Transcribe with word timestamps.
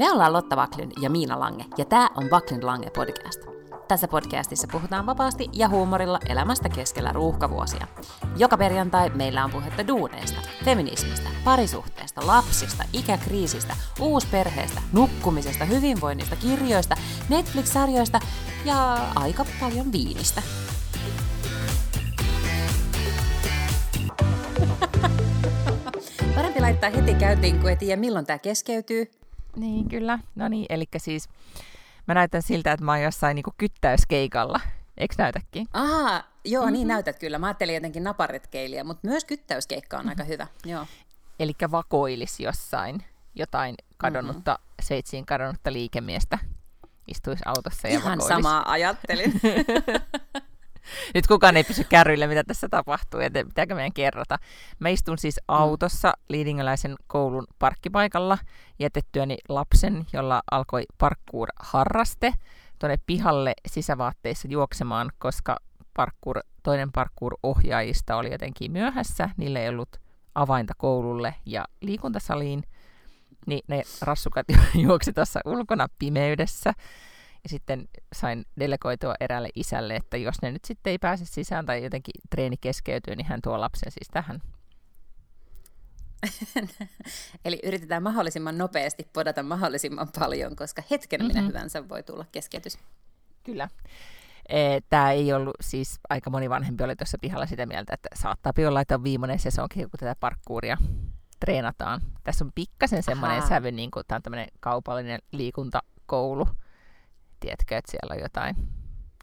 Me 0.00 0.12
ollaan 0.12 0.32
Lotta 0.32 0.56
Vaklin 0.56 0.92
ja 1.00 1.10
Miina 1.10 1.40
Lange, 1.40 1.64
ja 1.78 1.84
tämä 1.84 2.08
on 2.16 2.30
Vaklin 2.30 2.66
Lange 2.66 2.90
podcast. 2.90 3.40
Tässä 3.88 4.08
podcastissa 4.08 4.68
puhutaan 4.72 5.06
vapaasti 5.06 5.48
ja 5.52 5.68
huumorilla 5.68 6.18
elämästä 6.28 6.68
keskellä 6.68 7.12
ruuhkavuosia. 7.12 7.86
Joka 8.36 8.56
perjantai 8.56 9.10
meillä 9.10 9.44
on 9.44 9.50
puhetta 9.50 9.86
duuneista, 9.86 10.40
feminismistä, 10.64 11.28
parisuhteesta, 11.44 12.26
lapsista, 12.26 12.84
ikäkriisistä, 12.92 13.76
uusperheestä, 14.00 14.80
nukkumisesta, 14.92 15.64
hyvinvoinnista, 15.64 16.36
kirjoista, 16.36 16.96
Netflix-sarjoista 17.28 18.20
ja 18.64 18.94
aika 19.14 19.44
paljon 19.60 19.92
viinistä. 19.92 20.42
Parempi 26.34 26.60
laittaa 26.60 26.90
heti 26.90 27.14
käyntiin, 27.14 27.60
kun 27.60 27.70
ei 27.70 27.76
tiedä 27.76 28.00
milloin 28.00 28.26
tämä 28.26 28.38
keskeytyy. 28.38 29.19
Niin, 29.56 29.88
kyllä. 29.88 30.18
No 30.34 30.48
niin, 30.48 30.66
eli 30.68 30.84
siis 30.96 31.28
mä 32.06 32.14
näytän 32.14 32.42
siltä, 32.42 32.72
että 32.72 32.84
mä 32.84 32.92
oon 32.92 33.02
jossain 33.02 33.34
niin 33.34 33.44
kyttäyskeikalla. 33.58 34.60
Eikö 34.96 35.14
näytäkin? 35.18 35.68
Aha, 35.72 36.24
joo, 36.44 36.62
mm-hmm. 36.62 36.72
niin 36.72 36.88
näytät 36.88 37.18
kyllä. 37.18 37.38
Mä 37.38 37.46
ajattelin 37.46 37.74
jotenkin 37.74 38.04
naparetkeilijä, 38.04 38.84
mutta 38.84 39.08
myös 39.08 39.24
kyttäyskeikka 39.24 39.96
on 39.96 40.00
mm-hmm. 40.00 40.10
aika 40.10 40.24
hyvä. 40.24 40.46
Joo. 40.64 40.86
Eli 41.38 41.52
vakoilis 41.70 42.40
jossain 42.40 43.04
jotain 43.34 43.74
kadonnutta, 43.96 44.52
mm-hmm. 44.52 44.74
Sveitsiin 44.82 45.26
kadonnutta 45.26 45.72
liikemiestä 45.72 46.38
istuisi 47.08 47.42
autossa 47.46 47.88
ja 47.88 47.94
Ihan 47.94 48.02
vakoilisi. 48.18 48.28
samaa 48.28 48.70
ajattelin. 48.70 49.32
Nyt 51.14 51.26
kukaan 51.26 51.56
ei 51.56 51.64
pysy 51.64 51.84
kärryillä, 51.84 52.26
mitä 52.26 52.44
tässä 52.44 52.68
tapahtuu, 52.68 53.20
joten 53.20 53.46
pitääkö 53.46 53.74
meidän 53.74 53.92
kerrota. 53.92 54.38
Mä 54.78 54.88
istun 54.88 55.18
siis 55.18 55.36
mm. 55.36 55.44
autossa 55.48 56.12
Liidingöläisen 56.28 56.94
koulun 57.06 57.46
parkkipaikalla 57.58 58.38
jätettyäni 58.78 59.36
lapsen, 59.48 60.06
jolla 60.12 60.42
alkoi 60.50 60.84
parkour-harraste 60.98 62.32
tuonne 62.78 62.96
pihalle 63.06 63.54
sisävaatteissa 63.66 64.48
juoksemaan, 64.50 65.10
koska 65.18 65.56
parkour, 65.96 66.40
toinen 66.62 66.92
parkour-ohjaajista 66.92 68.16
oli 68.16 68.32
jotenkin 68.32 68.72
myöhässä. 68.72 69.30
Niillä 69.36 69.60
ei 69.60 69.68
ollut 69.68 70.00
avainta 70.34 70.72
koululle 70.78 71.34
ja 71.46 71.64
liikuntasaliin. 71.80 72.62
Niin 73.46 73.60
ne 73.68 73.82
rassukat 74.02 74.46
juoksi 74.84 75.12
tuossa 75.12 75.40
ulkona 75.44 75.86
pimeydessä. 75.98 76.72
Ja 77.42 77.48
sitten 77.48 77.88
sain 78.12 78.46
delegoitua 78.58 79.14
eräälle 79.20 79.48
isälle, 79.54 79.96
että 79.96 80.16
jos 80.16 80.42
ne 80.42 80.52
nyt 80.52 80.64
sitten 80.64 80.90
ei 80.90 80.98
pääse 80.98 81.24
sisään 81.24 81.66
tai 81.66 81.84
jotenkin 81.84 82.12
treeni 82.30 82.56
keskeytyy, 82.56 83.16
niin 83.16 83.26
hän 83.26 83.42
tuo 83.42 83.60
lapsen 83.60 83.92
siis 83.92 84.08
tähän. 84.12 84.42
Eli 87.44 87.60
yritetään 87.64 88.02
mahdollisimman 88.02 88.58
nopeasti 88.58 89.08
podata 89.12 89.42
mahdollisimman 89.42 90.08
paljon, 90.18 90.56
koska 90.56 90.82
hetken 90.90 91.20
mm-hmm. 91.20 91.34
minä 91.34 91.46
hyvänsä 91.46 91.88
voi 91.88 92.02
tulla 92.02 92.24
keskeytys. 92.32 92.78
Kyllä. 93.44 93.68
E, 94.48 94.80
Tämä 94.88 95.10
ei 95.12 95.32
ollut, 95.32 95.56
siis 95.60 96.00
aika 96.08 96.30
moni 96.30 96.50
vanhempi 96.50 96.84
oli 96.84 96.96
tuossa 96.96 97.18
pihalla 97.20 97.46
sitä 97.46 97.66
mieltä, 97.66 97.94
että 97.94 98.08
saattaa 98.14 98.52
olla, 98.68 98.80
että 98.80 98.94
on 98.94 99.04
viimeinen 99.04 99.38
sesonkin, 99.38 99.90
kun 99.90 99.98
tätä 99.98 100.16
parkkuuria 100.20 100.76
treenataan. 101.40 102.00
Tässä 102.24 102.44
on 102.44 102.52
pikkasen 102.54 103.02
semmoinen 103.02 103.42
sävy, 103.48 103.72
niin 103.72 103.90
kuin 103.90 104.04
tämä 104.08 104.16
on 104.16 104.22
tämmöinen 104.22 104.48
kaupallinen 104.60 105.20
liikuntakoulu, 105.32 106.48
tiedätkö, 107.40 107.76
että 107.76 107.90
siellä 107.90 108.14
on 108.14 108.22
jotain, 108.22 108.56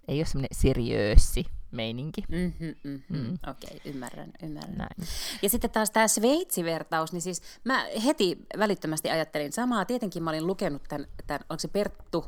ei 0.08 0.20
ole 0.20 0.26
semmoinen 0.26 0.58
seriöössi 0.58 1.46
meininki. 1.72 2.24
Mm-hmm, 2.30 2.76
mm-hmm. 2.84 3.18
Mm. 3.18 3.38
Okei, 3.50 3.78
okay, 3.78 3.92
ymmärrän, 3.92 4.32
ymmärrän. 4.44 4.78
Näin. 4.78 5.08
Ja 5.42 5.50
sitten 5.50 5.70
taas 5.70 5.92
tämä 5.92 6.08
Sveitsi-vertaus, 6.08 7.14
niin 7.14 7.22
siis 7.22 7.42
mä 7.64 7.86
heti 8.06 8.38
välittömästi 8.60 9.10
ajattelin 9.10 9.52
samaa. 9.52 9.86
Tietenkin 9.86 10.24
mä 10.24 10.30
olin 10.30 10.48
lukenut 10.48 10.84
tämän, 10.88 11.08
tämän 11.28 11.42
onko 11.50 11.60
se 11.60 11.68
Perttu, 11.68 12.26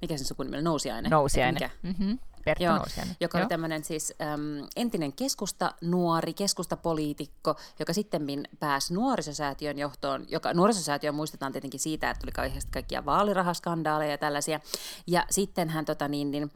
mikä 0.00 0.16
sen 0.16 0.26
sukunimi 0.26 0.56
oli, 0.56 0.64
Nousiainen? 0.64 1.10
Nousiainen. 1.10 1.70
Mm-hmm. 1.82 2.18
Perttu 2.44 2.64
Joo, 2.64 2.84
joka 3.20 3.38
Joo. 3.38 3.42
oli 3.42 3.48
tämmöinen 3.48 3.84
siis 3.84 4.14
äm, 4.20 4.68
entinen 4.76 5.12
keskusta 5.12 5.74
nuori, 5.80 6.34
keskustapoliitikko, 6.34 7.54
joka 7.78 7.92
sitten 7.92 8.26
pääsi 8.60 8.94
nuorisosäätiön 8.94 9.78
johtoon, 9.78 10.24
joka 10.28 10.54
nuorisosäätiö 10.54 11.12
muistetaan 11.12 11.52
tietenkin 11.52 11.80
siitä, 11.80 12.10
että 12.10 12.20
tuli 12.20 12.32
kauheasti 12.32 12.70
kaikkia 12.72 13.04
vaalirahaskandaaleja 13.04 14.10
ja 14.10 14.18
tällaisia, 14.18 14.60
ja 15.06 15.24
sitten 15.30 15.68
hän 15.68 15.84
tota 15.84 16.08
niin, 16.08 16.30
niin 16.30 16.50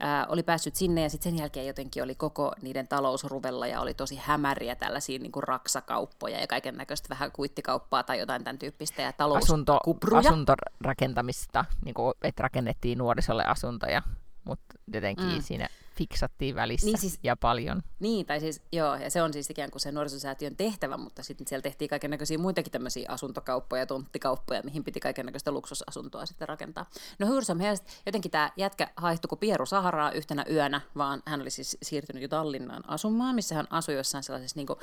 ää, 0.00 0.26
oli 0.26 0.42
päässyt 0.42 0.76
sinne 0.76 1.02
ja 1.02 1.10
sitten 1.10 1.32
sen 1.32 1.38
jälkeen 1.38 1.66
jotenkin 1.66 2.02
oli 2.02 2.14
koko 2.14 2.52
niiden 2.62 2.88
talousruvella 2.88 3.66
ja 3.66 3.80
oli 3.80 3.94
tosi 3.94 4.16
hämäriä 4.22 4.74
tällaisia 4.74 5.18
niin 5.18 5.32
kuin 5.32 5.42
raksakauppoja 5.42 6.40
ja 6.40 6.46
kaiken 6.46 6.76
näköistä 6.76 7.08
vähän 7.08 7.32
kuittikauppaa 7.32 8.02
tai 8.02 8.18
jotain 8.18 8.44
tämän 8.44 8.58
tyyppistä 8.58 9.02
ja 9.02 9.12
talouskupruja. 9.12 10.18
Asunto, 10.18 10.52
asuntorakentamista, 10.54 11.64
niin 11.84 11.94
kuin, 11.94 12.14
että 12.22 12.42
rakennettiin 12.42 12.98
nuorisolle 12.98 13.44
asuntoja 13.44 14.02
mutta 14.46 14.74
jotenkin 14.92 15.34
mm. 15.34 15.42
siinä 15.42 15.68
fiksattiin 15.96 16.54
välissä 16.54 16.86
niin 16.86 16.98
siis, 16.98 17.18
ja 17.22 17.36
paljon. 17.36 17.82
Niin, 18.00 18.26
tai 18.26 18.40
siis, 18.40 18.62
joo, 18.72 18.94
ja 18.94 19.10
se 19.10 19.22
on 19.22 19.32
siis 19.32 19.50
ikään 19.50 19.70
kuin 19.70 19.80
se 19.80 19.92
nuorisosäätiön 19.92 20.56
tehtävä, 20.56 20.96
mutta 20.96 21.22
sitten 21.22 21.46
siellä 21.46 21.62
tehtiin 21.62 21.88
kaiken 21.88 22.10
näköisiä 22.10 22.38
muitakin 22.38 22.72
tämmöisiä 22.72 23.06
asuntokauppoja, 23.08 23.86
tonttikauppoja, 23.86 24.62
mihin 24.62 24.84
piti 24.84 25.00
kaiken 25.00 25.26
näköistä 25.26 25.50
luksusasuntoa 25.50 26.26
sitten 26.26 26.48
rakentaa. 26.48 26.90
No 27.18 27.26
Hyrsam 27.26 27.58
jotenkin 28.06 28.30
tämä 28.30 28.52
jätkä 28.56 28.88
haihtui 28.96 29.28
kuin 29.28 29.38
Pieru 29.38 29.66
Saharaa 29.66 30.10
yhtenä 30.10 30.44
yönä, 30.50 30.80
vaan 30.96 31.22
hän 31.26 31.40
oli 31.40 31.50
siis 31.50 31.78
siirtynyt 31.82 32.22
jo 32.22 32.28
Tallinnaan 32.28 32.90
asumaan, 32.90 33.34
missä 33.34 33.54
hän 33.54 33.66
asui 33.70 33.94
jossain 33.94 34.24
sellaisessa 34.24 34.58
niin 34.58 34.66
kuin, 34.66 34.78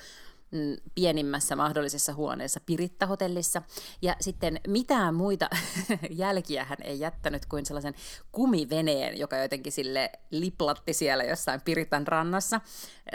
pienimmässä 0.96 1.56
mahdollisessa 1.56 2.14
huoneessa 2.14 2.60
Piritta-hotellissa. 2.66 3.62
Ja 4.02 4.16
sitten 4.20 4.60
mitään 4.68 5.16
muita 5.16 5.50
jälkiä 6.10 6.64
hän 6.64 6.78
ei 6.84 7.00
jättänyt 7.00 7.46
kuin 7.46 7.66
sellaisen 7.66 7.96
kumiveneen, 8.32 9.20
joka 9.20 9.38
jotenkin 9.38 9.72
sille 9.72 10.12
liplatti 10.32 10.94
siellä 10.94 11.24
jossain 11.24 11.62
Piritan 11.62 12.08
rannassa. 12.08 12.62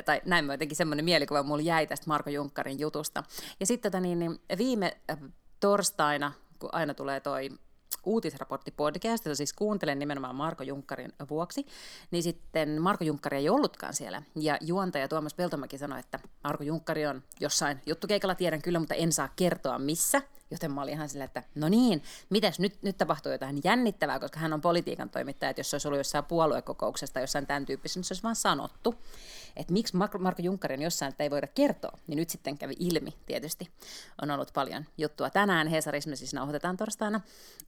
Tai 0.05 0.23
näin 0.25 0.45
mä 0.45 0.53
jotenkin 0.53 0.77
semmoinen 0.77 1.05
mielikuva 1.05 1.43
mulla 1.43 1.63
jäi 1.63 1.87
tästä 1.87 2.07
Marko 2.07 2.31
Junkkarin 2.31 2.81
jutusta. 2.81 3.25
Ja 3.61 3.67
sitten 3.67 3.93
tota 3.93 4.01
niin, 4.01 4.19
niin 4.19 4.41
viime 4.59 4.97
äh, 5.11 5.19
torstaina, 5.61 6.33
kun 6.59 6.71
aina 6.73 6.95
tulee 6.95 7.21
toi 7.21 7.51
uutisraportti 8.05 8.71
podcast, 8.71 9.25
jota 9.25 9.35
siis 9.37 9.53
kuuntelen 9.53 9.99
nimenomaan 9.99 10.37
Marko 10.37 10.63
Junkkarin 10.63 11.13
vuoksi, 11.31 11.67
niin 12.11 12.23
sitten 12.23 12.83
Marko 12.83 13.05
Junkkari 13.05 13.37
ei 13.37 13.49
ollutkaan 13.49 13.95
siellä. 13.95 14.23
Ja 14.37 14.59
juontaja 14.61 15.09
Tuomas 15.09 15.35
Peltomäki 15.35 15.79
sanoi, 15.79 16.01
että 16.01 16.19
Marko 16.45 16.65
Junkkari 16.65 17.07
on 17.07 17.23
jossain 17.41 17.81
juttukeikalla, 17.87 18.35
tiedän 18.35 18.63
kyllä, 18.63 18.79
mutta 18.79 18.95
en 18.95 19.13
saa 19.13 19.29
kertoa 19.37 19.79
missä. 19.79 20.23
Joten 20.51 20.73
mä 20.73 20.83
olin 20.83 20.95
ihan 20.95 21.09
sillä, 21.09 21.25
että 21.25 21.43
no 21.55 21.69
niin, 21.69 22.03
mitäs 22.31 22.59
nyt, 22.59 22.83
nyt 22.83 22.97
tapahtuu 22.97 23.33
jotain 23.33 23.61
jännittävää, 23.65 24.19
koska 24.19 24.41
hän 24.41 24.53
on 24.53 24.61
politiikan 24.61 25.11
toimittaja, 25.11 25.51
että 25.51 25.61
jos 25.61 25.71
se 25.71 25.75
olisi 25.75 25.89
ollut 25.89 25.99
jossain 25.99 26.25
puoluekokouksesta, 26.25 27.21
jossain 27.21 27.47
tämän 27.47 27.67
tyyppisessä, 27.67 27.99
niin 27.99 28.05
se 28.05 28.13
olisi 28.15 28.23
vaan 28.23 28.37
sanottu 28.37 28.95
että 29.59 29.73
miksi 29.73 29.97
Marko 29.97 30.43
Junkkarin 30.43 30.83
jossain 30.83 31.15
ei 31.19 31.31
voida 31.31 31.47
kertoa, 31.47 31.99
niin 32.07 32.17
nyt 32.17 32.31
sitten 32.31 32.59
kävi 32.59 32.75
ilmi 32.79 33.15
tietysti. 33.27 33.69
On 34.23 34.31
ollut 34.31 34.51
paljon 34.55 34.85
juttua 34.99 35.31
tänään 35.31 35.69
Hesarissa, 35.69 36.11
me 36.11 36.17
siis 36.17 36.35
nauhoitetaan 36.35 36.77
torstaina, 36.77 37.21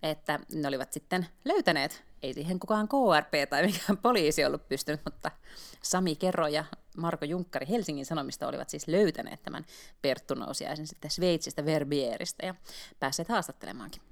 että 0.03 0.39
ne 0.55 0.69
olivat 0.69 0.93
sitten 0.93 1.27
löytäneet, 1.45 2.05
ei 2.23 2.35
siihen 2.35 2.61
kukaan 2.61 2.89
KRP 2.89 3.51
tai 3.51 3.67
mikään 3.67 3.97
poliisi 4.03 4.45
ollut 4.45 4.69
pystynyt, 4.69 5.01
mutta 5.05 5.31
Sami 5.83 6.17
Kerro 6.17 6.47
ja 6.47 6.65
Marko 6.97 7.25
Junkkari 7.25 7.67
Helsingin 7.69 8.07
Sanomista 8.07 8.49
olivat 8.49 8.71
siis 8.71 8.89
löytäneet 8.89 9.43
tämän 9.43 9.65
Perttu 10.03 10.35
Nousiaisen 10.35 10.87
sitten 10.87 11.11
Sveitsistä 11.11 11.65
Verbieristä 11.65 12.47
ja 12.47 12.55
päässeet 13.01 13.29
haastattelemaankin. 13.29 14.03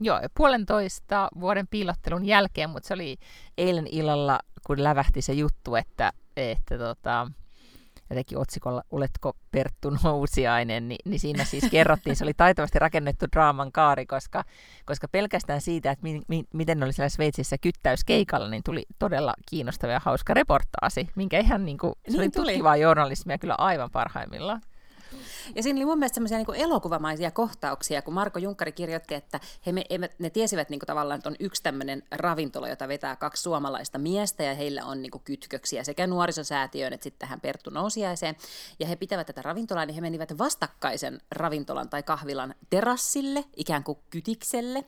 Joo, 0.00 0.20
puolentoista 0.36 1.28
vuoden 1.40 1.68
piilottelun 1.68 2.24
jälkeen, 2.24 2.70
mutta 2.70 2.86
se 2.86 2.94
oli 2.94 3.16
eilen 3.58 3.86
illalla, 3.86 4.40
kun 4.66 4.84
lävähti 4.84 5.22
se 5.22 5.32
juttu, 5.32 5.74
että 5.74 6.12
että 6.36 6.78
tota, 6.78 7.30
jotenkin 8.10 8.38
otsikolla 8.38 8.82
Oletko 8.90 9.36
Perttu 9.50 9.90
Nousiainen, 10.04 10.88
niin, 10.88 10.98
niin 11.04 11.20
siinä 11.20 11.44
siis 11.44 11.64
kerrottiin, 11.70 12.16
se 12.16 12.24
oli 12.24 12.34
taitavasti 12.34 12.78
rakennettu 12.78 13.26
draaman 13.32 13.72
kaari, 13.72 14.06
koska, 14.06 14.44
koska 14.84 15.08
pelkästään 15.08 15.60
siitä, 15.60 15.90
että 15.90 16.02
mi, 16.02 16.22
mi, 16.28 16.44
miten 16.52 16.82
oli 16.82 16.92
siellä 16.92 17.08
Sveitsissä 17.08 17.58
kyttäyskeikalla, 17.58 18.48
niin 18.48 18.62
tuli 18.64 18.86
todella 18.98 19.34
kiinnostava 19.50 19.92
ja 19.92 20.00
hauska 20.04 20.34
reportaasi, 20.34 21.08
minkä 21.14 21.38
ihan 21.38 21.64
niin 21.64 21.78
kuin, 21.78 21.92
se 21.94 22.10
niin 22.10 22.20
oli 22.20 22.30
tuli. 22.30 22.46
tutkivaa 22.46 22.76
journalismia 22.76 23.38
kyllä 23.38 23.54
aivan 23.58 23.90
parhaimmillaan. 23.90 24.60
Ja 25.54 25.62
siinä 25.62 25.78
oli 25.78 25.84
mun 25.84 25.98
mielestä 25.98 26.14
semmoisia 26.14 26.38
niin 26.38 26.54
elokuvamaisia 26.54 27.30
kohtauksia, 27.30 28.02
kun 28.02 28.14
Marko 28.14 28.38
Junkkari 28.38 28.72
kirjoitti, 28.72 29.14
että 29.14 29.40
he, 29.66 29.72
me, 29.72 29.84
ne 30.18 30.30
tiesivät 30.30 30.70
niin 30.70 30.80
kuin 30.80 30.86
tavallaan, 30.86 31.18
että 31.18 31.28
on 31.28 31.36
yksi 31.40 31.62
tämmöinen 31.62 32.02
ravintola, 32.10 32.68
jota 32.68 32.88
vetää 32.88 33.16
kaksi 33.16 33.42
suomalaista 33.42 33.98
miestä, 33.98 34.42
ja 34.42 34.54
heillä 34.54 34.84
on 34.84 35.02
niin 35.02 35.10
kuin 35.10 35.24
kytköksiä 35.24 35.84
sekä 35.84 36.06
nuorisosäätiöön 36.06 36.92
että 36.92 37.04
sitten 37.04 37.18
tähän 37.18 37.40
Perttu 37.40 37.70
Nousiaiseen. 37.70 38.36
Ja 38.78 38.86
he 38.86 38.96
pitävät 38.96 39.26
tätä 39.26 39.42
ravintolaa, 39.42 39.86
niin 39.86 39.94
he 39.94 40.00
menivät 40.00 40.38
vastakkaisen 40.38 41.20
ravintolan 41.30 41.88
tai 41.88 42.02
kahvilan 42.02 42.54
terassille, 42.70 43.44
ikään 43.56 43.84
kuin 43.84 43.98
kytikselle. 44.10 44.84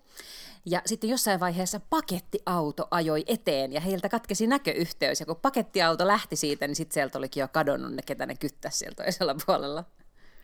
Ja 0.66 0.82
sitten 0.86 1.10
jossain 1.10 1.40
vaiheessa 1.40 1.80
pakettiauto 1.90 2.88
ajoi 2.90 3.24
eteen 3.26 3.72
ja 3.72 3.80
heiltä 3.80 4.08
katkesi 4.08 4.46
näköyhteys. 4.46 5.20
Ja 5.20 5.26
kun 5.26 5.36
pakettiauto 5.36 6.06
lähti 6.06 6.36
siitä, 6.36 6.66
niin 6.66 6.76
sitten 6.76 6.94
sieltä 6.94 7.18
olikin 7.18 7.40
jo 7.40 7.48
kadonnut 7.48 7.92
ne, 7.92 8.02
ketä 8.06 8.26
ne 8.26 8.34
kyttäisi 8.34 8.78
sieltä 8.78 9.02
toisella 9.02 9.36
puolella. 9.46 9.84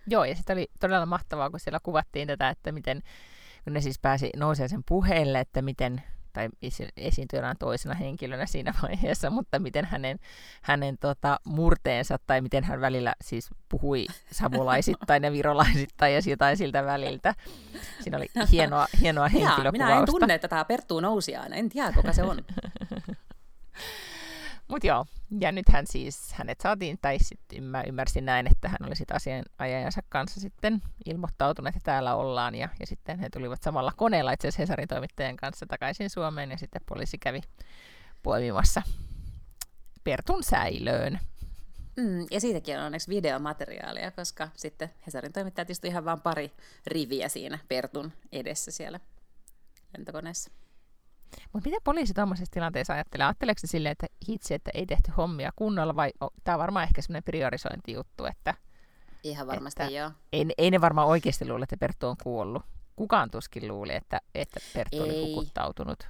Joo, 0.07 0.25
ja 0.25 0.35
sitten 0.35 0.57
oli 0.57 0.71
todella 0.81 1.07
mahtavaa, 1.07 1.51
kun 1.51 1.61
siellä 1.61 1.81
kuvattiin 1.83 2.29
tätä, 2.29 2.49
että 2.49 2.73
miten 2.73 3.03
kun 3.65 3.73
ne 3.73 3.81
siis 3.81 3.99
pääsi 3.99 4.31
nousee 4.37 4.69
sen 4.69 4.83
puheelle, 4.89 5.41
että 5.41 5.63
miten 5.63 6.03
tai 6.33 6.49
esiintyjänä 6.97 7.55
toisena 7.59 7.95
henkilönä 7.95 8.47
siinä 8.47 8.75
vaiheessa, 8.83 9.31
mutta 9.31 9.59
miten 9.59 9.85
hänen, 9.85 10.19
hänen 10.63 10.99
tota, 10.99 11.41
murteensa 11.45 12.19
tai 12.27 12.41
miten 12.41 12.65
hän 12.65 12.81
välillä 12.81 13.15
siis 13.21 13.51
puhui 13.69 14.07
savolaisittain 14.31 15.23
ja 15.23 15.33
virolaisittain 15.33 16.15
ja 16.15 16.21
jotain 16.27 16.57
siltä 16.57 16.85
väliltä. 16.85 17.35
Siinä 18.01 18.17
oli 18.17 18.27
hienoa, 18.53 18.87
hienoa 19.01 19.29
henkilökuvausta. 19.29 19.73
Minä 19.73 19.99
en 19.99 20.07
tunne 20.07 20.39
tätä 20.39 20.65
Perttuu 20.65 21.01
Nousiaana, 21.01 21.57
en 21.57 21.69
tiedä 21.69 21.93
kuka 21.93 22.13
se 22.13 22.23
on. 22.23 22.39
Mutta 24.69 24.87
joo, 24.87 25.07
ja 25.41 25.53
nythän 25.53 25.87
siis 25.87 26.33
hänet 26.33 26.61
saatiin, 26.61 26.99
tai 27.03 27.19
sitten 27.19 27.65
mä 27.65 27.83
ymmärsin 27.87 28.25
näin, 28.25 28.47
että 28.47 28.69
hän 28.69 28.87
oli 28.87 28.97
sitten 28.97 29.17
asianajajansa 29.17 30.01
kanssa 30.09 30.41
sitten 30.41 30.83
ilmoittautunut, 31.07 31.69
että 31.69 31.81
täällä 31.85 32.15
ollaan, 32.15 32.55
ja, 32.55 32.69
ja 32.81 32.87
sitten 32.87 33.19
he 33.19 33.31
tulivat 33.31 33.63
samalla 33.63 33.93
koneella 33.97 34.33
itse 34.33 34.49
asiassa 34.49 34.63
Hesarin 34.63 34.89
toimittajan 34.89 35.37
kanssa 35.37 35.67
takaisin 35.67 36.11
Suomeen, 36.11 36.51
ja 36.51 36.59
sitten 36.59 36.83
poliisi 36.89 37.19
kävi 37.19 37.41
poimimassa 38.23 38.83
Pertun 40.05 40.43
säilöön. 40.45 41.19
Mm, 41.97 42.27
ja 42.31 42.41
siitäkin 42.41 42.79
on 42.79 42.85
onneksi 42.85 43.11
videomateriaalia, 43.11 44.11
koska 44.11 44.49
sitten 44.57 44.91
Hesarin 45.07 45.33
toimittajat 45.33 45.71
istuivat 45.71 45.93
ihan 45.93 46.05
vain 46.05 46.21
pari 46.21 46.53
riviä 46.87 47.29
siinä 47.29 47.59
Pertun 47.69 48.13
edessä 48.33 48.71
siellä 48.71 49.01
lentokoneessa. 49.97 50.51
Mutta 51.53 51.71
mitä 51.71 51.81
poliisi 51.85 52.15
tuommoisessa 52.15 52.53
tilanteessa 52.53 52.93
ajattelee? 52.93 53.27
Ajatteleeko 53.27 53.61
se 53.61 53.67
silleen, 53.67 53.93
että 53.93 54.07
hitsi, 54.29 54.55
että 54.55 54.71
ei 54.75 54.87
tehty 54.87 55.13
hommia 55.17 55.51
kunnolla, 55.57 55.97
vai 55.97 56.13
tämä 56.45 56.55
on 56.55 56.61
varmaan 56.61 56.85
ehkä 56.85 57.03
semmoinen 57.03 57.23
priorisointijuttu, 57.23 58.25
että... 58.25 58.55
Ihan 59.23 59.47
varmasti 59.47 59.83
että 59.83 59.95
joo. 59.95 60.11
Ei, 60.33 60.47
ei 60.59 60.71
ne 60.71 60.81
varmaan 60.81 61.09
oikeasti 61.09 61.49
luule, 61.49 61.63
että 61.63 61.77
Perttu 61.77 62.07
on 62.07 62.17
kuollut. 62.23 62.63
Kukaan 62.97 63.31
tuskin 63.31 63.69
luuli, 63.69 63.95
että, 63.95 64.21
että 64.35 64.61
Perttu 64.75 64.97
ei. 64.97 65.03
oli 65.03 65.25
hukuttautunut. 65.25 66.09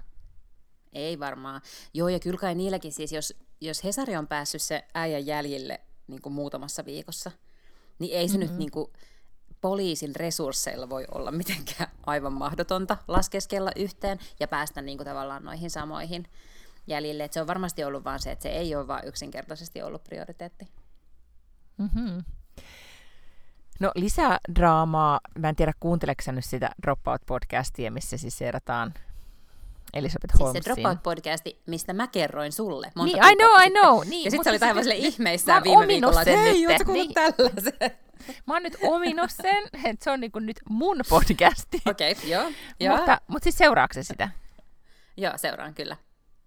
Ei 0.92 1.18
varmaan. 1.18 1.60
Joo, 1.94 2.08
ja 2.08 2.20
kyllä 2.20 2.38
kai 2.38 2.54
niilläkin 2.54 2.92
siis, 2.92 3.12
jos, 3.12 3.34
jos 3.60 3.84
Hesari 3.84 4.16
on 4.16 4.26
päässyt 4.26 4.62
se 4.62 4.84
äijän 4.94 5.26
jäljille 5.26 5.80
niin 6.06 6.22
kuin 6.22 6.32
muutamassa 6.32 6.84
viikossa, 6.84 7.30
niin 7.98 8.18
ei 8.18 8.28
se 8.28 8.38
mm-hmm. 8.38 8.50
nyt 8.50 8.58
niin 8.58 8.70
kuin, 8.70 8.92
poliisin 9.62 10.16
resursseilla 10.16 10.88
voi 10.88 11.04
olla 11.14 11.30
mitenkään 11.30 11.90
aivan 12.06 12.32
mahdotonta 12.32 12.96
laskeskella 13.08 13.70
yhteen 13.76 14.18
ja 14.40 14.48
päästä 14.48 14.82
niin 14.82 14.98
kuin 14.98 15.06
tavallaan 15.06 15.44
noihin 15.44 15.70
samoihin 15.70 16.26
jäljille. 16.86 17.24
Et 17.24 17.32
se 17.32 17.40
on 17.40 17.46
varmasti 17.46 17.84
ollut 17.84 18.04
vaan 18.04 18.20
se, 18.20 18.30
että 18.30 18.42
se 18.42 18.48
ei 18.48 18.74
ole 18.74 18.88
vaan 18.88 19.06
yksinkertaisesti 19.06 19.82
ollut 19.82 20.04
prioriteetti. 20.04 20.68
Mm-hmm. 21.78 22.24
No 23.80 23.92
lisää 23.94 24.38
draamaa. 24.54 25.20
Mä 25.38 25.48
en 25.48 25.56
tiedä, 25.56 25.72
kuunteleeko 25.80 26.32
nyt 26.32 26.44
sitä 26.44 26.70
Dropout-podcastia, 26.86 27.90
missä 27.90 28.16
siis 28.16 28.38
seurataan 28.38 28.94
Elisabeth 29.94 30.38
Holmesin. 30.38 30.62
Siis 30.62 30.74
se 30.74 30.82
Dropout-podcasti, 30.82 31.62
mistä 31.66 31.92
mä 31.92 32.06
kerroin 32.06 32.52
sulle 32.52 32.92
monta 32.94 33.16
niin, 33.16 33.32
I 33.32 33.36
know, 33.36 33.66
I 33.66 33.70
know. 33.80 34.08
Niin, 34.08 34.24
ja 34.24 34.30
sitten 34.30 34.44
se 34.44 34.50
oli 34.50 34.70
aivan 34.70 34.84
sille 34.84 34.96
ihmeissään 34.96 35.64
viime 35.64 35.86
viikolla, 35.86 36.22
että 36.22 36.36
hei, 36.36 36.66
ootko 36.66 36.84
kuullut 36.84 37.06
niin. 37.06 37.14
tällaisen? 37.14 38.01
Mä 38.46 38.54
oon 38.54 38.62
nyt 38.62 38.76
ominut 38.82 39.30
sen, 39.30 39.64
että 39.84 40.04
se 40.04 40.10
on 40.10 40.20
niinku 40.20 40.38
nyt 40.38 40.60
mun 40.68 40.96
podcasti. 41.08 41.82
Okei, 41.90 42.12
okay, 42.12 42.28
joo. 42.28 42.52
joo. 42.80 42.96
Mutta, 42.96 43.20
mutta 43.26 43.44
siis 43.44 43.58
seuraako 43.58 44.02
sitä? 44.02 44.28
Joo, 45.16 45.32
seuraan 45.36 45.74
kyllä. 45.74 45.96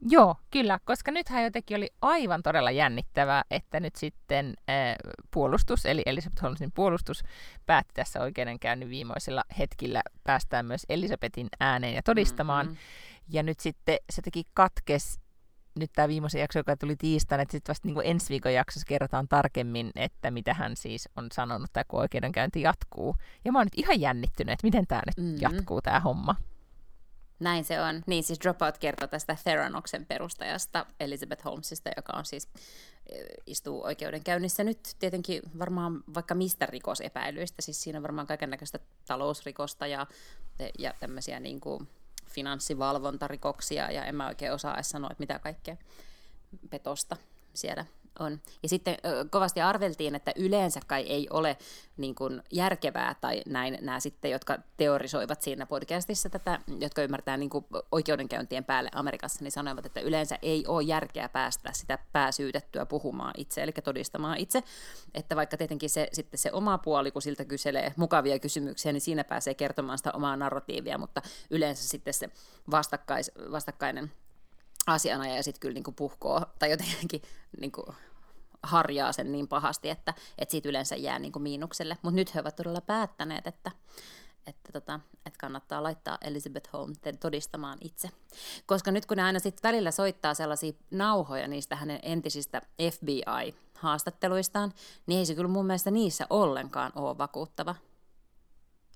Joo, 0.02 0.36
kyllä, 0.52 0.80
koska 0.86 1.12
nythän 1.12 1.44
jotenkin 1.44 1.78
oli 1.78 1.90
aivan 2.02 2.44
todella 2.44 2.72
jännittävää, 2.72 3.44
että 3.52 3.80
nyt 3.80 3.96
sitten 3.96 4.54
äh, 4.70 4.96
puolustus, 5.32 5.86
eli 5.86 6.02
Elisabeth 6.06 6.42
Holmesin 6.42 6.72
puolustus, 6.72 7.24
päätti 7.66 7.94
tässä 7.94 8.22
oikeudenkäynnin 8.22 8.90
viimeisillä 8.90 9.44
hetkillä 9.60 10.02
päästään 10.24 10.66
myös 10.66 10.86
Elisabetin 10.90 11.48
ääneen 11.60 11.94
ja 11.96 12.04
todistamaan. 12.04 12.66
Mm-hmm. 12.66 12.80
Ja 13.30 13.44
nyt 13.44 13.60
sitten 13.60 13.98
se 14.10 14.22
teki 14.22 14.44
katkes 14.54 15.20
nyt 15.80 15.92
tämä 15.96 16.08
viimeisen 16.08 16.42
jakso, 16.42 16.60
joka 16.60 16.78
tuli 16.78 16.96
tiistaina, 16.96 17.42
että 17.42 17.52
sitten 17.52 17.74
vasta 17.74 17.88
niin 17.88 17.96
kuin 17.96 18.08
ensi 18.08 18.30
viikon 18.30 18.54
jaksossa 18.54 18.86
kerrotaan 18.88 19.28
tarkemmin, 19.28 19.92
että 19.96 20.32
mitä 20.32 20.54
hän 20.54 20.78
siis 20.78 21.10
on 21.16 21.28
sanonut, 21.34 21.74
tai 21.74 21.84
kun 21.88 22.00
oikeudenkäynti 22.00 22.62
jatkuu. 22.62 23.16
Ja 23.46 23.52
mä 23.52 23.60
oon 23.60 23.66
nyt 23.66 23.80
ihan 23.80 24.02
jännittynyt, 24.02 24.54
että 24.54 24.68
miten 24.68 24.88
tämä 24.88 25.02
nyt 25.06 25.26
mm-hmm. 25.26 25.42
jatkuu, 25.42 25.82
tämä 25.82 26.00
homma. 26.00 26.36
Näin 27.40 27.64
se 27.64 27.82
on. 27.82 28.04
Niin 28.08 28.24
siis 28.24 28.40
Dropout 28.40 28.78
kertoo 28.78 29.08
tästä 29.08 29.38
Theranoksen 29.44 30.06
perustajasta, 30.06 30.86
Elizabeth 31.00 31.46
Holmesista, 31.46 31.90
joka 31.98 32.14
on 32.18 32.26
siis 32.26 32.50
istuu 33.46 33.84
oikeudenkäynnissä 33.84 34.64
nyt 34.64 34.80
tietenkin 35.00 35.42
varmaan 35.60 36.04
vaikka 36.14 36.36
mistä 36.36 36.66
rikosepäilyistä. 36.66 37.62
Siis 37.62 37.84
siinä 37.84 38.00
on 38.00 38.04
varmaan 38.04 38.28
kaiken 38.28 38.50
näköistä 38.50 38.80
talousrikosta 39.08 39.88
ja, 39.88 40.08
ja 40.80 40.94
tämmöisiä 41.00 41.40
niin 41.40 41.60
kuin 41.60 41.88
finanssivalvontarikoksia 42.28 43.92
ja 43.92 44.06
en 44.06 44.16
mä 44.16 44.28
oikein 44.28 44.54
osaa 44.54 44.76
edes 44.76 44.90
sanoa, 44.90 45.10
että 45.12 45.22
mitä 45.22 45.40
kaikkea 45.40 45.78
petosta 46.70 47.18
siellä 47.54 47.86
on. 48.20 48.42
Ja 48.64 48.70
sitten 48.70 48.98
kovasti 49.30 49.62
arveltiin, 49.62 50.16
että 50.16 50.32
yleensä 50.36 50.80
kai 50.88 51.02
ei 51.02 51.28
ole 51.30 51.58
niin 51.98 52.16
kuin 52.16 52.44
järkevää, 52.52 53.16
tai 53.22 53.42
näin 53.46 53.78
nämä 53.82 54.00
sitten, 54.00 54.32
jotka 54.32 54.58
teorisoivat 54.78 55.42
siinä 55.42 55.66
podcastissa 55.66 56.30
tätä, 56.30 56.60
jotka 56.80 57.02
ymmärtää 57.02 57.38
niin 57.38 57.50
kuin 57.50 57.66
oikeudenkäyntien 57.92 58.64
päälle 58.64 58.90
Amerikassa, 58.94 59.44
niin 59.44 59.52
sanoivat, 59.52 59.86
että 59.86 60.00
yleensä 60.00 60.38
ei 60.42 60.64
ole 60.68 60.84
järkeä 60.84 61.30
päästä 61.30 61.70
sitä 61.74 62.00
pääsyytettyä 62.12 62.86
puhumaan 62.86 63.34
itse, 63.38 63.64
eli 63.64 63.72
todistamaan 63.72 64.38
itse. 64.38 64.64
Että 65.14 65.36
vaikka 65.36 65.58
tietenkin 65.58 65.90
se, 65.90 66.08
sitten 66.14 66.38
se 66.38 66.52
oma 66.52 66.78
puoli, 66.78 67.12
kun 67.12 67.22
siltä 67.22 67.46
kyselee 67.46 67.94
mukavia 67.96 68.40
kysymyksiä, 68.40 68.94
niin 68.94 69.02
siinä 69.02 69.24
pääsee 69.24 69.54
kertomaan 69.54 69.98
sitä 69.98 70.12
omaa 70.12 70.38
narratiivia, 70.38 70.98
mutta 70.98 71.22
yleensä 71.50 71.90
sitten 71.90 72.14
se 72.14 72.30
vastakkais, 72.72 73.32
vastakkainen 73.52 74.12
asianajaja 74.88 75.44
sitten 75.44 75.60
kyllä 75.60 75.82
kuin 75.84 75.96
puhkoo 75.96 76.42
tai 76.60 76.72
jotenkin 76.72 77.22
niin 77.60 77.72
kuin 77.72 77.88
harjaa 78.64 79.12
sen 79.12 79.32
niin 79.32 79.48
pahasti, 79.48 79.90
että, 79.90 80.14
että 80.38 80.52
siitä 80.52 80.70
yleensä 80.70 80.96
jää 80.96 81.20
niin 81.20 81.32
kuin 81.32 81.44
miinukselle. 81.44 81.98
Mutta 82.02 82.16
nyt 82.16 82.36
he 82.36 82.40
ovat 82.40 82.56
todella 82.56 82.82
päättäneet, 82.82 83.48
että, 83.48 83.72
että, 84.48 84.72
tota, 84.72 85.00
että 85.26 85.40
kannattaa 85.40 85.84
laittaa 85.84 86.18
Elizabeth 86.22 86.74
Holmes 86.74 86.98
todistamaan 87.20 87.78
itse. 87.82 88.10
Koska 88.66 88.92
nyt 88.92 89.06
kun 89.06 89.18
ne 89.18 89.24
aina 89.24 89.40
sitten 89.40 89.70
välillä 89.70 89.92
soittaa 89.92 90.34
sellaisia 90.34 90.74
nauhoja 90.92 91.48
niistä 91.48 91.76
hänen 91.76 92.00
entisistä 92.04 92.62
FBI-haastatteluistaan, 92.92 94.74
niin 95.08 95.20
ei 95.20 95.26
se 95.26 95.36
kyllä 95.36 95.50
mun 95.50 95.66
mielestä 95.66 95.92
niissä 95.92 96.28
ollenkaan 96.30 96.92
ole 96.96 97.18
vakuuttava. 97.18 97.76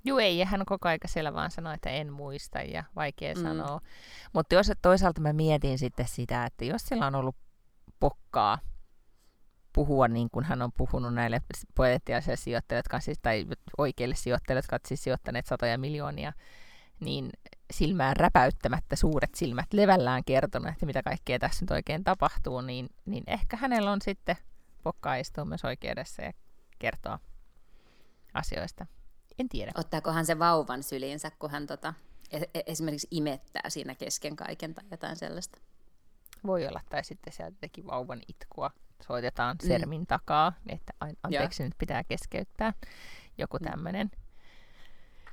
Joo, 0.05 0.19
ei, 0.19 0.43
hän 0.43 0.65
koko 0.65 0.87
aika 0.89 1.07
siellä 1.07 1.33
vaan 1.33 1.51
sanoo, 1.51 1.73
että 1.73 1.89
en 1.89 2.13
muista 2.13 2.61
ja 2.61 2.83
vaikea 2.95 3.35
mm. 3.35 3.41
sanoa. 3.41 3.81
Mutta 4.33 4.55
jos 4.55 4.71
toisaalta 4.81 5.21
mä 5.21 5.33
mietin 5.33 5.77
sitten 5.77 6.07
sitä, 6.07 6.45
että 6.45 6.65
jos 6.65 6.81
sillä 6.81 7.07
on 7.07 7.15
ollut 7.15 7.35
pokkaa 7.99 8.59
puhua 9.73 10.07
niin 10.07 10.29
kuin 10.31 10.45
hän 10.45 10.61
on 10.61 10.71
puhunut 10.71 11.13
näille 11.13 11.41
potentiaalisille 11.75 12.35
sijoittajille, 12.35 12.79
jotka 12.79 12.99
siis, 12.99 13.19
tai 13.21 13.45
oikeille 13.77 14.15
sijoittajille, 14.15 14.57
jotka 14.57 14.73
ovat 14.73 14.85
siis 14.85 15.03
sijoittaneet 15.03 15.45
satoja 15.45 15.77
miljoonia, 15.77 16.33
niin 16.99 17.29
silmään 17.73 18.15
räpäyttämättä 18.15 18.95
suuret 18.95 19.35
silmät 19.35 19.73
levällään 19.73 20.23
kertonut, 20.23 20.69
että 20.69 20.85
mitä 20.85 21.03
kaikkea 21.03 21.39
tässä 21.39 21.63
nyt 21.63 21.71
oikein 21.71 22.03
tapahtuu, 22.03 22.61
niin, 22.61 22.89
niin 23.05 23.23
ehkä 23.27 23.57
hänellä 23.57 23.91
on 23.91 24.01
sitten 24.01 24.35
pokkaa 24.83 25.15
istua 25.15 25.45
myös 25.45 25.65
oikeudessa 25.65 26.21
ja 26.21 26.31
kertoa 26.79 27.19
asioista. 28.33 28.85
En 29.39 29.49
tiedä. 29.49 29.71
Ottaako 29.75 30.11
hän 30.11 30.25
se 30.25 30.39
vauvan 30.39 30.83
syliinsä, 30.83 31.31
kun 31.39 31.51
hän 31.51 31.67
tota, 31.67 31.93
e-, 32.31 32.61
esimerkiksi 32.65 33.07
imettää 33.11 33.69
siinä 33.69 33.95
kesken 33.95 34.35
kaiken 34.35 34.73
tai 34.73 34.83
jotain 34.91 35.15
sellaista? 35.15 35.59
Voi 36.45 36.67
olla, 36.67 36.81
tai 36.89 37.03
sitten 37.03 37.33
sieltä 37.33 37.57
teki 37.61 37.85
vauvan 37.85 38.21
itkua 38.27 38.71
soitetaan 39.01 39.57
mm. 39.63 39.67
sermin 39.67 40.07
takaa, 40.07 40.53
että 40.67 40.93
anteeksi, 41.23 41.63
ja. 41.63 41.67
nyt 41.67 41.77
pitää 41.77 42.03
keskeyttää 42.03 42.73
joku 43.37 43.57
mm. 43.57 43.69
tämmöinen 43.69 44.11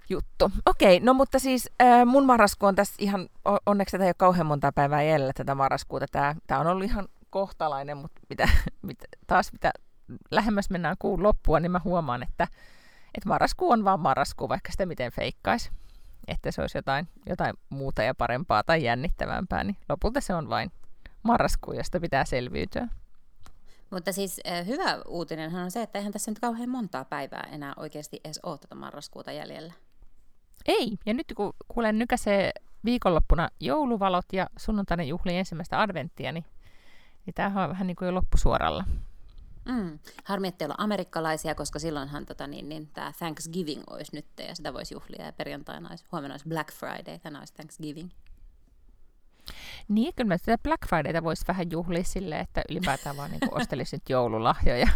juttu. 0.09 0.51
Okei, 0.67 1.01
no 1.01 1.15
mutta 1.15 1.39
siis 1.39 1.71
äh, 1.83 2.07
mun 2.07 2.27
marrasku 2.27 2.67
on 2.67 2.75
tässä 2.75 2.95
ihan, 2.99 3.29
onneksi 3.67 3.93
tätä 3.93 4.05
ei 4.05 4.09
ole 4.09 4.15
kauhean 4.15 4.47
monta 4.47 4.73
päivää 4.73 5.03
jäljellä 5.03 5.33
tätä 5.33 5.55
marraskuuta. 5.55 6.07
Tämä, 6.13 6.35
tämä 6.47 6.61
on 6.61 6.67
ollut 6.67 6.85
ihan 6.85 7.09
kohtalainen, 7.31 7.97
mutta 7.97 8.21
mitä, 8.29 8.49
mitä, 8.83 9.05
taas 9.27 9.53
mitä 9.53 9.73
lähemmäs 10.31 10.71
mennään 10.71 10.97
kuun 10.99 11.23
loppua, 11.23 11.61
niin 11.61 11.73
mä 11.73 11.81
huomaan, 11.85 12.23
että, 12.23 12.49
että 13.17 13.29
marraskuu 13.29 13.71
on 13.71 13.85
vaan 13.85 14.01
marraskuu, 14.01 14.49
vaikka 14.49 14.73
sitä 14.73 14.87
miten 14.87 15.13
feikkaisi. 15.13 15.71
Että 16.29 16.51
se 16.51 16.61
olisi 16.61 16.79
jotain, 16.79 17.09
jotain 17.27 17.55
muuta 17.69 18.03
ja 18.03 18.15
parempaa 18.15 18.63
tai 18.63 18.85
jännittävämpää, 18.85 19.65
niin 19.65 19.77
lopulta 19.89 20.21
se 20.21 20.35
on 20.35 20.49
vain 20.49 20.73
marraskuu, 21.23 21.75
josta 21.75 22.01
pitää 22.01 22.25
selviytyä. 22.25 22.89
Mutta 23.91 24.13
siis 24.13 24.41
hyvä 24.67 25.03
uutinen 25.09 25.55
on 25.55 25.71
se, 25.71 25.83
että 25.83 25.99
eihän 25.99 26.13
tässä 26.13 26.31
nyt 26.31 26.39
kauhean 26.39 26.69
montaa 26.69 27.05
päivää 27.05 27.49
enää 27.53 27.73
oikeasti 27.77 28.21
edes 28.25 28.41
ole 28.43 28.59
tätä 28.59 28.75
marraskuuta 28.75 29.33
jäljellä. 29.33 29.73
Ei, 30.67 30.99
ja 31.07 31.15
nyt 31.15 31.33
kun 31.37 31.53
kuulen 31.69 31.99
nykäsee 31.99 32.53
viikonloppuna 32.85 33.49
jouluvalot 33.61 34.33
ja 34.33 34.47
sunnuntaina 34.57 35.03
juhli 35.03 35.37
ensimmäistä 35.37 35.81
adventtia, 35.81 36.33
niin, 36.33 36.45
niin 37.27 37.35
tämähän 37.35 37.65
on 37.65 37.71
vähän 37.71 37.87
niin 37.87 37.97
kuin 37.97 38.07
jo 38.07 38.15
loppusuoralla. 38.15 38.85
Mm. 39.67 39.99
Harmi, 40.25 40.49
että 40.49 40.65
ei 40.65 40.67
olla 40.67 40.75
amerikkalaisia, 40.79 41.55
koska 41.55 41.79
silloinhan 41.79 42.27
tota, 42.27 42.47
niin, 42.47 42.69
niin, 42.69 42.87
tämä 42.87 43.13
Thanksgiving 43.19 43.83
olisi 43.91 44.15
nyt 44.15 44.27
ja 44.49 44.55
sitä 44.55 44.73
voisi 44.73 44.95
juhlia. 44.95 45.27
Ja 45.27 45.33
perjantaina 45.33 45.89
olisi, 45.89 46.05
huomenna 46.13 46.35
olisi 46.35 46.49
Black 46.49 46.73
Friday, 46.73 47.19
tänään 47.19 47.41
olisi 47.41 47.55
Thanksgiving. 47.55 48.11
Niin, 49.89 50.15
kyllä 50.17 50.29
mä 50.29 50.39
sitä 50.39 50.59
Black 50.59 50.89
Fridayta 50.89 51.23
voisi 51.23 51.45
vähän 51.49 51.71
juhlia 51.71 52.05
silleen, 52.05 52.41
että 52.41 52.63
ylipäätään 52.71 53.17
vaan 53.17 53.31
niin 53.31 53.41
ostelisit 53.55 54.03
joululahjoja. 54.09 54.89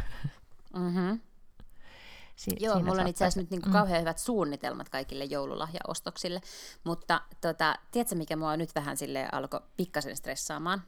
Mm-hmm. 0.76 1.20
Si- 2.36 2.56
Joo, 2.60 2.80
mulla 2.80 3.02
on 3.02 3.08
itse 3.08 3.24
asiassa 3.24 3.40
nyt 3.40 3.50
niin 3.50 3.62
kuin 3.62 3.70
mm. 3.70 3.72
kauhean 3.72 4.00
hyvät 4.00 4.18
suunnitelmat 4.18 4.88
kaikille 4.88 5.24
joululahjaostoksille, 5.24 6.40
mutta 6.84 7.20
tota, 7.40 7.74
tiedätkö 7.90 8.14
mikä 8.14 8.36
mua 8.36 8.56
nyt 8.56 8.74
vähän 8.74 8.96
sille 8.96 9.28
alkoi 9.32 9.60
pikkasen 9.76 10.16
stressaamaan? 10.16 10.82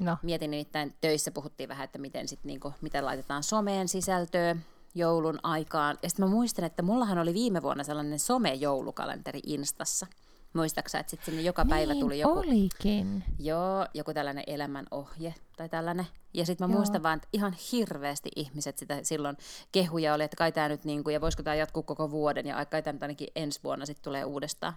No. 0.00 0.16
Mietin 0.22 0.50
nimittäin, 0.50 0.94
töissä 1.00 1.30
puhuttiin 1.30 1.68
vähän, 1.68 1.84
että 1.84 1.98
miten, 1.98 2.28
sit 2.28 2.44
niinku, 2.44 2.74
miten 2.80 3.04
laitetaan 3.04 3.42
someen 3.42 3.88
sisältöä 3.88 4.56
joulun 4.94 5.38
aikaan. 5.42 5.98
Ja 6.02 6.08
sitten 6.08 6.24
mä 6.24 6.30
muistan, 6.30 6.64
että 6.64 6.82
mullahan 6.82 7.18
oli 7.18 7.34
viime 7.34 7.62
vuonna 7.62 7.84
sellainen 7.84 8.18
some-joulukalenteri 8.18 9.40
Instassa. 9.46 10.06
Muistaaksä, 10.52 10.98
että 10.98 11.10
sitten 11.10 11.26
sinne 11.26 11.42
joka 11.42 11.62
niin, 11.62 11.68
päivä 11.70 11.94
tuli 11.94 12.18
joku... 12.18 12.38
olikin. 12.38 13.24
Joo, 13.38 13.86
joku 13.94 14.14
tällainen 14.14 14.44
elämänohje 14.46 15.34
tai 15.56 15.68
tällainen. 15.68 16.06
Ja 16.34 16.46
sitten 16.46 16.68
mä 16.68 16.72
Joo. 16.72 16.78
muistan 16.78 17.02
vaan, 17.02 17.16
että 17.16 17.28
ihan 17.32 17.54
hirveästi 17.72 18.28
ihmiset 18.36 18.78
sitä 18.78 18.98
silloin 19.02 19.36
kehuja 19.72 20.14
oli, 20.14 20.24
että 20.24 20.36
kai 20.36 20.52
tämä 20.52 20.68
nyt 20.68 20.84
niin 20.84 21.04
kuin, 21.04 21.14
ja 21.14 21.20
voisiko 21.20 21.42
tämä 21.42 21.54
jatkuu 21.54 21.82
koko 21.82 22.10
vuoden, 22.10 22.46
ja 22.46 22.64
kai 22.64 22.82
tämä 22.82 22.92
nyt 22.92 23.02
ainakin 23.02 23.28
ensi 23.36 23.60
vuonna 23.64 23.86
sitten 23.86 24.04
tulee 24.04 24.24
uudestaan. 24.24 24.74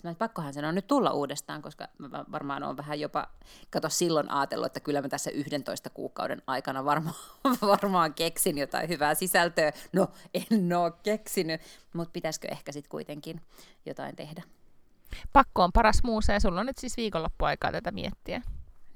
Sitten 0.00 0.10
mä, 0.10 0.14
pakkohan 0.14 0.54
sen 0.54 0.64
on 0.64 0.74
nyt 0.74 0.86
tulla 0.86 1.12
uudestaan, 1.12 1.62
koska 1.62 1.88
mä 1.98 2.24
varmaan 2.32 2.62
on 2.62 2.76
vähän 2.76 3.00
jopa, 3.00 3.28
kato 3.70 3.88
silloin 3.88 4.30
ajatellut, 4.30 4.66
että 4.66 4.80
kyllä 4.80 5.02
mä 5.02 5.08
tässä 5.08 5.30
11 5.30 5.90
kuukauden 5.90 6.42
aikana 6.46 6.84
varmaan, 6.84 7.14
varmaan 7.62 8.14
keksin 8.14 8.58
jotain 8.58 8.88
hyvää 8.88 9.14
sisältöä. 9.14 9.72
No, 9.92 10.08
en 10.34 10.72
oo 10.72 10.90
keksinyt, 10.90 11.60
mutta 11.92 12.12
pitäisikö 12.12 12.48
ehkä 12.50 12.72
sitten 12.72 12.90
kuitenkin 12.90 13.40
jotain 13.86 14.16
tehdä. 14.16 14.42
Pakko 15.32 15.64
on 15.64 15.72
paras 15.72 16.02
muusa 16.02 16.32
ja 16.32 16.40
sulla 16.40 16.60
on 16.60 16.66
nyt 16.66 16.78
siis 16.78 16.96
viikonloppuaikaa 16.96 17.72
tätä 17.72 17.90
miettiä. 17.90 18.42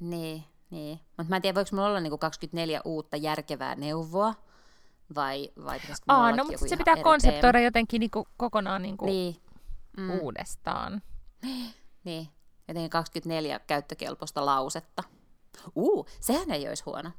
Niin, 0.00 0.44
niin. 0.70 1.00
Mutta 1.16 1.30
mä 1.30 1.36
en 1.36 1.42
tiedä, 1.42 1.54
voiko 1.54 1.70
mulla 1.72 1.86
olla 1.86 2.00
niinku 2.00 2.18
24 2.18 2.80
uutta 2.84 3.16
järkevää 3.16 3.74
neuvoa, 3.74 4.34
vai, 5.14 5.50
vai 5.64 5.80
Aa, 6.08 6.32
no, 6.32 6.44
mutta 6.44 6.68
se 6.68 6.76
pitää 6.76 6.96
konseptoida 7.02 7.52
teema. 7.52 7.64
jotenkin 7.64 8.00
niinku 8.00 8.28
kokonaan 8.36 8.82
niinku 8.82 9.06
niin 9.06 9.36
mm. 9.96 10.10
uudestaan. 10.10 11.02
Niin, 12.04 12.28
jotenkin 12.68 12.90
24 12.90 13.58
käyttökelpoista 13.58 14.46
lausetta. 14.46 15.02
Uu, 15.76 16.06
sehän 16.20 16.50
ei 16.50 16.68
olisi 16.68 16.82
huono. 16.86 17.10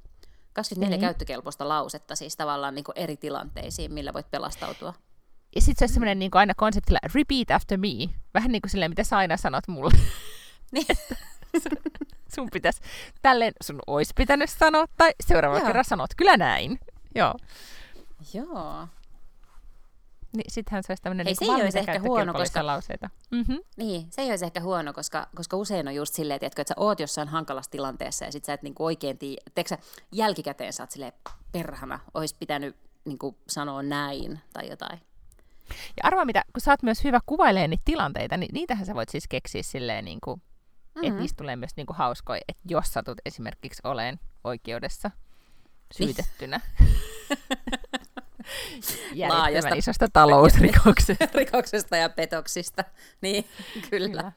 24 0.54 0.98
niin. 0.98 1.02
käyttökelpoista 1.02 1.68
lausetta 1.68 2.16
siis 2.16 2.38
tavallaan 2.38 2.76
niin 2.76 2.84
kuin 2.84 2.98
eri 2.98 3.18
tilanteisiin, 3.18 3.94
millä 3.94 4.14
voit 4.14 4.32
pelastautua. 4.32 4.94
Ja 5.56 5.62
sitten 5.62 5.80
se 5.80 5.84
olisi 5.84 5.94
semmoinen 5.94 6.20
niin 6.20 6.32
aina 6.34 6.54
konseptilla, 6.54 7.00
repeat 7.14 7.52
after 7.52 7.78
me. 7.78 7.88
Vähän 8.34 8.52
niin 8.52 8.62
kuin 8.62 8.72
silleen, 8.72 8.92
mitä 8.92 9.04
sä 9.04 9.18
aina 9.18 9.38
sanot 9.38 9.68
mulle. 9.68 9.92
Niin. 10.72 10.86
sun 12.36 12.50
pitäisi, 12.54 12.82
tälleen 13.22 13.54
sun 13.64 13.80
olisi 13.88 14.14
pitänyt 14.16 14.50
sanoa, 14.50 14.86
tai 14.98 15.12
seuraavalla 15.28 15.66
kerran 15.66 15.86
sanot 15.86 16.10
kyllä 16.18 16.38
näin. 16.38 16.80
Joo. 17.16 17.34
Joo. 18.34 18.88
Niin 20.36 20.52
sittenhän 20.52 20.84
se 20.84 20.92
olisi 20.92 21.04
tämmöinen 21.04 21.26
niin 21.26 21.36
se 21.40 21.46
ei 21.46 21.52
olisi 21.52 21.80
ehkä 21.80 22.00
huono, 22.00 22.34
koska... 22.34 22.66
lauseita. 22.66 23.10
Mm-hmm. 23.32 23.60
Niin, 23.78 24.08
se 24.12 24.22
ei 24.22 24.30
olisi 24.30 24.46
ehkä 24.46 24.62
huono, 24.62 24.94
koska, 24.94 25.28
koska 25.36 25.58
usein 25.58 25.88
on 25.88 25.96
just 25.96 26.14
silleen, 26.14 26.36
että, 26.36 26.62
että 26.62 26.64
sä 26.68 26.74
oot 26.78 27.00
jossain 27.00 27.28
hankalassa 27.28 27.72
tilanteessa 27.72 28.26
ja 28.26 28.32
sit 28.32 28.46
sä 28.46 28.54
et 28.54 28.64
niinku 28.64 28.86
oikein 28.86 29.18
tiedä, 29.18 29.42
sä, 29.70 29.78
jälkikäteen 30.12 30.74
sä 30.74 30.84
oot 30.84 30.92
silleen, 30.92 31.14
perhana, 31.52 32.00
olisi 32.14 32.36
pitänyt 32.40 32.76
niinku 33.06 33.38
sanoa 33.50 33.84
näin 33.84 34.40
tai 34.54 34.70
jotain. 34.70 35.02
Ja 35.70 36.02
arvaa 36.04 36.26
mitä, 36.26 36.44
kun 36.54 36.62
sä 36.62 36.72
oot 36.72 36.84
myös 36.84 37.04
hyvä 37.04 37.20
kuvailemaan 37.26 37.70
niitä 37.70 37.82
tilanteita, 37.86 38.38
niin 38.38 38.54
niitähän 38.54 38.86
sä 38.86 38.96
voit 38.96 39.10
siis 39.10 39.28
keksiä 39.28 39.64
silleen, 39.64 40.06
niin 40.06 40.20
kuin, 40.24 40.40
mm-hmm. 40.40 41.08
että 41.08 41.20
niistä 41.20 41.38
tulee 41.38 41.56
myös 41.56 41.76
niin 41.76 41.88
kuin 41.88 41.98
hauskoja, 41.98 42.42
että 42.48 42.64
jos 42.66 42.94
satut 42.94 43.18
esimerkiksi 43.26 43.82
oleen 43.84 44.20
oikeudessa 44.44 45.12
syytettynä. 45.98 46.62
laajasta 49.30 49.76
isosta 49.76 50.08
talousrikoksesta. 50.14 51.28
Rikoksesta 51.40 51.98
ja 51.98 52.10
petoksista, 52.10 52.84
niin 53.22 53.46
kyllä. 53.90 54.10
kyllä. 54.10 54.32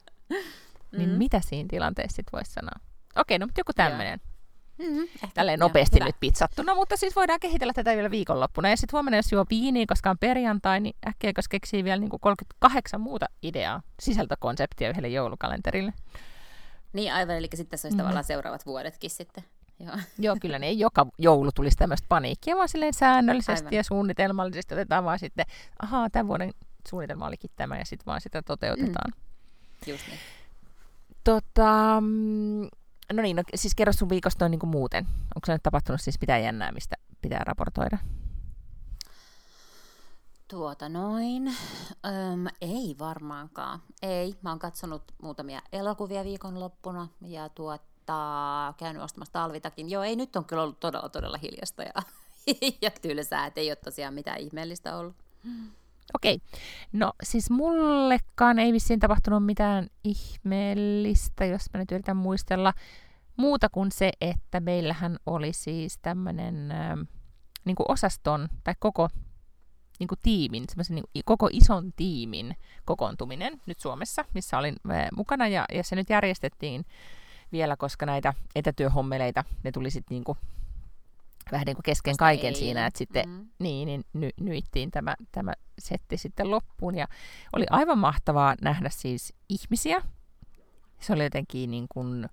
Niin 0.97 1.09
mm. 1.09 1.15
mitä 1.15 1.41
siinä 1.45 1.67
tilanteessa 1.69 2.15
sitten 2.15 2.31
voisi 2.31 2.51
sanoa? 2.51 2.79
Okei, 3.15 3.39
no 3.39 3.45
mutta 3.45 3.59
joku 3.59 3.73
tämmöinen. 3.73 4.19
Mm-hmm. 4.77 5.07
Tälleen 5.33 5.59
nopeasti 5.59 5.97
joo, 5.99 6.05
nyt 6.05 6.15
pizzattuna, 6.19 6.75
mutta 6.75 6.97
siis 6.97 7.15
voidaan 7.15 7.39
kehitellä 7.39 7.73
tätä 7.73 7.95
vielä 7.95 8.11
viikonloppuna. 8.11 8.69
Ja 8.69 8.77
sitten 8.77 8.97
huomenna, 8.97 9.17
jos 9.17 9.31
juo 9.31 9.45
viiniä, 9.49 9.85
koska 9.87 10.09
on 10.09 10.17
perjantai, 10.17 10.79
niin 10.79 10.95
äkkiä, 11.07 11.33
koska 11.35 11.51
keksii 11.51 11.83
vielä 11.83 11.99
niin 11.99 12.09
kuin 12.09 12.19
38 12.19 13.01
muuta 13.01 13.25
ideaa, 13.43 13.81
sisältökonseptia 13.99 14.89
yhdelle 14.89 15.07
joulukalenterille. 15.07 15.93
Niin 16.93 17.13
aivan, 17.13 17.35
eli 17.35 17.47
sitten 17.53 17.69
tässä 17.69 17.87
olisi 17.87 17.95
mm. 17.95 17.99
tavallaan 17.99 18.23
seuraavat 18.23 18.65
vuodetkin 18.65 19.09
sitten. 19.09 19.43
Joo. 19.79 19.95
Joo, 20.19 20.37
kyllä 20.41 20.59
ne 20.59 20.67
ei 20.67 20.79
joka 20.79 21.07
joulu 21.17 21.51
tulisi 21.55 21.77
tämmöistä 21.77 22.05
paniikkia, 22.09 22.55
vaan 22.55 22.69
silleen 22.69 22.93
säännöllisesti 22.93 23.65
Aivan. 23.65 23.73
ja 23.73 23.83
suunnitelmallisesti 23.83 24.73
otetaan 24.73 25.03
vaan 25.03 25.19
sitten, 25.19 25.45
ahaa, 25.81 26.09
tämän 26.09 26.27
vuoden 26.27 26.53
suunnitelma 26.89 27.27
olikin 27.27 27.51
tämä 27.55 27.77
ja 27.77 27.85
sitten 27.85 28.05
vaan 28.05 28.21
sitä 28.21 28.41
toteutetaan. 28.41 29.11
Mm. 29.15 29.91
Just 29.91 30.07
niin. 30.07 30.19
Tota, 31.23 32.01
mm, 32.01 32.67
no 33.13 33.21
niin, 33.21 33.35
no, 33.35 33.43
siis 33.55 33.75
kerro 33.75 33.93
sun 33.93 34.09
viikosta 34.09 34.49
niin 34.49 34.59
kuin 34.59 34.69
muuten. 34.69 35.05
Onko 35.05 35.45
se 35.45 35.51
nyt 35.53 35.63
tapahtunut 35.63 36.01
siis 36.01 36.21
mitään 36.21 36.43
jännää, 36.43 36.71
mistä 36.71 36.95
pitää 37.21 37.43
raportoida? 37.43 37.97
Tuota 40.47 40.89
noin. 40.89 41.47
Öm, 42.05 42.47
ei 42.61 42.95
varmaankaan. 42.99 43.79
Ei. 44.01 44.35
Mä 44.41 44.49
oon 44.49 44.59
katsonut 44.59 45.03
muutamia 45.21 45.61
elokuvia 45.71 46.23
viikonloppuna 46.23 47.07
ja 47.21 47.49
tuot, 47.49 47.81
tota, 48.09 48.73
käynyt 48.77 49.03
ostamassa 49.03 49.33
talvitakin. 49.33 49.89
Joo, 49.89 50.03
ei 50.03 50.15
nyt 50.15 50.35
on 50.35 50.45
kyllä 50.45 50.63
ollut 50.63 50.79
todella, 50.79 51.09
todella 51.09 51.37
hiljasta 51.37 51.83
ja, 51.83 51.93
ja 52.81 52.91
tylsää, 53.01 53.45
että 53.45 53.61
ei 53.61 53.69
ole 53.69 53.75
tosiaan 53.75 54.13
mitään 54.13 54.39
ihmeellistä 54.39 54.95
ollut. 54.95 55.15
Okei. 56.13 56.35
Okay. 56.35 56.59
No 56.93 57.13
siis 57.23 57.49
mullekaan 57.49 58.59
ei 58.59 58.73
vissiin 58.73 58.99
tapahtunut 58.99 59.45
mitään 59.45 59.87
ihmeellistä, 60.03 61.45
jos 61.45 61.65
mä 61.73 61.79
nyt 61.79 61.91
yritän 61.91 62.17
muistella. 62.17 62.73
Muuta 63.37 63.69
kuin 63.69 63.91
se, 63.91 64.11
että 64.21 64.59
meillähän 64.59 65.17
oli 65.25 65.53
siis 65.53 65.99
tämmöinen 66.01 66.71
äh, 66.71 66.97
niin 67.65 67.75
osaston 67.87 68.47
tai 68.63 68.73
koko 68.79 69.09
niin 69.99 70.07
kuin 70.07 70.19
tiimin, 70.23 70.65
niin 70.89 71.03
kuin, 71.13 71.23
koko 71.25 71.49
ison 71.51 71.93
tiimin 71.95 72.55
kokoontuminen 72.85 73.61
nyt 73.65 73.79
Suomessa, 73.79 74.25
missä 74.33 74.57
olin 74.57 74.75
äh, 74.91 75.07
mukana 75.13 75.47
ja, 75.47 75.65
ja 75.73 75.83
se 75.83 75.95
nyt 75.95 76.09
järjestettiin 76.09 76.85
vielä, 77.51 77.77
koska 77.77 78.05
näitä 78.05 78.33
etätyöhommeleita, 78.55 79.43
ne 79.63 79.71
tuli 79.71 79.91
sitten 79.91 80.15
niinku 80.15 80.37
vähän 81.51 81.65
niin 81.65 81.75
kuin 81.75 81.83
kesken 81.83 82.11
Vasta 82.11 82.25
kaiken 82.25 82.53
ei. 82.53 82.55
siinä, 82.55 82.85
että 82.85 82.97
sitten 82.97 83.29
mm-hmm. 83.29 83.49
niin, 83.59 83.85
niin 83.85 84.05
ny, 84.13 84.29
nyittiin 84.39 84.91
tämä, 84.91 85.15
tämä 85.31 85.53
setti 85.79 86.17
sitten 86.17 86.51
loppuun. 86.51 86.95
Ja 86.95 87.07
oli 87.53 87.65
aivan 87.69 87.97
mahtavaa 87.97 88.55
nähdä 88.61 88.89
siis 88.89 89.33
ihmisiä. 89.49 90.01
Se 90.99 91.13
oli 91.13 91.23
jotenkin 91.23 91.71
niin 91.71 91.85
kuin, 91.89 92.29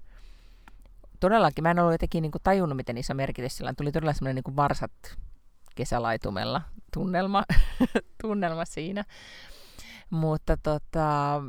todellakin, 1.20 1.62
mä 1.62 1.70
en 1.70 1.78
ollut 1.78 1.94
jotenkin 1.94 2.22
niin 2.22 2.32
kuin 2.32 2.42
tajunnut, 2.42 2.76
miten 2.76 2.98
iso 2.98 3.14
merkitys 3.14 3.56
sillä 3.56 3.74
Tuli 3.76 3.92
todella 3.92 4.12
semmoinen 4.12 4.34
niin 4.34 4.44
kuin 4.44 4.56
varsat 4.56 5.16
kesälaitumella 5.74 6.62
tunnelma, 6.94 7.44
tunnelma 8.22 8.64
siinä. 8.64 9.04
Mutta 10.10 10.56
tota, 10.56 11.42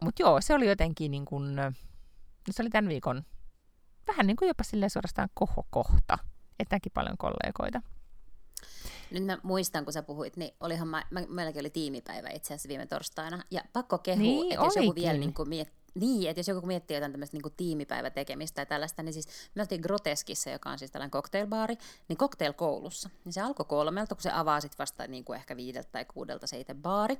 mut 0.00 0.18
joo, 0.18 0.40
se 0.40 0.54
oli 0.54 0.68
jotenkin 0.68 1.10
niin 1.10 1.24
kuin, 1.24 1.56
se 2.50 2.62
oli 2.62 2.70
tämän 2.70 2.88
viikon 2.88 3.24
vähän 4.06 4.26
niin 4.26 4.36
kuin 4.36 4.48
jopa 4.48 4.64
silleen 4.64 4.90
suorastaan 4.90 5.28
kohokohta, 5.34 6.18
että 6.58 6.74
näki 6.76 6.90
paljon 6.90 7.16
kollegoita. 7.18 7.82
Nyt 9.10 9.24
mä 9.24 9.38
muistan, 9.42 9.84
kun 9.84 9.92
sä 9.92 10.02
puhuit, 10.02 10.36
niin 10.36 10.54
olihan 10.60 10.88
mä, 10.88 11.02
mä, 11.10 11.20
meilläkin 11.28 11.60
oli 11.60 11.70
tiimipäivä 11.70 12.28
itse 12.28 12.54
asiassa 12.54 12.68
viime 12.68 12.86
torstaina. 12.86 13.42
Ja 13.50 13.60
pakko 13.72 13.98
kehua, 13.98 14.22
niin, 14.22 14.52
että 14.52 14.64
jos 14.64 14.76
joku 14.76 14.94
vielä 14.94 15.18
niin 15.18 15.34
kuin 15.34 15.48
miettii, 15.48 15.83
niin, 15.94 16.30
että 16.30 16.40
jos 16.40 16.48
joku 16.48 16.66
miettii 16.66 16.96
jotain 16.96 17.12
tämmöistä 17.12 17.36
niin 17.36 17.52
tiimipäivätekemistä 17.56 18.54
tai 18.54 18.66
tällaista, 18.66 19.02
niin 19.02 19.12
siis 19.12 19.28
me 19.54 19.62
oltiin 19.62 19.80
Groteskissa, 19.80 20.50
joka 20.50 20.70
on 20.70 20.78
siis 20.78 20.90
tällainen 20.90 21.10
cocktailbaari, 21.10 21.76
niin 22.08 22.16
cocktailkoulussa. 22.16 23.10
Niin 23.24 23.32
se 23.32 23.40
alkoi 23.40 23.66
kolmelta, 23.66 24.14
kun 24.14 24.22
se 24.22 24.30
avaa 24.32 24.60
sitten 24.60 24.78
vasta 24.78 25.06
niin 25.06 25.24
kuin 25.24 25.36
ehkä 25.36 25.56
viideltä 25.56 25.88
tai 25.92 26.04
kuudelta 26.04 26.46
se 26.46 26.60
itse 26.60 26.74
baari. 26.74 27.18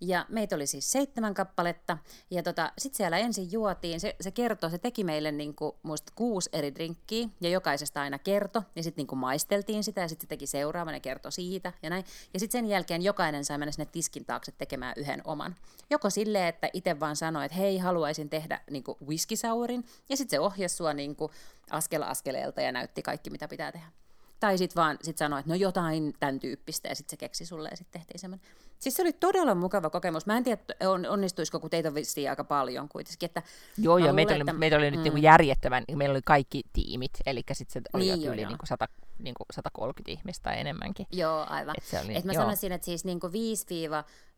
Ja 0.00 0.26
meitä 0.28 0.56
oli 0.56 0.66
siis 0.66 0.92
seitsemän 0.92 1.34
kappaletta. 1.34 1.98
Ja 2.30 2.42
tota, 2.42 2.72
sitten 2.78 2.96
siellä 2.96 3.18
ensin 3.18 3.52
juotiin, 3.52 4.00
se, 4.00 4.16
se 4.20 4.30
kertoi, 4.30 4.70
se 4.70 4.78
teki 4.78 5.04
meille 5.04 5.32
niin 5.32 5.54
kuin, 5.54 5.72
muista 5.82 6.12
kuusi 6.14 6.50
eri 6.52 6.74
drinkkiä, 6.74 7.28
ja 7.40 7.50
jokaisesta 7.50 8.00
aina 8.00 8.18
kerto, 8.18 8.62
ja 8.76 8.82
sitten 8.82 9.06
niin 9.10 9.18
maisteltiin 9.18 9.84
sitä, 9.84 10.00
ja 10.00 10.08
sitten 10.08 10.26
se 10.26 10.28
teki 10.28 10.46
seuraavan 10.46 10.94
ja 10.94 11.00
kertoi 11.00 11.32
siitä, 11.32 11.72
ja 11.82 11.90
näin. 11.90 12.04
Ja 12.34 12.40
sitten 12.40 12.58
sen 12.58 12.68
jälkeen 12.68 13.02
jokainen 13.02 13.44
sai 13.44 13.58
mennä 13.58 13.72
sinne 13.72 13.86
tiskin 13.92 14.24
taakse 14.24 14.52
tekemään 14.52 14.94
yhden 14.96 15.22
oman. 15.24 15.56
Joko 15.90 16.10
silleen, 16.10 16.48
että 16.48 16.68
itse 16.72 17.00
vaan 17.00 17.16
sanoi, 17.16 17.44
että 17.44 17.56
hei, 17.56 17.78
haluaa 17.78 18.09
haluaisin 18.10 18.30
tehdä 18.30 18.60
niin 18.70 18.84
kuin 18.84 18.98
whisky 19.06 19.36
sourin, 19.36 19.84
ja 20.08 20.16
sitten 20.16 20.36
se 20.36 20.40
ohjasi 20.40 20.76
sua 20.76 20.92
niin 20.92 21.16
kuin 21.16 21.32
askel 21.70 22.02
askeleelta 22.02 22.60
ja 22.60 22.72
näytti 22.72 23.02
kaikki, 23.02 23.30
mitä 23.30 23.48
pitää 23.48 23.72
tehdä. 23.72 23.86
tai 24.40 24.58
sitten 24.58 24.82
vaan 24.82 24.98
sit 25.02 25.18
sanoa, 25.18 25.38
että 25.38 25.50
no 25.50 25.54
jotain 25.54 26.14
tämän 26.20 26.40
tyyppistä, 26.40 26.88
ja 26.88 26.94
sitten 26.94 27.10
se 27.10 27.16
keksi 27.16 27.46
sulle, 27.46 27.68
ja 27.68 27.76
sitten 27.76 28.00
tehtiin 28.00 28.20
semmoinen. 28.20 28.46
Siis 28.78 28.96
se 28.96 29.02
oli 29.02 29.12
todella 29.12 29.54
mukava 29.54 29.90
kokemus. 29.90 30.26
Mä 30.26 30.36
en 30.36 30.44
tiedä, 30.44 30.62
on, 30.88 31.06
onnistuisiko, 31.06 31.60
kun 31.60 31.70
teitä 31.70 31.88
on 31.88 31.94
vissiin 31.94 32.30
aika 32.30 32.44
paljon 32.44 32.88
kuitenkin. 32.88 33.26
Että 33.26 33.42
joo, 33.78 33.98
joo, 33.98 34.12
meitä 34.12 34.34
oli, 34.34 34.40
että... 34.40 34.52
meitä 34.52 34.76
oli 34.76 34.90
nyt 34.90 35.00
mm. 35.00 35.14
niin 35.14 35.22
järjettävän, 35.22 35.84
meillä 35.94 36.12
oli 36.12 36.22
kaikki 36.24 36.62
tiimit, 36.72 37.12
eli 37.26 37.42
sitten 37.52 37.82
se 37.82 37.88
oli 37.92 38.04
niin, 38.04 38.22
jo, 38.22 38.32
yli 38.32 38.44
niin 38.44 38.58
kuin 38.58 38.68
100, 38.68 38.88
niin 39.24 39.34
kuin 39.34 39.46
130 39.54 40.10
ihmistä 40.12 40.42
tai 40.42 40.60
enemmänkin. 40.60 41.06
Joo, 41.12 41.46
aivan. 41.48 41.74
Et 41.78 41.84
se 41.84 42.00
oli, 42.00 42.16
Et 42.16 42.24
mä 42.24 42.32
joo. 42.32 42.42
sanoisin, 42.42 42.72
että 42.72 42.84
siis 42.84 43.04
niin 43.04 43.20
5 43.32 43.66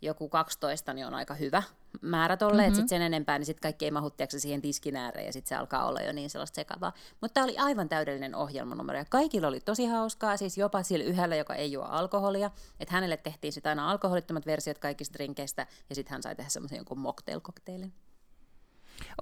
joku 0.02 0.28
12 0.28 0.92
niin 0.92 1.06
on 1.06 1.14
aika 1.14 1.34
hyvä 1.34 1.62
määrä 2.00 2.36
tolle, 2.36 2.52
mm-hmm. 2.52 2.66
että 2.66 2.76
sitten 2.76 2.88
sen 2.88 3.02
enempää, 3.02 3.38
niin 3.38 3.46
sitten 3.46 3.62
kaikki 3.62 3.84
ei 3.84 3.90
mahu 3.90 4.12
siihen 4.28 4.62
tiskin 4.62 4.96
ääreen, 4.96 5.26
ja 5.26 5.32
sitten 5.32 5.48
se 5.48 5.54
alkaa 5.54 5.86
olla 5.86 6.00
jo 6.00 6.12
niin 6.12 6.30
sellaista 6.30 6.54
sekavaa. 6.54 6.92
Mutta 7.20 7.34
tämä 7.34 7.44
oli 7.44 7.58
aivan 7.58 7.88
täydellinen 7.88 8.34
ohjelmanumero, 8.34 8.98
ja 8.98 9.04
kaikilla 9.04 9.48
oli 9.48 9.60
tosi 9.60 9.86
hauskaa, 9.86 10.36
siis 10.36 10.58
jopa 10.58 10.82
sillä 10.82 11.04
yhdellä, 11.04 11.36
joka 11.36 11.54
ei 11.54 11.72
juo 11.72 11.84
alkoholia, 11.84 12.50
että 12.80 12.94
hänelle 12.94 13.16
tehtiin 13.16 13.52
sitten 13.52 13.70
aina 13.70 13.90
alkoholittomat 13.90 14.46
versiot 14.46 14.78
kaikista 14.78 15.14
drinkeistä, 15.14 15.66
ja 15.88 15.94
sitten 15.94 16.12
hän 16.12 16.22
sai 16.22 16.36
tehdä 16.36 16.50
semmoisen 16.50 16.76
jonkun 16.76 16.98
mocktail-kokteilin. 16.98 17.92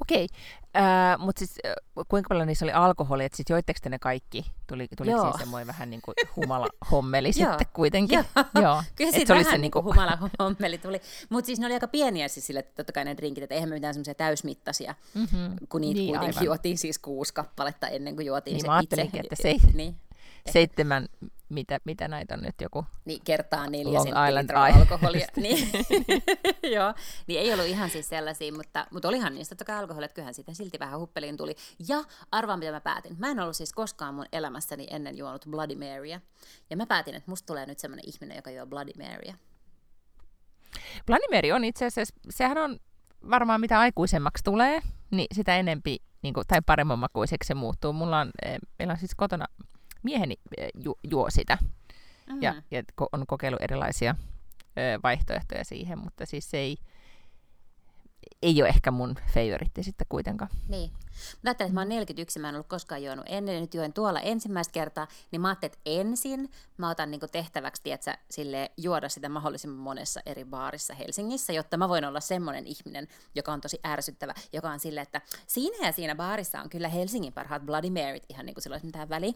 Okei, 0.02 0.28
äh, 0.76 1.18
mutta 1.18 1.38
siis 1.38 1.58
äh, 1.66 1.74
kuinka 2.08 2.28
paljon 2.28 2.46
niissä 2.46 2.64
oli 2.64 2.72
alkoholia, 2.72 3.26
että 3.26 3.36
sitten 3.36 3.54
joitteko 3.54 3.88
ne 3.88 3.98
kaikki? 3.98 4.46
Tuli, 4.66 4.88
tuli 4.96 5.10
siis 5.10 5.36
semmoinen 5.38 5.66
vähän 5.66 5.90
niin 5.90 6.02
kuin 6.02 6.14
humala 6.36 6.68
hommeli 6.90 7.32
sitten 7.36 7.66
kuitenkin? 7.72 8.24
Joo, 8.36 8.62
Joo. 8.62 8.82
kyllä 8.96 9.12
siitä 9.12 9.34
vähän 9.34 9.52
se 9.52 9.58
niin 9.58 9.70
kuin 9.70 9.84
humala 9.84 10.18
hommeli 10.38 10.78
tuli. 10.78 11.00
Mutta 11.28 11.46
siis 11.46 11.58
ne 11.58 11.66
oli 11.66 11.74
aika 11.74 11.88
pieniä 11.88 12.28
siis 12.28 12.46
sille, 12.46 12.60
että 12.60 12.74
totta 12.74 12.92
kai 12.92 13.04
ne 13.04 13.16
drinkit, 13.16 13.42
että 13.42 13.54
eihän 13.54 13.68
me 13.68 13.74
mitään 13.74 13.94
semmoisia 13.94 14.14
täysmittaisia, 14.14 14.94
mm-hmm. 15.14 15.56
kun 15.68 15.80
niitä 15.80 15.98
niin, 15.98 16.08
kuitenkin 16.08 16.38
aivan. 16.38 16.44
juotiin 16.44 16.78
siis 16.78 16.98
kuusi 16.98 17.34
kappaletta 17.34 17.88
ennen 17.88 18.16
kuin 18.16 18.26
juotiin 18.26 18.54
niin, 18.54 18.60
se 18.60 18.66
mä 18.66 18.80
itse. 18.80 19.02
että 19.02 19.36
se, 19.42 19.56
niin. 19.74 19.96
Seitsemän 20.52 21.06
mitä, 21.50 21.78
mitä 21.84 22.08
näitä 22.08 22.34
on 22.34 22.40
nyt 22.40 22.54
joku... 22.60 22.84
Niin, 23.04 23.20
kertaa 23.24 23.70
neljä 23.70 23.98
Long 23.98 24.28
Island 24.28 24.50
alkoholia. 24.50 25.26
niin, 25.36 25.68
joo, 26.76 26.94
niin 27.26 27.40
ei 27.40 27.52
ollut 27.52 27.66
ihan 27.66 27.90
siis 27.90 28.08
sellaisia, 28.08 28.52
mutta, 28.52 28.86
mutta 28.90 29.08
olihan 29.08 29.34
niistä 29.34 29.54
totta 29.54 29.64
kai 29.64 29.76
alkoholia, 29.76 30.04
että 30.04 30.14
kyllähän 30.14 30.34
siitä 30.34 30.54
silti 30.54 30.78
vähän 30.78 31.00
huppeliin 31.00 31.36
tuli. 31.36 31.56
Ja 31.88 32.04
arvaa, 32.32 32.56
mitä 32.56 32.70
mä 32.70 32.80
päätin. 32.80 33.16
Mä 33.18 33.30
en 33.30 33.40
ollut 33.40 33.56
siis 33.56 33.72
koskaan 33.72 34.14
mun 34.14 34.26
elämässäni 34.32 34.86
ennen 34.90 35.18
juonut 35.18 35.46
Bloody 35.50 35.74
Marya. 35.74 36.20
Ja 36.70 36.76
mä 36.76 36.86
päätin, 36.86 37.14
että 37.14 37.30
musta 37.30 37.46
tulee 37.46 37.66
nyt 37.66 37.78
semmoinen 37.78 38.08
ihminen, 38.08 38.36
joka 38.36 38.50
juo 38.50 38.66
Bloody 38.66 38.92
Marya. 38.98 39.34
Bloody 41.06 41.24
Mary 41.36 41.50
on 41.50 41.64
itse 41.64 41.86
asiassa, 41.86 42.14
sehän 42.30 42.58
on 42.58 42.76
varmaan 43.30 43.60
mitä 43.60 43.78
aikuisemmaksi 43.78 44.44
tulee, 44.44 44.80
niin 45.10 45.26
sitä 45.34 45.56
enempi 45.56 45.96
niin 46.22 46.34
kuin, 46.34 46.46
tai 46.46 46.60
paremman 46.66 46.98
makuiseksi 46.98 47.46
se 47.46 47.54
muuttuu. 47.54 47.92
Mulla 47.92 48.20
on, 48.20 48.30
eh, 48.44 48.58
meillä 48.78 48.92
on 48.92 48.98
siis 48.98 49.14
kotona 49.14 49.46
mieheni 50.02 50.36
eh, 50.58 50.70
ju, 50.84 50.98
juo 51.10 51.30
sitä. 51.30 51.58
Mm. 52.30 52.42
Ja, 52.42 52.54
ja 52.70 52.82
on 53.12 53.26
kokeillut 53.26 53.62
erilaisia 53.62 54.14
ö, 54.78 55.00
vaihtoehtoja 55.02 55.64
siihen, 55.64 55.98
mutta 55.98 56.26
siis 56.26 56.50
se 56.50 56.58
ei, 56.58 56.76
ei 58.42 58.62
ole 58.62 58.68
ehkä 58.68 58.90
mun 58.90 59.14
favoritti 59.34 59.82
sitten 59.82 60.06
kuitenkaan. 60.08 60.50
Niin. 60.68 60.90
Mä 61.42 61.50
ajattelin, 61.50 61.68
että 61.68 61.74
mä 61.74 61.80
oon 61.80 61.88
41, 61.88 62.38
mä 62.38 62.48
en 62.48 62.54
ollut 62.54 62.66
koskaan 62.66 63.04
juonut 63.04 63.24
ennen, 63.28 63.60
nyt 63.60 63.74
juon 63.74 63.92
tuolla 63.92 64.20
ensimmäistä 64.20 64.72
kertaa, 64.72 65.08
niin 65.30 65.40
mä 65.40 65.48
ajattelin, 65.48 65.72
että 65.72 65.80
ensin 65.84 66.50
mä 66.76 66.90
otan 66.90 67.10
niin 67.10 67.20
tehtäväksi, 67.32 67.82
tietsä, 67.82 68.18
sille 68.30 68.70
juoda 68.76 69.08
sitä 69.08 69.28
mahdollisimman 69.28 69.78
monessa 69.78 70.20
eri 70.26 70.44
baarissa 70.44 70.94
Helsingissä, 70.94 71.52
jotta 71.52 71.76
mä 71.76 71.88
voin 71.88 72.04
olla 72.04 72.20
semmoinen 72.20 72.66
ihminen, 72.66 73.08
joka 73.34 73.52
on 73.52 73.60
tosi 73.60 73.80
ärsyttävä, 73.86 74.34
joka 74.52 74.70
on 74.70 74.80
silleen, 74.80 75.02
että 75.02 75.20
siinä 75.46 75.86
ja 75.86 75.92
siinä 75.92 76.14
baarissa 76.14 76.60
on 76.60 76.70
kyllä 76.70 76.88
Helsingin 76.88 77.32
parhaat 77.32 77.62
Bloody 77.62 77.90
Maryt, 77.90 78.24
ihan 78.28 78.46
niin 78.46 78.54
kuin 78.54 78.62
sillä 78.62 78.74
olisi 78.74 78.86
mitään 78.86 79.08
väliä, 79.08 79.32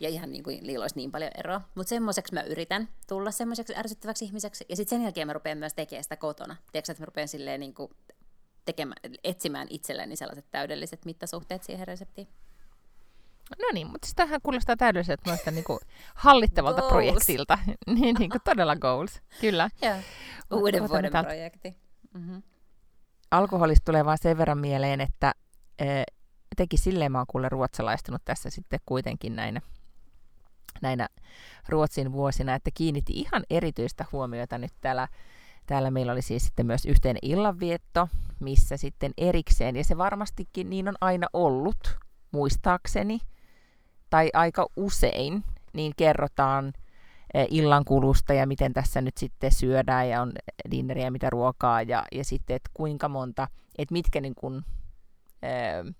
ja 0.00 0.08
ihan 0.08 0.32
niin 0.32 0.42
kuin 0.42 0.80
olisi 0.80 0.96
niin 0.96 1.12
paljon 1.12 1.30
eroa. 1.38 1.60
Mutta 1.74 1.88
semmoiseksi 1.88 2.34
mä 2.34 2.42
yritän 2.42 2.88
tulla 3.08 3.30
semmoiseksi 3.30 3.76
ärsyttäväksi 3.76 4.24
ihmiseksi, 4.24 4.64
ja 4.68 4.76
sitten 4.76 4.98
sen 4.98 5.02
jälkeen 5.02 5.26
mä 5.26 5.32
rupean 5.32 5.58
myös 5.58 5.74
tekemään 5.74 6.04
sitä 6.04 6.16
kotona. 6.16 6.56
Tiedätkö, 6.72 6.92
että 6.92 7.02
mä 7.02 7.06
rupean 7.06 7.28
silleen 7.28 7.60
niin 7.60 7.74
kuin 7.74 7.90
tekemään, 8.68 8.96
etsimään 9.24 9.66
itselleni 9.70 10.16
sellaiset 10.16 10.46
täydelliset 10.50 11.04
mittasuhteet 11.04 11.62
siihen 11.62 11.86
reseptiin. 11.86 12.28
No 13.58 13.68
niin, 13.72 13.86
mutta 13.86 14.08
sitähän 14.08 14.40
kuulostaa 14.42 14.76
täydelliseltä 14.76 15.22
noista 15.30 15.50
niin 15.50 15.64
kuin 15.64 15.78
hallittavalta 16.14 16.80
goals. 16.80 16.92
projektilta. 16.92 17.58
niin, 18.00 18.16
niin 18.18 18.30
kuin 18.30 18.40
todella 18.44 18.76
goals, 18.76 19.22
kyllä. 19.40 19.70
Joo, 19.82 19.94
uuden 20.60 20.88
vuoden 20.88 21.12
täältä... 21.12 21.28
projekti. 21.28 21.76
Mm-hmm. 22.14 22.42
Alkoholista 23.30 23.84
tulee 23.84 24.04
vaan 24.04 24.18
sen 24.20 24.38
verran 24.38 24.58
mieleen, 24.58 25.00
että 25.00 25.32
e, 25.78 26.02
teki 26.56 26.76
silleen 26.76 27.12
mä 27.12 27.18
oon 27.18 27.26
kuule 27.26 27.48
ruotsalaistunut 27.48 28.22
tässä 28.24 28.50
sitten 28.50 28.80
kuitenkin 28.86 29.36
näinä, 29.36 29.60
näinä 30.82 31.08
Ruotsin 31.68 32.12
vuosina, 32.12 32.54
että 32.54 32.70
kiinnitti 32.74 33.12
ihan 33.12 33.44
erityistä 33.50 34.04
huomiota 34.12 34.58
nyt 34.58 34.72
täällä 34.80 35.08
Täällä 35.68 35.90
meillä 35.90 36.12
oli 36.12 36.22
siis 36.22 36.46
sitten 36.46 36.66
myös 36.66 36.86
yhteinen 36.86 37.18
illanvietto, 37.22 38.08
missä 38.40 38.76
sitten 38.76 39.12
erikseen, 39.16 39.76
ja 39.76 39.84
se 39.84 39.98
varmastikin 39.98 40.70
niin 40.70 40.88
on 40.88 40.94
aina 41.00 41.26
ollut, 41.32 41.98
muistaakseni, 42.32 43.18
tai 44.10 44.30
aika 44.34 44.66
usein, 44.76 45.44
niin 45.72 45.92
kerrotaan 45.96 46.72
eh, 47.34 47.46
illankulusta 47.50 48.34
ja 48.34 48.46
miten 48.46 48.72
tässä 48.72 49.00
nyt 49.00 49.16
sitten 49.16 49.52
syödään 49.52 50.08
ja 50.08 50.22
on 50.22 50.32
dinneriä, 50.70 51.10
mitä 51.10 51.30
ruokaa 51.30 51.82
ja, 51.82 52.04
ja 52.12 52.24
sitten, 52.24 52.56
että 52.56 52.70
kuinka 52.74 53.08
monta, 53.08 53.48
että 53.78 53.92
mitkä 53.92 54.20
niin 54.20 54.34
kuin, 54.34 54.64
äh, 55.44 55.94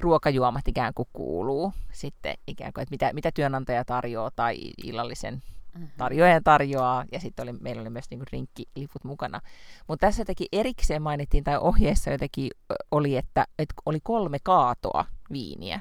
ruokajuomat 0.00 0.68
ikään 0.68 0.94
kuin 0.94 1.08
kuuluu 1.12 1.72
sitten 1.92 2.34
ikään 2.46 2.72
kuin, 2.72 2.82
että 2.82 2.92
mitä, 2.92 3.12
mitä 3.12 3.30
työnantaja 3.32 3.84
tarjoaa 3.84 4.30
tai 4.36 4.56
illallisen 4.84 5.42
mm-hmm. 5.74 5.88
tarjoaja 5.96 6.40
tarjoaa, 6.44 7.04
ja 7.12 7.20
sitten 7.20 7.42
oli, 7.42 7.52
meillä 7.60 7.82
oli 7.82 7.90
myös 7.90 8.10
niinku 8.10 8.24
rinkkiliput 8.32 9.04
mukana. 9.04 9.40
Mutta 9.88 10.06
tässä 10.06 10.24
teki 10.24 10.48
erikseen 10.52 11.02
mainittiin, 11.02 11.44
tai 11.44 11.58
ohjeessa 11.58 12.10
jotenkin 12.10 12.50
oli, 12.90 13.16
että, 13.16 13.46
että 13.58 13.74
oli 13.86 13.98
kolme 14.02 14.38
kaatoa 14.42 15.04
viiniä. 15.32 15.80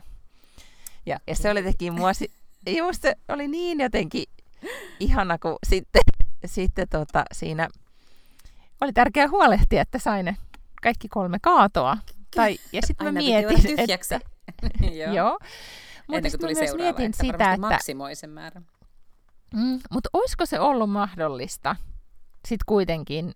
Ja, 1.06 1.20
ja 1.28 1.36
se 1.36 1.50
oli 1.50 1.64
teki 1.64 1.92
mua, 1.92 2.14
se 2.14 2.28
oli 3.28 3.48
niin 3.48 3.80
jotenkin 3.80 4.26
ihana, 5.00 5.38
kun 5.38 5.58
sitten, 5.68 6.02
sitten 6.46 6.88
tota, 6.90 7.24
siinä 7.32 7.70
oli 8.82 8.94
tärkeää 8.94 9.28
huolehtia, 9.28 9.82
että 9.82 10.00
sai 10.00 10.24
ne 10.24 10.38
kaikki 10.84 11.08
kolme 11.08 11.38
kaatoa. 11.42 11.98
Tai, 12.36 12.58
ja 12.72 12.82
sitten 12.88 13.08
mä 13.08 13.12
mietin, 13.12 13.80
että... 13.80 14.20
joo. 15.00 15.14
joo. 15.14 15.40
Mutta 16.08 16.30
sitten 16.30 16.50
mä 16.50 16.60
myös 16.60 16.76
mietin 16.76 17.06
että 17.06 17.22
sitä, 17.22 17.54
että... 17.54 17.58
maksimoi 17.58 18.16
sen 18.16 18.30
määrän. 18.30 18.66
Mm, 19.54 19.80
mutta 19.92 20.10
olisiko 20.14 20.46
se 20.46 20.60
ollut 20.60 20.90
mahdollista 20.90 21.76
sitten 22.48 22.66
kuitenkin 22.66 23.34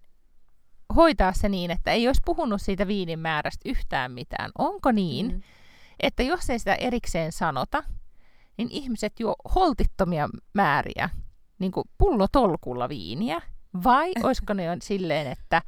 hoitaa 0.95 1.33
se 1.33 1.49
niin, 1.49 1.71
että 1.71 1.91
ei 1.91 2.07
olisi 2.07 2.21
puhunut 2.25 2.61
siitä 2.61 2.87
viinin 2.87 3.19
määrästä 3.19 3.69
yhtään 3.69 4.11
mitään? 4.11 4.51
Onko 4.57 4.91
niin, 4.91 5.31
mm. 5.31 5.41
että 5.99 6.23
jos 6.23 6.49
ei 6.49 6.59
sitä 6.59 6.75
erikseen 6.75 7.31
sanota, 7.31 7.83
niin 8.57 8.67
ihmiset 8.71 9.19
juo 9.19 9.35
holtittomia 9.55 10.29
määriä, 10.53 11.09
niin 11.59 11.71
kuin 11.71 11.89
pullotolkulla 11.97 12.89
viiniä, 12.89 13.41
vai 13.83 14.11
olisiko 14.23 14.53
ne 14.53 14.71
on 14.71 14.81
silleen, 14.81 15.27
että 15.27 15.61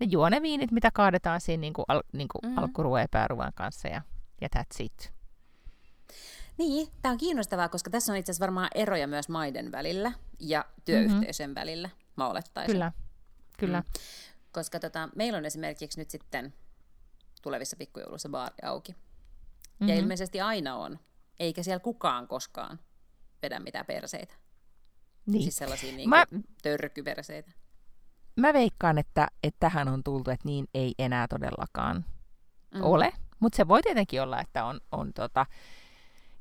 ne 0.00 0.06
juo 0.10 0.28
ne 0.28 0.42
viinit, 0.42 0.70
mitä 0.70 0.90
kaadetaan 0.90 1.40
siinä 1.40 1.60
niin 1.60 1.72
kuin, 1.72 1.84
al, 1.88 2.02
niin 2.12 2.28
kuin 2.28 2.52
mm. 2.52 2.58
alkuruoan 2.58 3.02
ja 3.02 3.08
pääruoan 3.10 3.52
kanssa 3.54 3.88
ja, 3.88 4.02
ja 4.40 4.48
that's 4.56 4.84
it. 4.84 5.12
Niin, 6.58 6.88
tämä 7.02 7.12
on 7.12 7.18
kiinnostavaa, 7.18 7.68
koska 7.68 7.90
tässä 7.90 8.12
on 8.12 8.18
itse 8.18 8.30
asiassa 8.32 8.42
varmaan 8.42 8.68
eroja 8.74 9.06
myös 9.06 9.28
maiden 9.28 9.72
välillä 9.72 10.12
ja 10.38 10.64
työyhteisön 10.84 11.50
mm-hmm. 11.50 11.60
välillä, 11.60 11.90
mä 12.16 12.28
olettaisin. 12.28 12.72
Kyllä, 12.72 12.92
kyllä. 13.58 13.80
Mm. 13.80 13.86
Koska 14.52 14.80
tota, 14.80 15.08
meillä 15.16 15.38
on 15.38 15.44
esimerkiksi 15.44 16.00
nyt 16.00 16.10
sitten 16.10 16.54
tulevissa 17.42 17.76
pikkujouluissa 17.76 18.28
baari 18.28 18.56
auki. 18.62 18.92
Mm-hmm. 18.92 19.88
Ja 19.88 19.94
ilmeisesti 19.94 20.40
aina 20.40 20.76
on, 20.76 20.98
eikä 21.40 21.62
siellä 21.62 21.80
kukaan 21.80 22.28
koskaan 22.28 22.78
vedä 23.42 23.60
mitään 23.60 23.86
perseitä. 23.86 24.34
Niin. 25.26 25.42
Siis 25.42 25.56
sellaisia 25.56 25.96
niin 25.96 26.08
mä, 26.08 26.26
törkyperseitä. 26.62 27.52
Mä 28.36 28.52
veikkaan, 28.52 28.98
että, 28.98 29.28
että 29.42 29.60
tähän 29.60 29.88
on 29.88 30.04
tultu, 30.04 30.30
että 30.30 30.48
niin 30.48 30.68
ei 30.74 30.94
enää 30.98 31.28
todellakaan 31.28 32.04
mm. 32.74 32.82
ole. 32.82 33.12
Mutta 33.40 33.56
se 33.56 33.68
voi 33.68 33.82
tietenkin 33.82 34.22
olla, 34.22 34.40
että 34.40 34.64
on, 34.64 34.80
on 34.92 35.12
tota, 35.12 35.46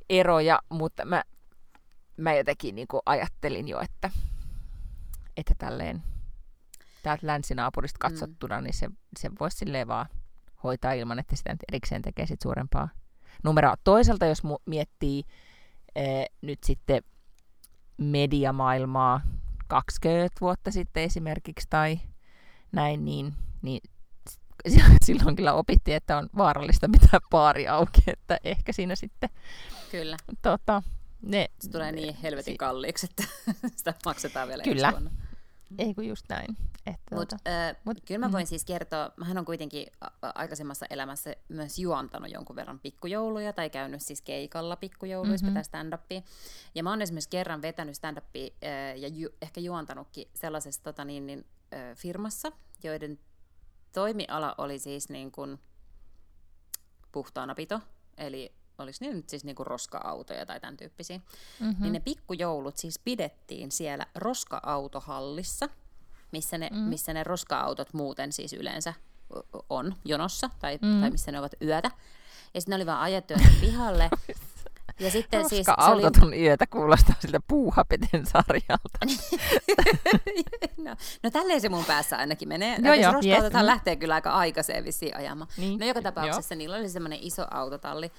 eroja, 0.10 0.60
mutta 0.70 1.06
mä, 1.06 1.24
mä 2.17 2.34
jotenkin 2.34 2.76
niin 2.76 2.88
kuin 2.88 3.02
ajattelin 3.06 3.67
jo, 3.67 3.80
että, 3.80 4.10
että 5.38 5.54
tälleen 5.58 6.04
täältä 7.04 7.28
länsinaapurista 7.28 7.98
mm. 7.98 8.12
katsottuna, 8.12 8.58
mm. 8.58 8.63
niin 8.63 8.74
se, 8.74 8.89
se 9.20 9.30
voisi 9.39 9.58
silleen 9.58 9.88
vaan 9.88 10.06
hoitaa 10.63 10.93
ilman, 10.93 11.20
että 11.20 11.36
sitä 11.36 11.52
nyt 11.52 11.63
erikseen 11.72 12.02
tekee 12.02 12.26
sit 12.26 12.41
suurempaa 12.41 12.89
numeroa. 13.43 13.76
Toisaalta, 13.84 14.26
jos 14.26 14.43
mu- 14.43 14.62
miettii 14.65 15.24
ee, 15.96 16.26
nyt 16.41 16.63
sitten 16.63 17.04
mediamaailmaa 17.98 19.22
20 19.67 20.38
vuotta 20.41 20.72
sitten 20.72 21.04
esimerkiksi 21.04 21.67
tai 21.70 22.00
näin, 22.72 23.06
niin, 23.06 23.34
niin 23.62 23.82
silloin 25.06 25.36
kyllä 25.36 25.54
opittiin, 25.54 25.98
että 25.98 26.17
on 26.17 26.30
vaarallista 26.38 26.89
pitää 26.91 27.20
baari 27.30 27.67
auki, 27.67 28.02
että 28.08 28.38
ehkä 28.43 28.74
siinä 28.74 28.96
sitten 28.96 29.30
kyllä. 29.91 30.17
Tota, 30.41 30.84
ne, 31.21 31.50
Se 31.60 31.69
tulee 31.71 31.91
niin 31.91 32.15
helvetin 32.15 32.54
si- 32.54 32.58
kalliiksi, 32.58 33.08
että 33.10 33.23
sitä 33.78 33.93
maksetaan 34.06 34.47
vielä 34.47 34.63
Kyllä. 34.63 34.93
ensi 34.97 35.10
ei 35.78 35.93
kun 35.93 36.08
just 36.08 36.26
näin. 36.30 36.58
Että, 36.86 37.15
Mutta 37.15 37.36
tuota, 37.38 37.50
äh, 37.69 37.76
mut- 37.86 38.02
kyllä 38.06 38.19
mä 38.26 38.32
voin 38.32 38.43
mm. 38.43 38.47
siis 38.47 38.65
kertoa, 38.65 39.12
mähän 39.17 39.38
on 39.38 39.45
kuitenkin 39.45 39.88
aikaisemmassa 40.21 40.86
elämässä 40.89 41.36
myös 41.50 41.80
juontanut 41.80 42.32
jonkun 42.32 42.56
verran 42.56 42.80
pikkujouluja 42.80 43.54
tai 43.54 43.69
käynyt 43.69 44.02
siis 44.02 44.21
keikalla 44.21 44.76
pikkujouluissa 44.76 45.45
Mhm. 45.47 45.56
mm-hmm. 45.56 45.63
stand-upia. 45.63 46.21
Ja 46.76 46.84
mä 46.84 46.89
oon 46.89 47.02
esimerkiksi 47.02 47.30
kerran 47.30 47.62
vetänyt 47.62 47.95
stand-upia 47.95 48.52
äh, 48.63 48.97
ja 49.00 49.08
ju- 49.08 49.36
ehkä 49.41 49.62
juontanutkin 49.62 50.28
sellaisessa 50.34 50.84
tota 50.84 51.06
niin, 51.06 51.28
niin, 51.28 51.45
äh, 51.73 51.95
firmassa, 51.97 52.52
joiden 52.84 53.19
toimiala 53.93 54.56
oli 54.58 54.80
siis 54.80 55.10
niin 55.10 55.32
kuin 55.32 55.60
puhtaanapito, 57.12 57.80
eli 58.17 58.54
olisi 58.84 59.06
ne 59.06 59.13
nyt 59.13 59.30
siis 59.30 59.44
niin 59.44 59.56
kuin 59.56 59.68
roska-autoja 59.68 60.46
tai 60.46 60.60
tämän 60.60 60.78
tyyppisiä. 60.78 61.18
Mhm. 61.60 61.70
Mm. 61.70 61.76
Niin 61.80 61.94
ne 61.94 62.00
pikkujoulut 62.00 62.78
siis 62.78 63.00
pidettiin 63.00 63.72
siellä 63.72 64.06
roska-autohallissa, 64.16 65.70
missä 66.32 66.58
ne, 66.58 66.70
mm. 66.72 66.78
missä 66.78 67.13
ne 67.13 67.24
roska-autot 67.24 67.94
muuten 67.94 68.32
siis 68.32 68.54
yleensä 68.54 68.94
on 69.70 69.96
jonossa 70.06 70.50
tai, 70.60 70.80
mm. 70.82 71.02
tai 71.02 71.10
missä 71.10 71.32
ne 71.32 71.40
ovat 71.40 71.52
yötä. 71.62 71.92
Ja 72.54 72.62
sitten 72.62 72.72
ne 72.72 72.76
oli 72.76 72.86
vaan 72.86 73.02
ajettu 73.02 73.34
pihalle. 73.62 74.10
Ja 75.00 75.12
sitten 75.12 75.50
siis 75.50 75.66
se 75.66 75.72
oli, 75.78 76.04
autot 76.04 76.24
on 76.24 76.34
yötä, 76.34 76.68
kuulostaa 76.68 77.16
siltä 77.20 77.40
puuhapeten 77.48 78.26
sarjalta. 78.26 79.00
no, 80.86 80.96
no 81.24 81.32
tälleen 81.32 81.62
se 81.62 81.70
mun 81.70 81.86
päässä 81.86 82.18
ainakin 82.18 82.48
menee. 82.48 82.78
Joo, 82.82 82.94
Joo, 82.94 83.04
joo, 83.04 83.13
roska-autothan 83.13 83.62
yes. 83.62 83.66
lähtee 83.66 83.96
kyllä 83.96 84.16
aika 84.16 84.32
aikaiseen 84.32 84.86
vissiin 84.86 85.18
ajamaan. 85.18 85.50
Niin, 85.58 85.80
No 85.80 85.86
joka 85.86 86.02
tapauksessa 86.02 86.56
niillä 86.56 86.78
oli 86.78 86.90
semmoinen 86.90 87.20
iso 87.22 87.46
autotalli 87.52 88.12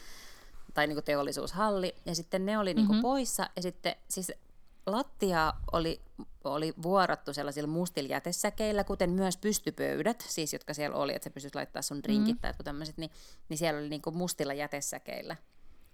tai 0.74 0.87
niinku 0.87 1.02
teollisuushalli 1.02 1.94
ja 2.07 2.14
sitten 2.14 2.46
ne 2.46 2.59
oli 2.59 2.74
niinku 2.74 2.92
Mhm. 2.92 3.02
poissa 3.02 3.50
ja 3.57 3.62
sitten 3.62 3.96
siis 4.09 4.33
lattia 4.87 5.52
oli, 5.72 6.00
oli 6.44 6.74
vuorattu 6.83 7.33
sellaisilla 7.35 7.68
mustilla 7.68 8.09
jätesäkeillä, 8.11 8.85
kuten 8.85 9.11
myös 9.11 9.37
pystypöydät, 9.37 10.24
siis 10.28 10.52
jotka 10.52 10.74
siellä 10.74 10.96
oli, 10.96 11.14
että 11.14 11.24
sä 11.24 11.31
pystyt 11.31 11.54
laittaa 11.54 11.83
sun 11.83 12.02
drinkit 12.02 12.35
Mhm. 12.37 12.40
tai 12.40 12.54
tämmöiset, 12.64 12.96
niin, 12.98 13.11
niin 13.48 13.59
siellä 13.59 13.81
oli 13.81 13.88
niinku 13.88 14.11
mustilla 14.11 14.54
jätesäkeillä 14.54 15.37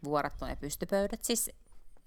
vuorattu 0.05 0.45
ne 0.45 0.57
pystypöydät. 0.57 1.25
Siis 1.25 1.51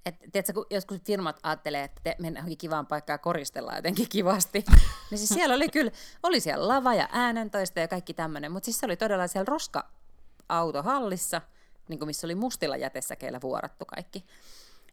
et, 0.05 0.15
tiedätkö, 0.31 0.53
kun 0.53 0.65
joskus 0.69 1.01
firmat 1.03 1.39
ajattelee, 1.43 1.83
että 1.83 2.01
te 2.03 2.15
mennään 2.19 2.41
johonkin 2.41 2.57
kivaan 2.57 2.87
paikkaan 2.87 3.13
ja 3.15 3.17
koristellaan 3.17 3.75
jotenkin 3.77 4.09
kivasti, 4.09 4.65
niin 5.11 5.17
siis 5.17 5.29
siellä 5.29 5.55
oli 5.55 5.69
kyllä, 5.69 5.91
oli 6.23 6.39
siellä 6.39 6.67
lava 6.67 6.93
ja 6.93 7.09
äänentoista 7.11 7.79
ja 7.79 7.87
kaikki 7.87 8.13
tämmöinen, 8.13 8.51
mutta 8.51 8.65
siis 8.65 8.79
se 8.79 8.85
oli 8.85 8.97
todella 8.97 9.27
siellä 9.27 9.45
roska-autohallissa, 9.45 11.41
niin 11.89 11.99
kuin 11.99 12.07
missä 12.07 12.27
oli 12.27 12.35
mustilla 12.35 12.77
jätesäkeillä 12.77 13.41
vuorattu 13.41 13.85
kaikki. 13.85 14.25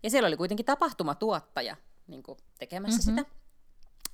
Ja 0.02 0.10
siellä 0.10 0.26
oli 0.26 0.36
kuitenkin 0.36 0.66
tapahtumatuottaja 0.66 1.76
niin 2.06 2.22
kuin 2.22 2.38
tekemässä 2.58 3.10
mm-hmm. 3.10 3.24
sitä. 3.24 3.44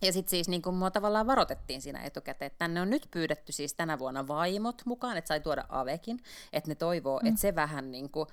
Ja 0.03 0.13
sitten 0.13 0.31
siis 0.31 0.49
niin 0.49 0.63
kuin 0.63 0.77
mua 0.77 0.91
tavallaan 0.91 1.27
varoitettiin 1.27 1.83
siinä 1.83 2.03
etukäteen, 2.03 2.47
että 2.47 2.59
tänne 2.59 2.81
on 2.81 2.91
nyt 2.91 3.09
pyydetty 3.11 3.53
siis 3.53 3.75
tänä 3.75 3.99
vuonna 3.99 4.29
vaimot 4.29 4.83
mukaan, 4.85 5.17
että 5.17 5.29
sai 5.29 5.41
tuoda 5.41 5.65
Avekin, 5.69 6.21
että 6.53 6.71
ne 6.71 6.75
toivoo, 6.75 7.21
mm. 7.23 7.29
että 7.29 7.41
se 7.41 7.55
vähän 7.55 7.91
niin 7.91 8.11
kuin 8.11 8.29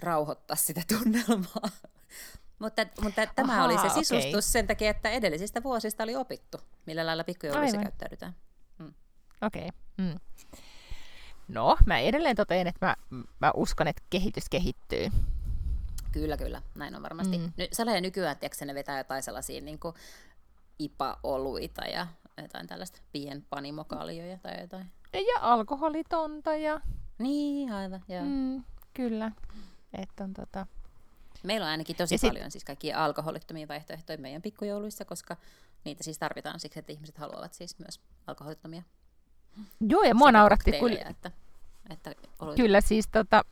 rauhoittaa 0.00 0.56
sitä 0.56 0.82
tunnelmaa. 0.88 1.70
mutta, 2.62 2.86
mutta 3.02 3.26
tämä 3.26 3.52
Ahaa, 3.52 3.64
oli 3.64 3.78
se 3.78 3.88
sisustus 3.88 4.52
sen 4.52 4.66
takia, 4.66 4.90
että 4.90 5.10
edellisistä 5.10 5.62
vuosista 5.62 6.02
oli 6.02 6.16
opittu, 6.16 6.58
millä 6.86 7.06
lailla 7.06 7.24
pikkujouluissa 7.24 7.78
käyttäydytään. 7.78 8.34
Okei. 9.42 9.68
Okay. 9.68 9.70
Mm. 9.98 10.20
No, 11.52 11.76
mä 11.86 11.98
edelleen 11.98 12.36
totean, 12.36 12.66
että 12.66 12.86
mä, 12.86 13.20
mä 13.40 13.50
uskon, 13.54 13.88
että 13.88 14.02
kehitys 14.10 14.48
kehittyy. 14.48 15.08
Kyllä, 16.12 16.36
kyllä, 16.36 16.62
näin 16.74 16.96
on 16.96 17.02
varmasti. 17.02 17.38
Mm. 17.38 17.52
Nyt 17.56 17.72
Sale 17.72 18.00
nykyään, 18.00 18.36
tiedätkö, 18.36 18.64
ne 18.64 18.74
vetää 18.74 18.98
jotain 18.98 19.22
sellaisia 19.22 19.60
niin 19.60 19.78
kuin 19.78 19.94
IPA-oluita 20.78 21.84
ja 21.84 22.06
jotain 22.42 22.66
tällaista 22.66 23.00
pienpanimokaljoja 23.12 24.38
tai 24.38 24.60
jotain. 24.60 24.92
Ja 25.12 25.40
alkoholitonta 25.40 26.56
ja... 26.56 26.80
Niin, 27.18 27.72
aivan, 27.72 28.04
joo. 28.08 28.22
Mm. 28.22 28.28
Mm, 28.28 28.64
kyllä. 28.94 29.32
Että 29.94 30.24
on 30.24 30.32
tota... 30.32 30.66
Meillä 31.42 31.64
on 31.64 31.70
ainakin 31.70 31.96
tosi 31.96 32.14
Ja 32.14 32.18
sit- 32.18 32.30
paljon 32.30 32.50
siis 32.50 32.64
kaikkia 32.64 33.04
alkoholittomia 33.04 33.68
vaihtoehtoja 33.68 34.18
meidän 34.18 34.42
pikkujouluissa, 34.42 35.04
koska 35.04 35.36
niitä 35.84 36.04
siis 36.04 36.18
tarvitaan 36.18 36.60
siksi, 36.60 36.78
että 36.78 36.92
ihmiset 36.92 37.18
haluavat 37.18 37.54
siis 37.54 37.78
myös 37.78 38.00
alkoholittomia 38.26 38.82
Joo, 39.88 40.02
ja 40.02 40.14
mua 40.14 40.32
nauratti, 40.32 40.72
kun 40.72 40.92
Että, 40.92 41.30
että 41.90 42.14
oluita. 42.40 42.62
kyllä 42.62 42.80
siis 42.80 43.08
tota, 43.12 43.44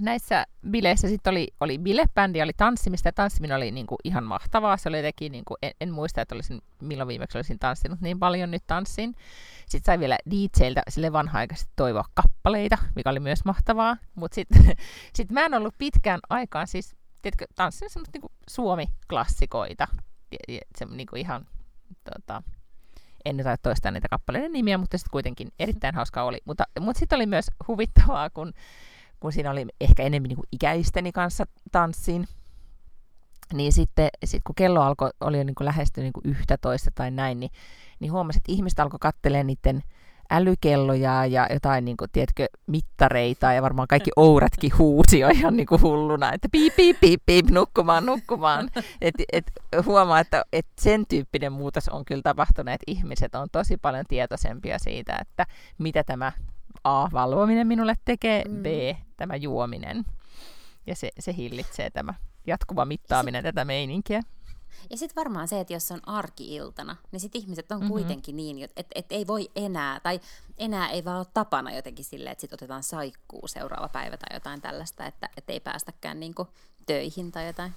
näissä 0.00 0.46
bileissä 0.70 1.08
sitten 1.08 1.30
oli, 1.30 1.48
oli 1.60 1.78
bilebändi, 1.78 2.42
oli 2.42 2.52
tanssimista, 2.56 3.08
ja 3.08 3.12
tanssiminen 3.12 3.56
oli 3.56 3.70
niinku 3.70 3.96
ihan 4.04 4.24
mahtavaa. 4.24 4.76
Se 4.76 4.88
oli 4.88 4.96
jotenkin, 4.96 5.32
niinku, 5.32 5.56
en, 5.62 5.72
en, 5.80 5.92
muista, 5.92 6.20
että 6.20 6.34
olisin, 6.34 6.62
milloin 6.82 7.08
viimeksi 7.08 7.38
olisin 7.38 7.58
tanssinut 7.58 8.00
niin 8.00 8.18
paljon, 8.18 8.50
nyt 8.50 8.62
tanssin. 8.66 9.14
Sitten 9.68 9.86
sai 9.86 9.98
vielä 9.98 10.18
DJltä 10.30 10.82
sille 10.88 11.12
vanha-aikaisesti 11.12 11.72
toivoa 11.76 12.04
kappaleita, 12.14 12.78
mikä 12.96 13.10
oli 13.10 13.20
myös 13.20 13.44
mahtavaa. 13.44 13.96
Mutta 14.14 14.34
sitten 14.34 14.62
sit 15.16 15.32
mä 15.32 15.44
en 15.44 15.54
ollut 15.54 15.74
pitkään 15.78 16.20
aikaan, 16.30 16.66
siis 16.66 16.96
tiedätkö, 17.22 17.46
tanssin 17.54 17.90
semmoista 17.90 18.10
niinku 18.16 18.32
Suomi-klassikoita. 18.50 19.86
Ja, 20.32 20.54
ja 20.54 20.60
se 20.78 20.84
niinku 20.84 21.16
ihan, 21.16 21.46
tota, 22.14 22.42
en 23.26 23.36
nyt 23.36 23.46
aio 23.46 23.56
toistaa 23.62 23.92
niitä 23.92 24.08
kappaleiden 24.08 24.52
nimiä, 24.52 24.78
mutta 24.78 24.98
sitten 24.98 25.10
kuitenkin 25.10 25.52
erittäin 25.58 25.94
hauskaa 25.94 26.24
oli. 26.24 26.38
Mutta, 26.44 26.64
mutta 26.80 26.98
sitten 26.98 27.16
oli 27.16 27.26
myös 27.26 27.46
huvittavaa, 27.68 28.30
kun, 28.30 28.52
kun 29.20 29.32
siinä 29.32 29.50
oli 29.50 29.66
ehkä 29.80 30.02
enemmän 30.02 30.28
niin 30.28 30.36
kuin 30.36 30.48
ikäisteni 30.52 31.12
kanssa 31.12 31.44
tanssin, 31.72 32.28
niin 33.52 33.72
sitten 33.72 34.08
sit 34.24 34.42
kun 34.46 34.54
kello 34.54 34.80
alkoi, 34.80 35.10
oli 35.20 35.44
niin 35.44 35.54
kuin 35.54 35.72
niin 35.96 36.12
kuin 36.12 36.30
11 36.30 36.90
tai 36.94 37.10
näin, 37.10 37.40
niin, 37.40 37.50
niin 38.00 38.12
huomasin, 38.12 38.40
että 38.40 38.52
ihmiset 38.52 38.80
alkoi 38.80 38.98
katselemaan 39.00 39.46
niiden 39.46 39.82
älykelloja 40.30 41.26
ja 41.26 41.46
jotain, 41.52 41.84
niin 41.84 41.96
kuin, 41.96 42.10
tiedätkö, 42.12 42.46
mittareita 42.66 43.52
ja 43.52 43.62
varmaan 43.62 43.88
kaikki 43.88 44.10
ouratkin 44.16 44.78
huusi 44.78 45.18
jo 45.18 45.28
ihan 45.28 45.56
niin 45.56 45.66
kuin 45.66 45.82
hulluna, 45.82 46.32
että 46.32 46.48
piip, 46.52 46.76
piip, 46.76 47.00
piip, 47.00 47.22
piip, 47.26 47.50
nukkumaan, 47.50 48.06
nukkumaan. 48.06 48.70
Et, 49.00 49.14
et, 49.32 49.52
huomaa, 49.86 50.20
että 50.20 50.44
et 50.52 50.66
sen 50.80 51.06
tyyppinen 51.06 51.52
muutos 51.52 51.88
on 51.88 52.04
kyllä 52.04 52.22
tapahtunut, 52.22 52.74
että 52.74 52.84
ihmiset 52.86 53.34
on 53.34 53.48
tosi 53.52 53.76
paljon 53.76 54.04
tietoisempia 54.08 54.78
siitä, 54.78 55.18
että 55.20 55.46
mitä 55.78 56.04
tämä 56.04 56.32
A, 56.84 57.08
valvominen 57.12 57.66
minulle 57.66 57.94
tekee, 58.04 58.44
Mm. 58.48 58.62
B, 58.62 58.66
tämä 59.16 59.36
juominen. 59.36 60.04
Ja 60.86 60.94
se, 60.96 61.10
se 61.18 61.34
hillitsee 61.36 61.90
tämä 61.90 62.14
jatkuva 62.46 62.84
mittaaminen 62.84 63.44
tätä 63.44 63.64
meininkiä. 63.64 64.20
Ja 64.90 64.96
sitten 64.96 65.16
varmaan 65.16 65.48
se, 65.48 65.60
että 65.60 65.72
jos 65.72 65.90
on 65.92 66.00
arki-iltana, 66.08 66.96
niin 67.12 67.20
sitten 67.20 67.40
ihmiset 67.42 67.72
on 67.72 67.76
Mhm. 67.78 67.82
mm-hmm. 67.84 67.92
kuitenkin 67.92 68.36
niin, 68.36 68.58
että 68.76 68.82
et 68.94 69.06
ei 69.12 69.26
voi 69.26 69.50
enää, 69.56 70.00
tai 70.00 70.20
enää 70.58 70.88
ei 70.88 71.04
vaan 71.04 71.18
ole 71.18 71.26
tapana 71.34 71.72
jotenkin 71.74 72.04
silleen, 72.04 72.32
että 72.32 72.40
sitten 72.40 72.56
otetaan 72.56 72.82
saikkuu 72.82 73.48
seuraava 73.48 73.88
päivä 73.88 74.16
tai 74.16 74.36
jotain 74.36 74.60
tällaista, 74.60 75.06
että 75.06 75.28
et 75.36 75.50
ei 75.50 75.60
päästäkään 75.60 76.20
niinku 76.20 76.48
töihin 76.86 77.32
tai 77.32 77.46
jotain. 77.46 77.72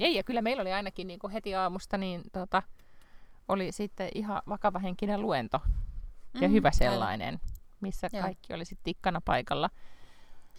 Ei, 0.00 0.14
ja 0.14 0.22
kyllä 0.22 0.42
meillä 0.42 0.60
oli 0.60 0.72
ainakin 0.72 1.06
niin 1.06 1.18
kuin 1.18 1.30
heti 1.32 1.54
aamusta, 1.54 1.98
niin 1.98 2.22
tota, 2.32 2.62
oli 3.48 3.72
sitten 3.72 4.08
ihan 4.14 4.42
vakava 4.48 4.78
henkinen 4.78 5.22
luento. 5.22 5.60
Ja 6.40 6.48
Mm, 6.48 6.54
hyvä 6.54 6.68
aivan. 6.68 6.78
sellainen, 6.78 7.40
missä 7.80 8.08
Joo. 8.12 8.22
kaikki 8.22 8.54
oli 8.54 8.64
sitten 8.64 8.84
tikkana 8.84 9.20
paikalla. 9.24 9.70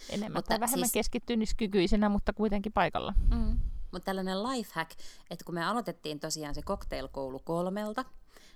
Enemmän 0.10 0.38
Mutta 0.38 0.50
tai 0.50 0.60
vähemmän 0.60 0.80
siis- 0.90 0.94
keskittyyniskykyisenä, 0.94 2.10
mutta 2.10 2.34
kuitenkin 2.34 2.74
paikalla. 2.74 3.14
Mm. 3.36 3.60
Mutta 3.96 4.06
tällainen 4.06 4.44
lifehack, 4.44 4.92
että 5.30 5.46
kun 5.46 5.56
me 5.56 5.66
aloitettiin 5.66 6.20
tosiaan 6.20 6.56
se 6.56 6.62
cocktailkoulu 6.62 7.40
kolmelta, 7.40 8.06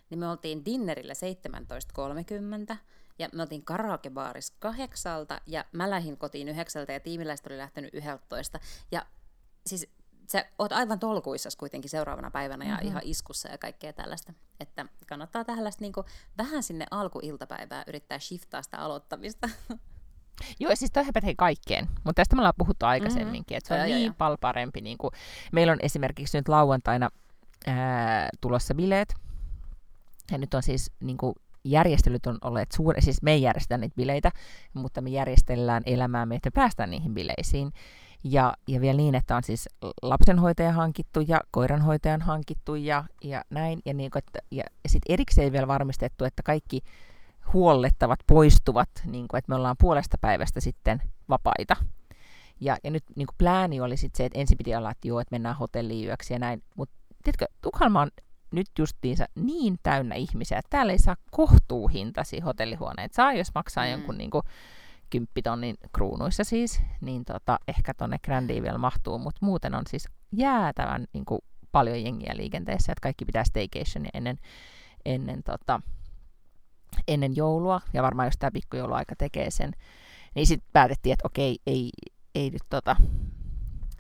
niin 0.10 0.20
me 0.20 0.28
oltiin 0.28 0.66
dinnerillä 0.66 1.14
17.30 2.72 2.78
ja 3.20 3.30
me 3.34 3.42
oltiin 3.42 3.66
karaokebaarissa 3.66 4.54
kahdeksalta 4.60 5.42
ja 5.48 5.66
mä 5.72 5.90
lähdin 5.90 6.18
kotiin 6.18 6.50
yhdeksältä 6.50 6.94
ja 6.94 7.00
tiimiläiset 7.00 7.46
oli 7.48 7.58
lähtenyt 7.58 7.94
yhdeltoista. 7.94 8.60
Ja 8.92 9.06
siis 9.68 9.88
sä 10.32 10.46
oot 10.60 10.72
aivan 10.72 11.00
tolkuissas 11.00 11.56
kuitenkin 11.56 11.90
seuraavana 11.90 12.32
päivänä 12.32 12.66
ja 12.66 12.76
Mhm. 12.76 12.88
ihan 12.88 13.02
iskussa 13.06 13.50
ja 13.50 13.58
kaikkea 13.58 13.94
tällaista. 13.94 14.34
Että 14.60 14.86
kannattaa 15.08 15.44
tällaista 15.46 15.82
niin 15.82 15.94
vähän 16.38 16.64
sinne 16.64 16.86
alkuiltapäivään 16.92 17.84
yrittää 17.88 18.20
shiftaa 18.20 18.62
sitä 18.62 18.78
aloittamista. 18.78 19.50
Joo, 20.60 20.76
siis 20.76 20.92
toihan 20.92 21.14
pätee 21.14 21.34
kaikkeen, 21.38 21.90
mutta 22.04 22.14
tästä 22.14 22.36
me 22.36 22.40
ollaan 22.40 22.54
puhuttu 22.58 22.86
aikaisemminkin, 22.86 23.58
että 23.58 23.68
se 23.68 23.82
on 23.82 23.90
joo, 23.90 24.00
niin 24.00 24.16
paljon 24.16 24.38
parempi. 24.42 24.82
Niin 24.82 24.98
kuin, 24.98 25.12
meillä 25.52 25.74
on 25.74 25.80
esimerkiksi 25.82 26.38
nyt 26.38 26.48
lauantaina 26.48 27.10
ää, 27.68 28.30
tulossa 28.42 28.76
bileet, 28.76 29.14
ja 30.32 30.38
nyt 30.38 30.54
on 30.54 30.64
siis 30.64 30.92
niin 31.00 31.18
kuin, 31.18 31.36
järjestelyt 31.64 32.26
on 32.26 32.38
olleet 32.42 32.72
suuri, 32.72 33.02
siis 33.02 33.22
me 33.22 33.32
ei 33.32 33.42
järjestetä 33.42 33.78
niitä 33.78 33.96
bileitä, 33.96 34.32
mutta 34.74 35.02
me 35.02 35.10
järjestellään 35.10 35.84
elämäämme, 35.86 36.36
että 36.36 36.52
päästään 36.52 36.90
niihin 36.90 37.14
bileisiin. 37.14 37.72
Ja, 38.24 38.54
ja 38.68 38.82
vielä 38.82 38.98
niin, 38.98 39.16
että 39.16 39.36
on 39.36 39.44
siis 39.44 39.70
lapsenhoitaja 40.02 40.72
hankittu 40.72 41.20
ja 41.28 41.42
koiranhoitajan 41.52 42.22
hankittu 42.22 42.76
ja, 42.76 43.04
ja 43.24 43.44
näin. 43.50 43.80
Ja, 43.86 43.94
niin 43.94 44.12
että, 44.16 44.40
ja, 44.52 44.64
ja 44.84 44.90
sitten 44.90 45.14
erikseen 45.14 45.52
vielä 45.52 45.68
varmistettu, 45.68 46.26
että 46.26 46.44
kaikki 46.44 46.82
huollettavat 47.54 48.20
poistuvat, 48.28 48.90
niin 49.06 49.28
kuin, 49.28 49.38
että 49.38 49.50
me 49.50 49.56
ollaan 49.56 49.76
puolesta 49.80 50.18
päivästä 50.22 50.60
sitten 50.60 51.02
vapaita. 51.30 51.76
Ja, 52.60 52.78
ja 52.84 52.92
nyt 52.92 53.04
niin 53.16 53.28
kuin 53.28 53.36
plääni 53.38 53.82
oli 53.82 53.98
sitten 53.98 54.18
se, 54.18 54.26
että 54.26 54.40
ensin 54.40 54.58
piti 54.58 54.76
olla, 54.76 54.92
että 54.92 55.08
joo, 55.08 55.20
että 55.20 55.36
mennään 55.36 55.56
hotelliin 55.56 56.08
yöksi 56.08 56.34
ja 56.34 56.40
näin. 56.40 56.64
Mutta 56.76 56.96
tiedätkö, 57.24 57.46
Tukholma 57.62 58.02
on 58.02 58.12
nyt 58.52 58.68
justiinsa 58.80 59.26
niin 59.36 59.78
täynnä 59.84 60.16
ihmisiä, 60.16 60.58
että 60.58 60.70
täällä 60.70 60.92
ei 60.92 61.00
saa 61.00 61.16
kohtuuhintaisia 61.32 62.44
hotellihuoneita. 62.44 63.16
Saa, 63.16 63.34
jos 63.34 63.52
maksaa 63.56 63.86
mm. 63.86 63.92
jonkun 63.92 64.18
niin 64.18 64.30
kuin, 64.30 64.44
kymppitonnin 65.10 65.78
kruunuissa 65.94 66.44
siis, 66.44 66.82
niin 67.02 67.26
tota, 67.26 67.60
ehkä 67.68 67.94
tonne 67.94 68.18
Grandiin 68.24 68.64
vielä 68.64 68.78
mahtuu, 68.78 69.18
mutta 69.18 69.46
muuten 69.46 69.76
on 69.76 69.84
siis 69.90 70.10
jäätävän 70.32 71.06
niin 71.14 71.26
kuin, 71.26 71.42
paljon 71.72 72.04
jengiä 72.04 72.34
liikenteessä, 72.36 72.92
että 72.92 73.02
kaikki 73.02 73.26
pitää 73.26 73.44
staycationia 73.44 74.10
ennen, 74.14 74.38
ennen, 75.06 75.44
tota, 75.44 75.82
ennen 77.08 77.36
joulua, 77.36 77.82
ja 77.94 78.04
varmaan 78.04 78.28
jos 78.28 78.38
tämä 78.40 78.52
pikkujouluaika 78.52 79.16
tekee 79.16 79.52
sen, 79.52 79.72
niin 80.36 80.48
sitten 80.48 80.70
päätettiin, 80.74 81.14
että 81.14 81.28
okei, 81.28 81.60
ei, 81.68 81.90
ei 82.36 82.50
nyt 82.50 82.64
tota, 82.70 82.96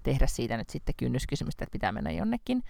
tehdä 0.04 0.28
siitä 0.28 0.58
nyt 0.58 0.70
sitten 0.70 0.96
kynnyskysymystä, 0.98 1.64
että 1.64 1.72
pitää 1.72 1.92
mennä 1.92 2.12
jonnekin 2.12 2.64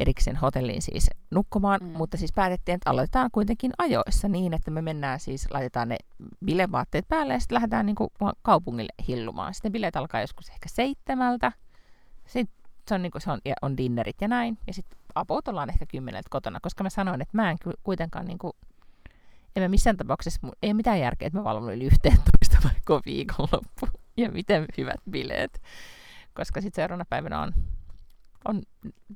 erikseen 0.00 0.36
hotelliin 0.36 0.82
siis 0.82 1.10
nukkumaan, 1.30 1.80
mm. 1.82 1.88
mutta 1.88 2.16
siis 2.16 2.32
päätettiin, 2.32 2.74
että 2.74 2.90
aloitetaan 2.90 3.30
kuitenkin 3.32 3.72
ajoissa 3.78 4.28
niin, 4.28 4.54
että 4.54 4.70
me 4.70 4.82
mennään 4.82 5.20
siis, 5.20 5.50
laitetaan 5.50 5.88
ne 5.88 5.96
bilevaatteet 6.44 7.08
päälle 7.08 7.32
ja 7.32 7.40
sitten 7.40 7.54
lähdetään 7.54 7.86
niin 7.86 7.96
kuin 7.96 8.10
kaupungille 8.42 8.92
hillumaan. 9.08 9.54
Sitten 9.54 9.72
bileet 9.72 9.96
alkaa 9.96 10.20
joskus 10.20 10.48
ehkä 10.48 10.68
seitsemältä, 10.68 11.52
sitten 12.26 12.60
se 12.88 12.94
on, 12.94 13.02
niin 13.02 13.12
kuin, 13.12 13.22
se 13.22 13.30
on, 13.30 13.40
on 13.62 13.76
dinnerit 13.76 14.20
ja 14.20 14.28
näin, 14.28 14.58
ja 14.66 14.74
sitten 14.74 14.98
apout 15.14 15.48
ollaan 15.48 15.70
ehkä 15.70 15.86
kymmeneltä 15.86 16.28
kotona, 16.30 16.60
koska 16.62 16.82
mä 16.84 16.90
sanoin, 16.90 17.20
että 17.20 17.36
mä 17.36 17.50
en 17.50 17.58
kuitenkaan 17.82 18.26
niin 18.26 18.38
kuin, 18.38 18.52
en 19.56 19.62
mä 19.62 19.68
missään 19.68 19.96
tapauksessa, 19.96 20.40
ei 20.62 20.74
mitään 20.74 21.00
järkeä, 21.00 21.26
että 21.26 21.38
mä 21.38 21.44
valvon 21.44 21.74
yli 21.74 21.84
11 21.84 22.58
vaikka 22.64 23.00
viikonloppu, 23.06 23.88
ja 24.16 24.30
miten 24.30 24.66
hyvät 24.78 25.00
bileet, 25.10 25.62
koska 26.34 26.60
sitten 26.60 26.82
seuraavana 26.82 27.04
päivänä 27.08 27.40
on, 27.40 27.52
on 28.44 28.62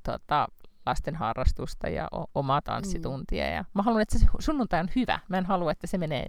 tota, 0.03 0.49
lasten 0.87 1.17
harrastusta 1.17 1.89
ja 1.89 2.09
omaa 2.35 2.63
tanssituntia. 2.63 3.47
Ja 3.47 3.65
mä 3.75 3.83
haluan, 3.83 4.03
että 4.03 4.19
se 4.19 4.27
sunnuntai 4.39 4.81
on 4.81 4.91
hyvä. 4.97 5.21
Mä 5.29 5.39
en 5.39 5.47
halua, 5.47 5.73
että 5.73 5.87
se 5.87 5.99
menee 5.99 6.27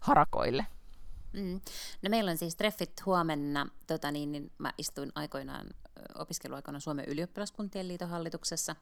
harakoille. 0.00 0.66
Mm. 1.32 1.60
No 2.02 2.10
meillä 2.10 2.30
on 2.30 2.36
siis 2.36 2.56
treffit 2.56 3.06
huomenna. 3.06 3.66
Tota 3.86 4.10
niin, 4.10 4.32
niin 4.32 4.52
mä 4.58 4.72
istuin 4.78 5.12
aikoinaan 5.14 5.66
opiskeluaikana 6.14 6.80
Suomen 6.80 7.04
ylioppilaskuntien 7.08 7.88
liiton 7.88 8.08
hallituksessa. 8.08 8.76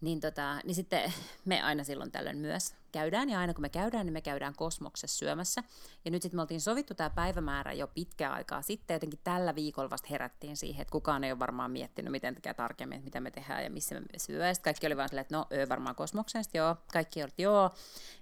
Niin, 0.00 0.20
tota, 0.20 0.60
niin 0.64 0.74
sitten 0.74 1.12
me 1.44 1.62
aina 1.62 1.84
silloin 1.84 2.12
tällöin 2.12 2.38
myös 2.38 2.74
käydään, 2.92 3.30
ja 3.30 3.40
aina 3.40 3.54
kun 3.54 3.62
me 3.62 3.68
käydään, 3.68 4.06
niin 4.06 4.12
me 4.12 4.20
käydään 4.20 4.54
kosmoksessa 4.56 5.18
syömässä. 5.18 5.62
Ja 6.04 6.10
nyt 6.10 6.22
sitten 6.22 6.38
me 6.38 6.42
oltiin 6.42 6.60
sovittu 6.60 6.94
tämä 6.94 7.10
päivämäärä 7.10 7.72
jo 7.72 7.86
pitkä 7.86 8.32
aikaa 8.32 8.62
sitten, 8.62 8.94
jotenkin 8.94 9.20
tällä 9.24 9.54
viikolla 9.54 9.90
vasta 9.90 10.08
herättiin 10.10 10.56
siihen, 10.56 10.82
että 10.82 10.92
kukaan 10.92 11.24
ei 11.24 11.32
ole 11.32 11.38
varmaan 11.38 11.70
miettinyt, 11.70 12.12
miten 12.12 12.34
tekee 12.34 12.54
tarkemmin, 12.54 12.96
että 12.96 13.04
mitä 13.04 13.20
me 13.20 13.30
tehdään 13.30 13.64
ja 13.64 13.70
missä 13.70 13.94
me 13.94 14.06
syö. 14.16 14.46
Ja 14.46 14.54
kaikki 14.62 14.86
oli 14.86 14.96
vaan 14.96 15.08
silleen, 15.08 15.22
että 15.22 15.36
no, 15.36 15.46
öö, 15.52 15.68
varmaan 15.68 15.96
kosmoksesta, 15.96 16.56
joo, 16.56 16.76
kaikki 16.92 17.22
olivat 17.22 17.38
joo. 17.38 17.70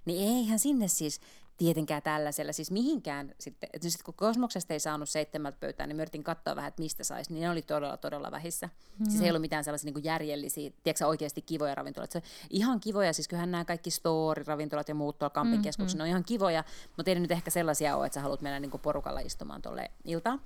Niin 0.05 0.37
eihän 0.37 0.59
sinne 0.59 0.87
siis 0.87 1.21
tietenkään 1.59 2.01
tällaisella, 2.01 2.53
siis 2.53 2.71
mihinkään 2.71 3.35
sitten, 3.39 3.69
että 3.73 3.89
sit 3.89 4.03
kun 4.03 4.13
kosmoksesta 4.13 4.73
ei 4.73 4.79
saanut 4.79 5.09
seitsemältä 5.09 5.57
pöytää, 5.59 5.87
niin 5.87 5.99
yritin 5.99 6.23
katsoa 6.23 6.55
vähän, 6.55 6.67
että 6.67 6.81
mistä 6.81 7.03
saisi, 7.03 7.33
niin 7.33 7.41
ne 7.41 7.49
oli 7.49 7.61
todella, 7.61 7.97
todella 7.97 8.31
vähissä. 8.31 8.67
Mm-hmm. 8.67 9.09
Siis 9.09 9.21
ei 9.21 9.29
ollut 9.29 9.41
mitään 9.41 9.63
sellaisia 9.63 9.91
niin 9.91 10.03
järjellisiä, 10.03 10.71
tiedätkö 10.83 11.07
oikeasti 11.07 11.41
kivoja 11.41 11.75
ravintolat. 11.75 12.11
Se 12.11 12.21
ihan 12.49 12.79
kivoja, 12.79 13.13
siis 13.13 13.27
kyllähän 13.27 13.51
nämä 13.51 13.65
kaikki 13.65 13.91
store-ravintolat 13.91 14.89
ja 14.89 14.95
muut 14.95 15.19
tuolla 15.19 15.33
camping 15.33 15.63
mm-hmm. 15.63 15.97
ne 15.97 16.03
on 16.03 16.09
ihan 16.09 16.23
kivoja, 16.23 16.63
mutta 16.97 17.11
ei 17.11 17.19
nyt 17.19 17.31
ehkä 17.31 17.51
sellaisia 17.51 17.97
ole, 17.97 18.05
että 18.05 18.13
sä 18.13 18.21
haluat 18.21 18.41
mennä 18.41 18.59
niin 18.59 18.71
kuin 18.71 18.81
porukalla 18.81 19.19
istumaan 19.19 19.61
tuolle 19.61 19.91
iltaan. 20.05 20.41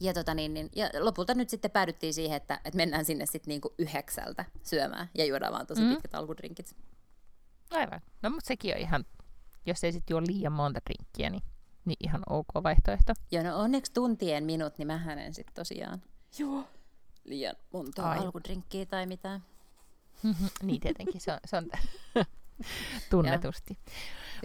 Ja, 0.00 0.14
tota 0.14 0.34
niin, 0.34 0.54
niin, 0.54 0.70
ja 0.76 0.90
lopulta 1.00 1.34
nyt 1.34 1.50
sitten 1.50 1.70
päädyttiin 1.70 2.14
siihen, 2.14 2.36
että, 2.36 2.60
että 2.64 2.76
mennään 2.76 3.04
sinne 3.04 3.26
sitten 3.26 3.48
niinku 3.48 3.74
yhdeksältä 3.78 4.44
syömään 4.62 5.10
ja 5.14 5.24
juodaan 5.24 5.52
vaan 5.52 5.66
tosi 5.66 5.80
mm. 5.80 5.88
pitkät 5.88 6.14
alkudrinkit. 6.14 6.76
Aivan. 7.70 8.00
No 8.22 8.30
mutta 8.30 8.48
sekin 8.48 8.74
on 8.74 8.80
ihan 8.80 9.04
jos 9.68 9.84
ei 9.84 9.92
sitten 9.92 10.14
juo 10.14 10.20
liian 10.20 10.52
monta 10.52 10.80
drinkkiä, 10.86 11.30
niin, 11.30 11.42
niin 11.84 11.96
ihan 12.00 12.22
ok 12.28 12.46
vaihtoehto. 12.62 13.12
Joo, 13.30 13.42
no 13.42 13.58
onneksi 13.58 13.92
tuntien 13.92 14.44
minut, 14.44 14.78
niin 14.78 14.86
mä 14.86 14.98
hänen 14.98 15.34
sitten 15.34 15.54
tosiaan 15.54 16.02
Joo. 16.38 16.64
liian 17.24 17.56
monta 17.72 18.10
Ai. 18.10 18.18
alkudrinkkiä 18.18 18.86
tai 18.86 19.06
mitään. 19.06 19.42
niin 20.62 20.80
tietenkin, 20.80 21.20
se 21.20 21.32
on, 21.32 21.38
se 21.44 21.56
on 21.56 21.70
tunnetusti. 23.10 23.78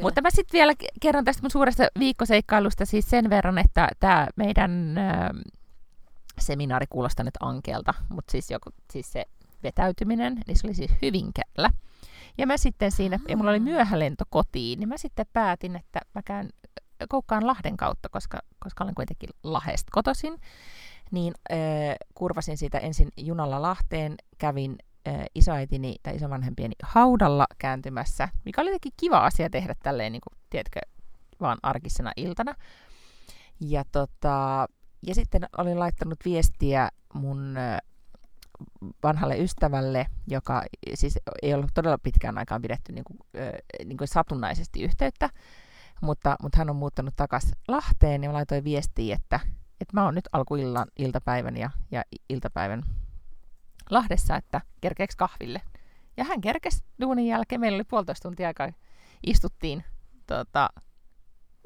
Mutta 0.02 0.22
mä 0.22 0.30
sitten 0.30 0.58
vielä 0.58 0.74
kerron 1.02 1.26
tästä 1.26 1.42
mun 1.42 1.52
suuresta 1.52 1.88
viikkoseikkailusta 2.00 2.86
siis 2.86 3.10
sen 3.10 3.30
verran, 3.30 3.58
että 3.58 3.88
tämä 4.00 4.28
meidän 4.36 4.98
äh, 4.98 5.30
seminaari 6.40 6.86
kuulostaa 6.90 7.24
nyt 7.24 7.38
ankelta, 7.40 7.94
mutta 8.10 8.32
siis, 8.32 8.52
joku, 8.52 8.70
siis 8.92 9.12
se 9.12 9.26
vetäytyminen, 9.64 10.42
niin 10.48 10.58
se 10.58 10.68
oli 10.68 10.74
siis 10.74 10.92
Hyvinkäällä. 11.02 11.70
Ja 12.38 12.48
mä 12.48 12.58
sitten 12.58 12.92
siinä, 12.92 13.20
ja 13.28 13.38
mulla 13.38 13.52
oli 13.52 13.60
myöhälento 13.60 14.24
kotiin, 14.30 14.80
niin 14.80 14.90
mä 14.90 14.98
sitten 14.98 15.26
päätin, 15.34 15.76
että 15.76 16.00
mä 16.16 16.22
käyn 16.22 16.50
koukkaan 17.10 17.48
Lahden 17.48 17.78
kautta, 17.78 18.10
koska, 18.10 18.40
koska 18.60 18.84
olen 18.84 18.96
kuitenkin 18.96 19.30
Lahesta 19.44 19.90
kotoisin. 19.92 20.40
Niin 21.12 21.34
äh, 21.52 21.58
kurvasin 22.14 22.58
siitä 22.58 22.78
ensin 22.78 23.10
junalla 23.18 23.62
Lahteen, 23.62 24.16
kävin 24.38 24.76
äh, 25.08 25.26
isoäitini 25.36 25.96
tai 26.04 26.16
isovanhempieni 26.16 26.76
haudalla 26.84 27.46
kääntymässä, 27.58 28.30
mikä 28.46 28.62
oli 28.62 28.70
jotenkin 28.70 28.94
kiva 29.00 29.18
asia 29.18 29.50
tehdä 29.50 29.76
tälleen, 29.84 30.12
niin 30.12 30.22
kuin, 30.30 30.40
tiedätkö, 30.50 30.80
vaan 31.42 31.58
arkisena 31.64 32.12
iltana. 32.18 32.56
Ja, 33.60 33.84
tota, 33.92 34.68
ja 35.08 35.16
sitten 35.16 35.46
olin 35.58 35.80
laittanut 35.80 36.20
viestiä 36.26 36.90
mun 37.14 37.56
vanhalle 39.04 39.38
ystävälle, 39.38 40.06
joka 40.28 40.64
siis 40.94 41.20
ei 41.42 41.54
ollut 41.54 41.72
todella 41.74 41.98
pitkään 41.98 42.38
aikaan 42.38 42.62
pidetty 42.62 42.92
niin 42.92 43.04
kuin, 43.04 43.20
niin 43.86 43.98
kuin 43.98 44.08
satunnaisesti 44.08 44.84
yhteyttä, 44.84 45.30
mutta, 46.02 46.36
mutta 46.42 46.58
hän 46.58 46.70
on 46.70 46.76
muuttanut 46.76 47.16
takaisin 47.16 47.52
Lahteen 47.68 48.24
ja 48.24 48.34
laitoin 48.34 48.64
viestiä, 48.64 49.16
että, 49.16 49.40
että 49.82 49.94
mä 49.94 50.06
oon 50.06 50.16
nyt 50.16 50.30
alkuillan 50.32 50.88
iltapäivän 50.98 51.58
ja, 51.58 51.70
ja 51.92 52.04
iltapäivän 52.30 52.84
Lahdessa, 53.90 54.36
että 54.36 54.62
kerkeeksi 54.82 55.18
kahville. 55.18 55.62
Ja 56.18 56.24
hän 56.24 56.42
kerkesi 56.42 56.84
duunin 57.02 57.28
jälkeen, 57.28 57.62
meillä 57.62 57.76
oli 57.76 57.84
puolitoista 57.84 58.30
tuntia 58.30 58.48
aikaa, 58.48 58.70
istuttiin 59.28 59.84
tota, 60.28 60.70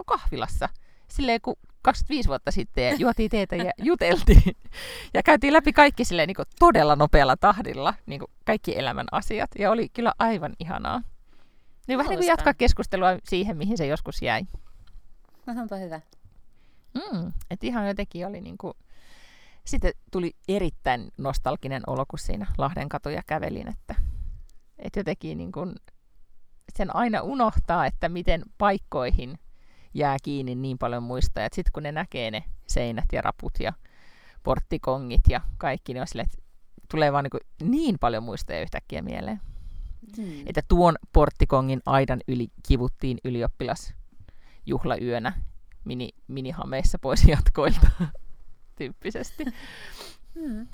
kahvilassa. 0.06 0.70
Silleen, 1.08 1.42
kun 1.42 1.56
25 1.88 2.28
vuotta 2.30 2.52
sitten 2.52 2.88
ja 2.88 2.96
juotiin 3.00 3.30
teetä 3.30 3.56
ja 3.56 3.72
juteltiin. 3.78 4.56
Ja 5.14 5.24
käytiin 5.24 5.54
läpi 5.54 5.74
kaikki 5.74 6.06
silleen, 6.06 6.28
niin 6.28 6.36
kuin 6.36 6.46
todella 6.60 6.96
nopealla 6.96 7.38
tahdilla, 7.38 7.94
niin 8.06 8.20
kuin 8.20 8.32
kaikki 8.46 8.78
elämän 8.78 9.08
asiat. 9.12 9.50
Ja 9.60 9.72
oli 9.72 9.90
kyllä 9.90 10.14
aivan 10.20 10.54
ihanaa. 10.60 11.02
Niin 11.88 11.98
vähän 11.98 12.10
niin 12.10 12.20
kuin 12.20 12.28
jatkaa 12.28 12.54
keskustelua 12.54 13.08
siihen, 13.24 13.58
mihin 13.58 13.78
se 13.78 13.88
joskus 13.88 14.22
jäi. 14.22 14.42
No 15.46 15.62
onpa 15.62 15.76
hyvä. 15.76 16.02
Mm, 16.94 17.34
että 17.52 17.68
ihan 17.68 17.88
jotenkin 17.88 18.28
oli 18.28 18.42
niin 18.42 18.58
kuin... 18.58 18.74
Sitten 19.66 19.94
tuli 20.12 20.36
erittäin 20.48 21.12
nostalginen 21.18 21.84
olo, 21.88 22.06
kun 22.08 22.20
siinä 22.20 22.48
Lahden 22.58 22.90
katuja 22.90 23.22
kävelin, 23.28 23.68
että, 23.68 23.96
että 24.80 25.00
jotenkin 25.00 25.38
niin 25.38 25.52
kuin 25.52 25.76
sen 26.76 26.96
aina 26.96 27.22
unohtaa, 27.22 27.86
että 27.86 28.10
miten 28.10 28.44
paikkoihin 28.58 29.40
jää 29.98 30.18
kiinni 30.24 30.56
niin 30.56 30.78
paljon 30.78 31.04
muista. 31.04 31.42
Ja 31.42 31.50
sitten 31.54 31.72
kun 31.74 31.84
ne 31.84 31.92
näkee 31.92 32.32
ne 32.32 32.44
seinät 32.68 33.06
ja 33.14 33.22
raput 33.22 33.54
ja 33.60 33.74
porttikongit 34.44 35.22
ja 35.30 35.42
kaikki, 35.58 35.94
niin 35.94 36.02
on 36.02 36.08
sille, 36.08 36.22
että 36.22 36.38
tulee 36.92 37.14
vaan 37.14 37.24
niin, 37.24 37.72
niin 37.72 38.00
paljon 38.00 38.24
muistoja 38.24 38.62
yhtäkkiä 38.62 39.02
mieleen. 39.02 39.42
Hmm. 40.18 40.44
Että 40.46 40.62
tuon 40.68 40.96
porttikongin 41.14 41.82
aidan 41.86 42.22
yli 42.28 42.48
kivuttiin 42.68 43.18
ylioppilas 43.24 43.94
juhlayönä 44.66 45.34
mini, 45.84 46.10
minihameissa 46.28 47.00
pois 47.00 47.24
jatkoilta 47.36 47.88
tyyppisesti. 48.76 49.46
Hmm. 50.36 50.68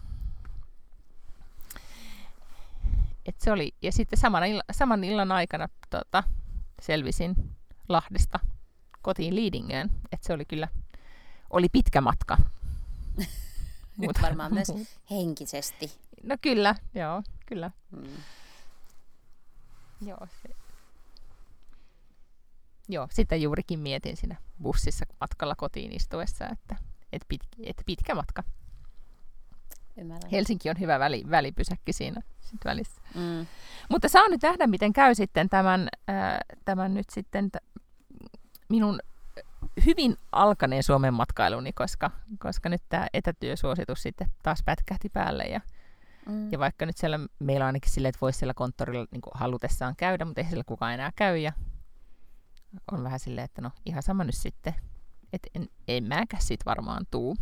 Et 3.25 3.35
se 3.39 3.51
oli, 3.51 3.75
ja 3.81 3.91
sitten 3.91 4.19
saman, 4.19 4.45
illa, 4.45 4.63
saman 4.71 5.03
illan 5.03 5.31
aikana 5.31 5.67
tota, 5.89 6.23
selvisin 6.81 7.35
Lahdesta 7.89 8.39
kotiin 9.03 9.35
Liidingöön. 9.35 9.91
Että 10.11 10.27
se 10.27 10.33
oli 10.33 10.45
kyllä, 10.45 10.67
oli 11.49 11.69
pitkä 11.69 12.01
matka. 12.01 12.37
Mutta 13.97 14.21
varmaan 14.21 14.53
myös 14.53 14.67
henkisesti. 15.11 15.91
No 16.23 16.35
kyllä, 16.41 16.75
joo, 16.95 17.23
kyllä. 17.45 17.71
Mm. 17.91 18.07
Joo, 20.01 20.27
se. 20.41 20.49
Joo, 22.89 23.07
sitten 23.11 23.41
juurikin 23.41 23.79
mietin 23.79 24.17
siinä 24.17 24.35
bussissa 24.61 25.05
matkalla 25.21 25.55
kotiin 25.55 25.93
istuessa, 25.95 26.47
että 26.47 26.75
et 27.13 27.21
pit, 27.27 27.41
et 27.63 27.81
pitkä 27.85 28.15
matka. 28.15 28.43
Ymmärrän. 29.97 30.31
Helsinki 30.31 30.69
on 30.69 30.79
hyvä 30.79 30.99
väli, 30.99 31.23
välipysäkki 31.29 31.93
siinä 31.93 32.21
sit 32.41 32.59
välissä. 32.65 33.01
Mm. 33.15 33.47
Mutta 33.89 34.09
saa 34.09 34.27
nyt 34.29 34.41
nähdä, 34.43 34.67
miten 34.67 34.93
käy 34.93 35.15
sitten 35.15 35.49
tämän, 35.49 35.89
äh, 36.09 36.37
tämän 36.65 36.93
nyt 36.93 37.09
sitten 37.09 37.51
t- 37.51 37.81
minun 38.69 38.99
hyvin 39.85 40.17
alkaneen 40.31 40.83
Suomen 40.83 41.13
matkailuni, 41.13 41.73
koska, 41.73 42.11
koska 42.39 42.69
nyt 42.69 42.81
tämä 42.89 43.07
etätyösuositus 43.13 44.01
sitten 44.01 44.31
taas 44.43 44.63
pätkähti 44.65 45.09
päälle. 45.09 45.43
Ja, 45.43 45.61
mm. 46.25 46.51
ja 46.51 46.59
vaikka 46.59 46.85
nyt 46.85 46.97
siellä 46.97 47.19
meillä 47.39 47.63
on 47.63 47.67
ainakin 47.67 47.91
silleen, 47.91 48.09
että 48.09 48.21
voisi 48.21 48.39
siellä 48.39 48.53
konttorilla 48.53 49.07
niin 49.11 49.21
halutessaan 49.33 49.95
käydä, 49.95 50.25
mutta 50.25 50.41
ei 50.41 50.47
siellä 50.47 50.63
kukaan 50.63 50.93
enää 50.93 51.11
käy. 51.15 51.37
Ja 51.37 51.53
on 52.91 53.03
vähän 53.03 53.19
silleen, 53.19 53.45
että 53.45 53.61
no 53.61 53.71
ihan 53.85 54.03
sama 54.03 54.23
nyt 54.23 54.35
sitten. 54.35 54.75
Että 55.33 55.49
en, 55.55 55.69
en 55.87 56.03
mäkään 56.03 56.43
sit 56.43 56.65
varmaan 56.65 57.05
tuu. 57.11 57.35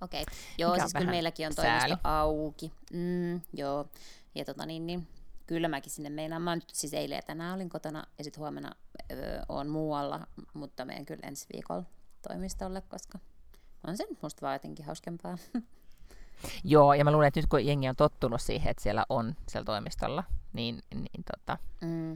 Okei. 0.00 0.22
Okay. 0.22 0.34
Joo, 0.58 0.72
Mikä 0.72 0.84
siis 0.84 0.94
kyllä 0.94 1.10
meilläkin 1.10 1.46
on 1.46 1.54
toimisto 1.54 1.80
sääli. 1.80 1.96
auki. 2.04 2.72
Mm, 2.92 3.40
joo. 3.52 3.88
Ja 4.34 4.44
tota 4.44 4.66
niin, 4.66 4.86
niin 4.86 5.08
kyllä 5.46 5.68
mäkin 5.68 5.92
sinne 5.92 6.10
meinaan. 6.10 6.42
Mä 6.42 6.54
nyt 6.54 6.70
siis 6.72 6.94
eilen 6.94 7.16
ja 7.16 7.22
tänään 7.22 7.54
olin 7.54 7.68
kotona 7.68 8.06
ja 8.18 8.24
sitten 8.24 8.40
huomenna 8.40 8.72
öö, 9.12 9.42
on 9.48 9.68
muualla, 9.68 10.26
mutta 10.54 10.84
menen 10.84 11.06
kyllä 11.06 11.28
ensi 11.28 11.46
viikolla 11.52 11.84
toimistolle, 12.28 12.80
koska 12.80 13.18
on 13.86 13.96
se 13.96 14.06
musta 14.22 14.42
vaan 14.42 14.54
jotenkin 14.54 14.86
hauskempaa. 14.86 15.38
Joo, 16.64 16.94
ja 16.94 17.04
mä 17.04 17.12
luulen, 17.12 17.28
että 17.28 17.40
nyt 17.40 17.48
kun 17.50 17.66
jengi 17.66 17.88
on 17.88 17.96
tottunut 17.96 18.40
siihen, 18.40 18.70
että 18.70 18.82
siellä 18.82 19.06
on 19.08 19.34
siellä 19.48 19.64
toimistolla, 19.64 20.24
niin, 20.52 20.82
niin 20.94 21.24
tota, 21.32 21.58
mm. 21.80 22.12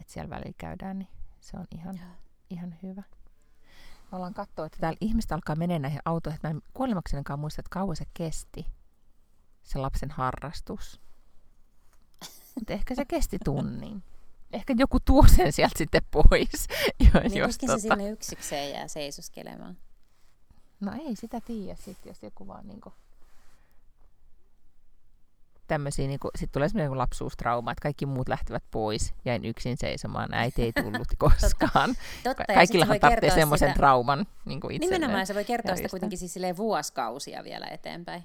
että 0.00 0.12
siellä 0.12 0.30
välillä 0.30 0.54
käydään, 0.58 0.98
niin 0.98 1.08
se 1.40 1.56
on 1.56 1.66
ihan, 1.74 2.00
ihan 2.50 2.74
hyvä. 2.82 3.02
Me 4.12 4.16
ollaan 4.16 4.34
katsoa, 4.34 4.66
että 4.66 4.78
täällä 4.80 4.98
ihmiset 5.00 5.32
alkaa 5.32 5.56
mennä 5.56 5.78
näihin 5.78 6.00
autoihin, 6.04 6.40
mä 6.42 6.50
en 6.50 6.62
kuolemaksenkaan 6.74 7.38
muista, 7.38 7.60
että 7.60 7.70
kauan 7.70 7.96
se 7.96 8.04
kesti, 8.14 8.66
se 9.62 9.78
lapsen 9.78 10.10
harrastus. 10.10 11.00
Mutta 12.58 12.72
ehkä 12.72 12.94
se 12.94 13.04
kesti 13.04 13.38
tunnin. 13.44 14.02
Ehkä 14.52 14.74
joku 14.78 14.98
tuo 15.00 15.24
sen 15.36 15.52
sieltä 15.52 15.78
sitten 15.78 16.02
pois. 16.10 16.66
Jos, 17.14 17.22
niin 17.32 17.38
jos 17.38 17.58
tota... 17.58 17.78
se 17.78 17.80
sinne 17.80 18.10
yksikseen 18.10 18.70
jää 18.70 18.88
seisoskelemaan? 18.88 19.76
No 20.80 20.92
ei 20.92 21.16
sitä 21.16 21.40
tiedä 21.40 21.74
sitten, 21.74 22.10
jos 22.10 22.22
joku 22.22 22.46
vaan 22.46 22.66
niinku 22.66 22.92
tämmöisiä, 25.68 26.06
niin 26.06 26.20
kuin, 26.20 26.30
sitten 26.34 26.52
tulee 26.52 26.68
semmoinen 26.68 26.98
lapsuustrauma, 26.98 27.72
että 27.72 27.82
kaikki 27.82 28.06
muut 28.06 28.28
lähtevät 28.28 28.62
pois, 28.70 29.14
jäin 29.24 29.44
yksin 29.44 29.76
seisomaan, 29.76 30.34
äiti 30.34 30.62
ei 30.62 30.72
tullut 30.72 31.08
koskaan. 31.18 31.94
Totta, 32.24 32.44
Ka- 32.44 32.54
Kaikillahan 32.54 33.00
tarvitsee 33.00 33.30
semmoisen 33.30 33.68
sitä... 33.68 33.76
trauman 33.76 34.26
niin 34.44 34.60
kuin 34.60 34.80
Nimenomaan 34.80 35.26
se 35.26 35.34
voi 35.34 35.44
kertoa 35.44 35.76
sitä 35.76 35.88
kuitenkin 35.88 36.18
siis 36.18 36.56
vuosikausia 36.56 37.44
vielä 37.44 37.66
eteenpäin. 37.66 38.24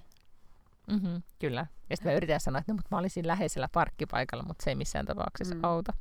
Mm-hmm, 0.87 1.23
kyllä. 1.39 1.65
Ja 1.89 1.97
sitten 1.97 2.11
mä 2.11 2.17
yritän 2.17 2.39
sanoa, 2.39 2.59
että 2.59 2.71
no, 2.71 2.75
mutta 2.75 2.87
mä 2.91 2.97
olisin 2.97 3.27
läheisellä 3.27 3.69
parkkipaikalla, 3.73 4.43
mutta 4.43 4.63
se 4.63 4.71
ei 4.71 4.75
missään 4.75 5.05
tapauksessa 5.05 5.55
mm. 5.55 5.63
auta. 5.63 5.93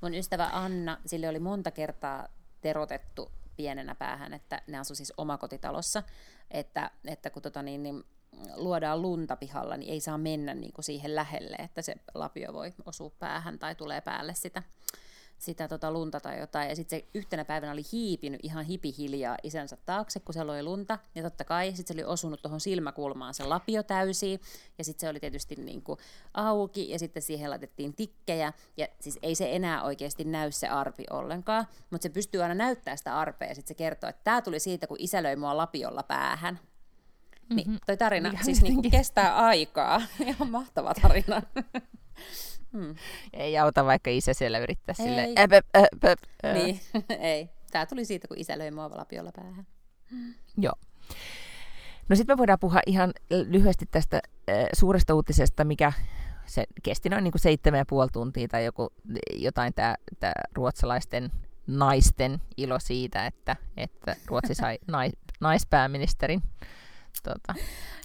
Mun 0.00 0.14
ystävä 0.14 0.50
Anna, 0.52 0.98
sille 1.06 1.28
oli 1.28 1.38
monta 1.38 1.70
kertaa 1.70 2.28
terotettu 2.60 3.32
pienenä 3.56 3.94
päähän, 3.94 4.34
että 4.34 4.62
ne 4.66 4.78
asu 4.78 4.94
siis 4.94 5.12
omakotitalossa, 5.16 6.02
että, 6.50 6.90
että 7.04 7.30
kun 7.30 7.42
tota 7.42 7.62
niin, 7.62 7.82
niin 7.82 8.04
luodaan 8.56 9.02
lunta 9.02 9.36
pihalla, 9.36 9.76
niin 9.76 9.92
ei 9.92 10.00
saa 10.00 10.18
mennä 10.18 10.54
niin 10.54 10.72
kuin 10.72 10.84
siihen 10.84 11.14
lähelle, 11.14 11.56
että 11.56 11.82
se 11.82 11.96
lapio 12.14 12.52
voi 12.52 12.74
osua 12.86 13.10
päähän 13.18 13.58
tai 13.58 13.74
tulee 13.74 14.00
päälle 14.00 14.34
sitä, 14.34 14.62
sitä 15.44 15.68
tota 15.68 15.90
lunta 15.90 16.20
tai 16.20 16.40
jotain. 16.40 16.68
Ja 16.68 16.76
sitten 16.76 17.00
se 17.00 17.06
yhtenä 17.14 17.44
päivänä 17.44 17.72
oli 17.72 17.82
hiipinyt 17.92 18.40
ihan 18.42 18.64
hipihiljaa 18.64 19.36
isänsä 19.42 19.76
taakse, 19.76 20.20
kun 20.20 20.34
se 20.34 20.44
loi 20.44 20.62
lunta. 20.62 20.98
Ja 21.14 21.22
totta 21.22 21.44
kai 21.44 21.72
sitten 21.76 21.96
se 21.96 22.02
oli 22.02 22.12
osunut 22.12 22.42
tuohon 22.42 22.60
silmäkulmaan 22.60 23.34
se 23.34 23.44
lapio 23.44 23.82
täysi. 23.82 24.40
Ja 24.78 24.84
sitten 24.84 25.00
se 25.00 25.08
oli 25.08 25.20
tietysti 25.20 25.54
niin 25.54 25.82
kuin 25.82 25.98
auki 26.34 26.90
ja 26.90 26.98
sitten 26.98 27.22
siihen 27.22 27.50
laitettiin 27.50 27.94
tikkejä. 27.94 28.52
Ja 28.76 28.88
siis 29.00 29.18
ei 29.22 29.34
se 29.34 29.56
enää 29.56 29.82
oikeasti 29.82 30.24
näy 30.24 30.52
se 30.52 30.68
arpi 30.68 31.04
ollenkaan, 31.10 31.66
mutta 31.90 32.02
se 32.02 32.08
pystyy 32.08 32.42
aina 32.42 32.54
näyttämään 32.54 32.98
sitä 32.98 33.18
arpea. 33.18 33.48
Ja 33.48 33.54
sitten 33.54 33.68
se 33.68 33.74
kertoo, 33.74 34.10
että 34.10 34.24
tämä 34.24 34.42
tuli 34.42 34.60
siitä, 34.60 34.86
kun 34.86 34.96
isä 35.00 35.22
löi 35.22 35.36
mua 35.36 35.56
lapiolla 35.56 36.02
päähän. 36.02 36.60
Niin, 37.48 37.68
mm-hmm. 37.68 37.80
toi 37.86 37.96
tarina 37.96 38.30
Mikä 38.30 38.44
siis 38.44 38.62
niinku 38.62 38.90
kestää 38.90 39.36
aikaa. 39.36 40.02
Ihan 40.26 40.50
mahtava 40.50 40.94
tarina. 41.02 41.42
hmm. 42.74 42.94
Ei 43.32 43.58
auta, 43.58 43.84
vaikka 43.84 44.10
isä 44.10 44.34
siellä 44.34 44.58
yrittää 44.58 44.94
sille. 44.94 45.26
Niin, 46.54 46.80
ei. 47.20 47.50
Tämä 47.70 47.86
tuli 47.86 48.04
siitä, 48.04 48.28
kun 48.28 48.38
isä 48.38 48.58
löi 48.58 48.70
mua 48.70 48.90
lapiolla 48.90 49.32
päähän. 49.36 49.66
Joo. 50.56 50.74
No 52.08 52.16
sitten 52.16 52.34
me 52.34 52.38
voidaan 52.38 52.58
puhua 52.58 52.80
ihan 52.86 53.12
lyhyesti 53.30 53.86
tästä 53.90 54.16
äh, 54.50 54.66
suuresta 54.72 55.14
uutisesta, 55.14 55.64
mikä 55.64 55.92
se 56.46 56.64
kesti 56.82 57.08
noin 57.08 57.24
niin 57.24 57.32
kuin 57.32 57.40
seitsemän 57.40 57.78
ja 57.78 57.84
puoli 57.88 58.08
tuntia 58.12 58.48
tai 58.48 58.64
joku, 58.64 58.92
jotain 59.32 59.74
tämä 59.74 59.94
ruotsalaisten 60.54 61.30
naisten 61.66 62.40
ilo 62.56 62.78
siitä, 62.78 63.26
että, 63.26 63.56
että 63.76 64.16
Ruotsi 64.26 64.54
sai 64.54 64.78
nais, 64.92 65.12
naispääministerin 65.40 66.42
tota, 67.22 67.54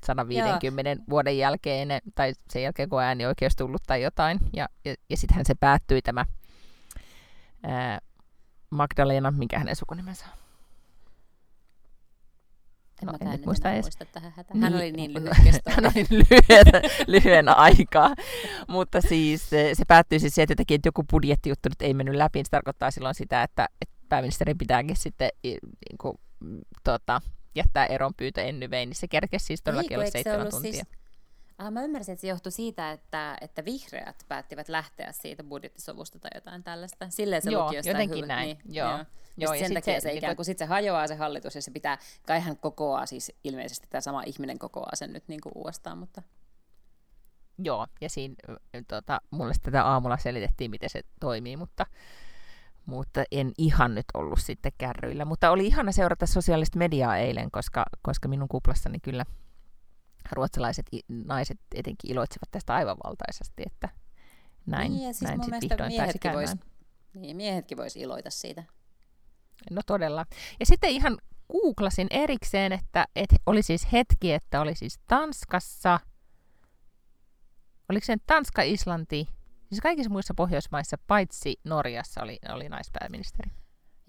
150 0.06 0.90
Joo. 0.90 1.06
vuoden 1.10 1.38
jälkeen, 1.38 1.90
tai 2.16 2.34
sen 2.50 2.64
jälkeen 2.64 2.90
kun 2.90 3.02
ääni 3.02 3.26
oikeus 3.26 3.56
tullut 3.56 3.82
tai 3.88 4.02
jotain. 4.02 4.40
Ja, 4.54 4.70
ja, 4.86 4.96
ja 5.10 5.18
sittenhän 5.18 5.46
se 5.46 5.56
päättyi 5.60 6.02
tämä 6.02 6.26
ää, 7.64 8.00
Magdalena, 8.70 9.32
mikä 9.32 9.60
hänen 9.60 9.76
sukunimensä 9.76 10.26
on? 10.26 10.40
En 13.02 13.08
no, 13.08 13.14
en 13.22 13.32
nyt 13.32 13.46
muista 13.46 13.72
edes. 13.72 13.86
Muista 13.86 14.06
tähän 14.06 14.34
hätään. 14.36 14.62
Hän 14.62 14.72
niin, 14.72 14.82
oli 14.82 14.92
niin 14.92 15.14
lyhyt 15.14 15.62
Hän 15.68 15.86
oli 15.86 16.06
lyhyen, 16.10 16.66
lyhyen 17.08 17.50
aikaa. 17.50 18.16
Mutta 18.68 19.02
siis 19.02 19.50
se, 19.50 19.70
se 19.74 19.86
päättyi 19.88 20.20
siis 20.20 20.36
siihen, 20.36 20.48
että 20.60 20.88
joku 20.88 21.04
budjettijuttu 21.12 21.70
nyt 21.70 21.82
ei 21.82 21.94
mennyt 21.94 22.16
läpi. 22.16 22.40
Se 22.40 22.50
tarkoittaa 22.52 22.92
silloin 22.92 23.16
sitä, 23.16 23.44
että, 23.44 23.70
että 23.82 23.96
pääministeri 24.10 24.56
pitääkin 24.56 24.96
sitten 24.96 25.30
niin 25.44 25.98
kuin, 26.02 26.18
tota, 26.84 27.22
jättää 27.56 27.86
eron 27.86 28.14
pyytö 28.14 28.42
ennyvein, 28.42 28.90
niin 28.90 28.96
se 28.96 29.08
kerkesi 29.08 29.46
siis 29.46 29.62
todellakin 29.62 29.98
olla 29.98 30.10
seitsemän 30.10 30.50
tuntia. 30.50 30.72
Siis... 30.72 30.88
Ah, 31.58 31.72
mä 31.72 31.84
ymmärsin, 31.84 32.14
että 32.14 32.22
se 32.22 32.28
johtui 32.28 32.52
siitä, 32.52 32.92
että, 32.92 33.38
että 33.42 33.66
vihreät 33.66 34.26
päättivät 34.28 34.70
lähteä 34.70 35.12
siitä 35.12 35.44
budjettisovusta 35.44 36.20
tai 36.20 36.32
jotain 36.36 36.64
tällaista. 36.64 37.10
Silleen 37.10 37.42
se 37.42 37.52
Joo, 37.52 37.66
luki 37.66 37.76
jostain 37.76 37.94
jotenkin 37.94 38.18
hyvä. 38.24 38.28
näin. 38.28 38.48
Niin, 38.48 38.76
joo. 38.76 38.90
joo. 38.90 39.06
Joo, 39.38 39.54
ja 39.54 39.60
sen 39.60 39.74
takia 39.74 39.94
se, 39.94 40.00
se 40.00 40.14
ikään 40.14 40.36
kuin 40.36 40.46
sit 40.46 40.58
se 40.58 40.66
hajoaa 40.66 41.08
se 41.08 41.16
hallitus 41.16 41.56
ja 41.56 41.62
se 41.62 41.72
pitää, 41.72 41.98
kai 42.28 42.40
hän 42.40 42.58
kokoaa 42.58 43.06
siis 43.06 43.32
ilmeisesti 43.44 43.88
tämä 43.90 44.02
sama 44.02 44.24
ihminen 44.24 44.60
kokoaa 44.60 44.96
sen 44.96 45.14
nyt 45.14 45.28
niin 45.28 45.42
kuin 45.42 45.54
uudestaan, 45.56 45.98
mutta... 45.98 46.22
Joo, 47.64 47.88
ja 48.02 48.10
siinä 48.10 48.36
tota, 48.88 49.22
mulle 49.32 49.54
tätä 49.62 49.86
aamulla 49.86 50.18
selitettiin, 50.18 50.72
miten 50.72 50.90
se 50.90 51.02
toimii, 51.20 51.58
mutta 51.58 51.86
mutta 52.90 53.24
en 53.32 53.52
ihan 53.58 53.96
nyt 53.96 54.06
ollut 54.14 54.40
sitten 54.42 54.72
kärryillä. 54.78 55.26
Mutta 55.26 55.52
oli 55.52 55.68
ihana 55.68 55.92
seurata 55.92 56.26
sosiaalista 56.26 56.78
mediaa 56.78 57.18
eilen, 57.18 57.52
koska, 57.52 57.86
koska 58.02 58.28
minun 58.28 58.48
kuplassani 58.48 59.00
kyllä 59.00 59.26
ruotsalaiset 60.32 60.86
naiset 61.08 61.60
etenkin 61.76 62.12
iloitsivat 62.12 62.52
tästä 62.52 62.76
aivan 62.76 62.98
valtaisesti, 63.04 63.64
että 63.66 63.90
näin, 64.66 64.94
niin, 64.94 65.14
siis 65.14 65.22
näin 65.22 65.44
sitten 65.44 65.62
vihdoin 65.62 65.94
pääsi 65.98 66.20
käymään. 66.20 66.48
Vois, 66.48 66.60
niin, 67.14 67.38
miehetkin 67.38 67.78
voisi 67.78 68.00
iloita 68.00 68.30
siitä. 68.30 68.64
No 69.72 69.82
todella. 69.86 70.26
Ja 70.60 70.66
sitten 70.66 70.90
ihan 70.90 71.18
googlasin 71.52 72.08
erikseen, 72.10 72.72
että, 72.72 73.08
että 73.16 73.36
oli 73.46 73.62
siis 73.62 73.92
hetki, 73.92 74.34
että 74.34 74.62
oli 74.62 74.76
siis 74.76 75.00
Tanskassa, 75.08 76.00
oliko 77.90 78.06
se 78.06 78.18
Tanska, 78.26 78.62
Islanti, 78.62 79.28
Siis 79.70 79.82
kaikissa 79.82 80.12
muissa 80.12 80.34
Pohjoismaissa, 80.34 80.98
paitsi 81.08 81.60
Norjassa, 81.64 82.24
oli, 82.24 82.40
oli 82.54 82.70
naispääministeri. 82.70 83.52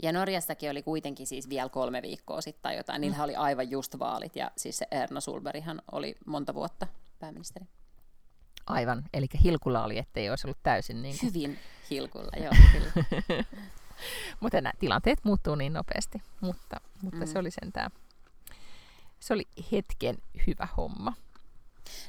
Ja 0.02 0.12
Norjassakin 0.12 0.70
oli 0.70 0.82
kuitenkin 0.82 1.26
siis 1.26 1.48
vielä 1.48 1.68
kolme 1.68 2.02
viikkoa 2.02 2.40
sitten 2.40 2.62
tai 2.62 2.76
jotain. 2.76 3.00
Niillä 3.00 3.16
mm. 3.16 3.24
oli 3.24 3.36
aivan 3.36 3.70
just 3.70 3.98
vaalit 3.98 4.36
ja 4.36 4.50
siis 4.56 4.78
se 4.78 4.86
Erna 4.90 5.20
Sulberihan 5.20 5.82
oli 5.92 6.14
monta 6.26 6.54
vuotta 6.54 6.86
pääministeri. 7.18 7.66
Aivan, 8.66 9.04
eli 9.14 9.26
hilkulla 9.44 9.84
oli, 9.84 9.98
ettei 9.98 10.30
olisi 10.30 10.46
ollut 10.46 10.58
täysin 10.62 11.02
niin 11.02 11.18
kuin... 11.20 11.28
Hyvin 11.34 11.58
hilkulla, 11.90 12.30
joo, 12.36 12.52
kyllä. 12.72 13.44
mutta 14.40 14.60
nämä 14.60 14.72
tilanteet 14.78 15.18
muuttuu 15.24 15.54
niin 15.54 15.72
nopeasti, 15.72 16.22
mutta, 16.40 16.80
mutta 17.02 17.20
mm. 17.20 17.26
se 17.26 17.38
oli 17.38 17.50
sentään, 17.50 17.90
se 19.20 19.34
oli 19.34 19.44
hetken 19.72 20.16
hyvä 20.46 20.68
homma. 20.76 21.12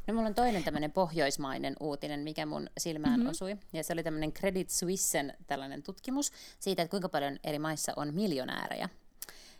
No 0.08 0.14
mulla 0.14 0.28
on 0.28 0.36
toinen 0.36 0.64
tämmöinen 0.64 0.92
pohjoismainen 0.92 1.76
uutinen, 1.80 2.20
mikä 2.20 2.46
mun 2.46 2.70
silmään 2.78 3.20
mm-hmm. 3.20 3.30
osui. 3.30 3.58
Ja 3.74 3.84
se 3.84 3.94
oli 3.94 4.04
tämmöinen 4.04 4.34
Credit 4.34 4.70
Suissen 4.70 5.34
tällainen 5.48 5.84
tutkimus 5.84 6.32
siitä, 6.60 6.82
että 6.82 6.92
kuinka 6.92 7.10
paljon 7.10 7.40
eri 7.44 7.60
maissa 7.60 7.94
on 7.96 8.14
miljonäärejä. 8.14 8.90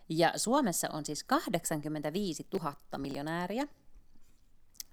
Ja 0.08 0.32
Suomessa 0.36 0.88
on 0.92 1.06
siis 1.06 1.24
85 1.24 2.46
000 2.52 2.74
miljonääriä, 2.98 3.66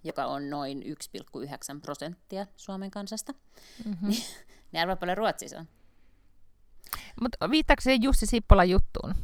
joka 0.03 0.25
on 0.25 0.49
noin 0.49 0.83
1,9 0.83 1.79
prosenttia 1.81 2.47
Suomen 2.55 2.91
kansasta. 2.91 3.33
Mm-hmm. 3.85 4.09
niin 4.71 4.81
arvaa 4.81 4.95
paljon 4.95 5.17
Ruotsissa 5.17 5.59
on. 5.59 5.67
Mutta 7.21 7.49
viittaako 7.49 7.81
se 7.81 7.97
Jussi 8.01 8.25
Sippola 8.25 8.63
juttuun? 8.63 9.15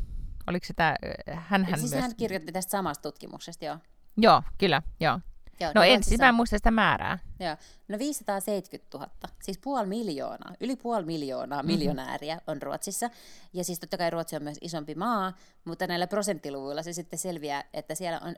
Oliko 0.48 0.66
se 0.66 0.74
tämä, 0.74 0.96
hän, 1.34 1.66
hän 1.66 1.80
siis 1.80 1.92
myös... 1.92 2.02
hän 2.02 2.16
kirjoitti 2.16 2.52
tästä 2.52 2.72
samasta 2.72 3.02
tutkimuksesta, 3.02 3.66
joo. 3.66 3.78
Joo, 4.18 4.44
kyllä, 4.58 4.82
joo. 5.00 5.20
Joo, 5.60 5.72
No 5.76 5.84
en, 5.84 6.04
siis 6.04 6.20
Ruotsissa- 6.20 6.24
mä 6.24 6.30
en 6.30 6.36
muista 6.36 6.58
sitä 6.58 6.72
määrää. 6.72 7.20
Joo. 7.40 7.56
No 7.88 8.00
570 8.00 8.98
000, 8.98 9.10
siis 9.44 9.58
puoli 9.58 9.88
miljoonaa, 9.88 10.54
yli 10.62 10.76
puoli 10.76 11.06
miljoonaa 11.06 11.64
miljonääriä 11.64 12.42
on 12.48 12.62
Ruotsissa. 12.62 13.10
Ja 13.54 13.64
siis 13.64 13.80
totta 13.80 13.98
kai 13.98 14.10
Ruotsi 14.10 14.36
on 14.36 14.44
myös 14.44 14.58
isompi 14.62 14.96
maa, 14.96 15.34
mutta 15.66 15.88
näillä 15.88 16.08
prosenttiluvuilla 16.08 16.84
se 16.84 16.94
sitten 16.94 17.20
selviää, 17.20 17.64
että 17.74 17.96
siellä 17.96 18.20
on 18.20 18.36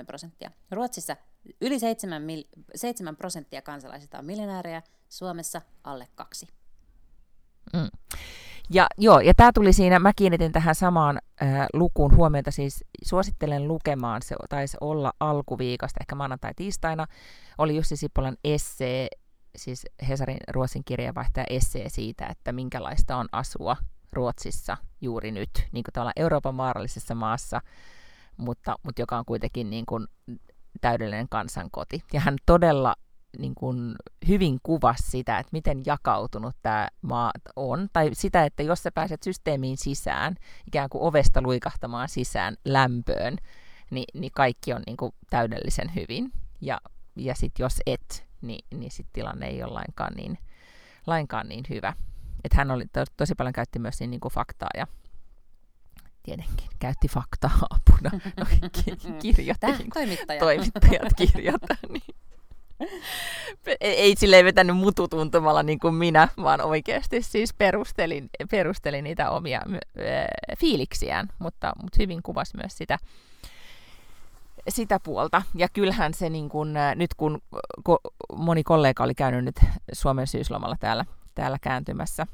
7,3 0.00 0.04
prosenttia. 0.06 0.50
Ruotsissa 0.70 1.16
yli 1.60 1.78
7, 1.78 2.22
mil, 2.22 2.44
7 2.74 3.16
prosenttia 3.16 3.62
kansalaisista 3.62 4.18
on 4.18 4.24
miljonääriä, 4.24 4.82
Suomessa 5.08 5.62
alle 5.84 6.08
kaksi. 6.14 6.48
Mm. 7.72 7.88
Ja 8.70 8.86
joo, 8.98 9.20
ja 9.20 9.34
tämä 9.34 9.50
tuli 9.54 9.72
siinä, 9.72 9.98
mä 9.98 10.12
kiinnitin 10.16 10.52
tähän 10.52 10.74
samaan 10.74 11.20
äh, 11.42 11.66
lukuun 11.72 12.16
huomiota, 12.16 12.50
siis 12.50 12.84
suosittelen 13.04 13.68
lukemaan, 13.68 14.22
se 14.22 14.36
taisi 14.48 14.76
olla 14.80 15.12
alkuviikosta, 15.20 16.00
ehkä 16.00 16.14
maanantai-tiistaina, 16.14 17.06
oli 17.58 17.76
Jussi 17.76 17.96
Sippolan 17.96 18.36
essee, 18.44 19.08
siis 19.56 19.86
Hesarin 20.08 20.38
Ruotsin 20.50 20.82
kirjeenvaihtaja 20.84 21.46
essee 21.50 21.88
siitä, 21.88 22.26
että 22.26 22.52
minkälaista 22.52 23.16
on 23.16 23.26
asua 23.32 23.76
Ruotsissa 24.12 24.76
juuri 25.00 25.30
nyt, 25.30 25.50
niin 25.72 25.84
kuin 25.84 25.92
tavallaan 25.92 26.12
Euroopan 26.16 26.54
maarallisessa 26.54 27.14
maassa, 27.14 27.60
mutta, 28.36 28.76
mutta 28.82 29.02
joka 29.02 29.18
on 29.18 29.24
kuitenkin 29.24 29.70
niin 29.70 29.86
kuin 29.86 30.06
täydellinen 30.80 31.28
kansankoti. 31.28 32.04
Ja 32.12 32.20
hän 32.20 32.36
todella 32.46 32.94
niin 33.38 33.54
kuin 33.54 33.94
hyvin 34.28 34.58
kuvasi 34.62 35.10
sitä, 35.10 35.38
että 35.38 35.50
miten 35.52 35.82
jakautunut 35.86 36.56
tämä 36.62 36.88
maa 37.02 37.30
on, 37.56 37.88
tai 37.92 38.10
sitä, 38.12 38.44
että 38.44 38.62
jos 38.62 38.82
sä 38.82 38.90
pääset 38.92 39.22
systeemiin 39.22 39.76
sisään, 39.76 40.36
ikään 40.66 40.88
kuin 40.88 41.02
ovesta 41.02 41.42
luikahtamaan 41.42 42.08
sisään 42.08 42.56
lämpöön, 42.64 43.36
niin, 43.90 44.04
niin 44.14 44.32
kaikki 44.34 44.72
on 44.72 44.82
niin 44.86 44.96
kuin 44.96 45.12
täydellisen 45.30 45.94
hyvin. 45.94 46.32
Ja, 46.60 46.80
ja 47.16 47.34
sitten 47.34 47.64
jos 47.64 47.80
et, 47.86 48.26
niin, 48.42 48.64
niin 48.74 48.90
sitten 48.90 49.12
tilanne 49.12 49.46
ei 49.46 49.62
ole 49.62 49.72
lainkaan 49.72 50.12
niin, 50.16 50.38
lainkaan 51.06 51.48
niin 51.48 51.64
hyvä. 51.70 51.92
Et 52.44 52.54
hän 52.54 52.70
oli 52.70 52.84
to, 52.92 53.04
tosi 53.16 53.34
paljon 53.34 53.52
käytti 53.52 53.78
myös 53.78 54.00
niin, 54.00 54.10
niin 54.10 54.20
kuin 54.20 54.32
faktaa 54.32 54.68
ja 54.76 54.86
tietenkin 56.22 56.68
käytti 56.78 57.08
faktaa 57.08 57.58
apuna. 57.70 58.10
No, 58.36 58.46
ki- 58.72 58.96
kirjoitti, 59.22 59.60
Tämä 59.60 59.78
niin 59.78 59.90
kuin 59.90 60.06
toimittaja. 60.06 60.40
toimittajat 60.40 61.12
kirjoittaa. 61.16 61.76
Niin. 61.88 62.16
Ei, 63.80 64.14
silleen 64.16 64.44
vetänyt 64.44 64.76
mututuntumalla 64.76 65.62
niin 65.62 65.78
kuin 65.78 65.94
minä, 65.94 66.28
vaan 66.42 66.60
oikeasti 66.60 67.22
siis 67.22 67.54
perustelin, 67.54 68.30
perustelin 68.50 69.04
niitä 69.04 69.30
omia 69.30 69.60
äh, 69.66 70.58
fiiliksiään, 70.58 71.28
mutta, 71.38 71.72
mutta 71.82 71.96
hyvin 71.98 72.22
kuvasi 72.22 72.56
myös 72.56 72.76
sitä, 72.76 72.98
sitä 74.68 75.00
puolta. 75.00 75.42
Ja 75.54 75.68
kyllähän 75.68 76.14
se, 76.14 76.30
niin 76.30 76.48
kuin, 76.48 76.74
nyt 76.94 77.14
kun 77.14 77.42
ko, 77.84 77.98
moni 78.36 78.62
kollega 78.62 79.04
oli 79.04 79.14
käynyt 79.14 79.44
nyt 79.44 79.56
Suomen 79.92 80.26
syyslomalla 80.26 80.76
täällä, 80.80 81.04
täällä 81.34 81.58
kääntymässä, 81.62 82.26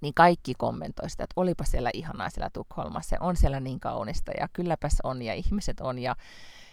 niin 0.00 0.14
kaikki 0.14 0.54
kommentoi 0.58 1.10
sitä, 1.10 1.24
että 1.24 1.40
olipa 1.40 1.64
siellä 1.64 1.90
ihanaa 1.92 2.30
siellä 2.30 2.50
Tukholmassa, 2.50 3.16
on 3.20 3.36
siellä 3.36 3.60
niin 3.60 3.80
kaunista 3.80 4.32
ja 4.40 4.48
kylläpäs 4.52 4.98
on 5.04 5.22
ja 5.22 5.34
ihmiset 5.34 5.80
on 5.80 5.98
ja, 5.98 6.16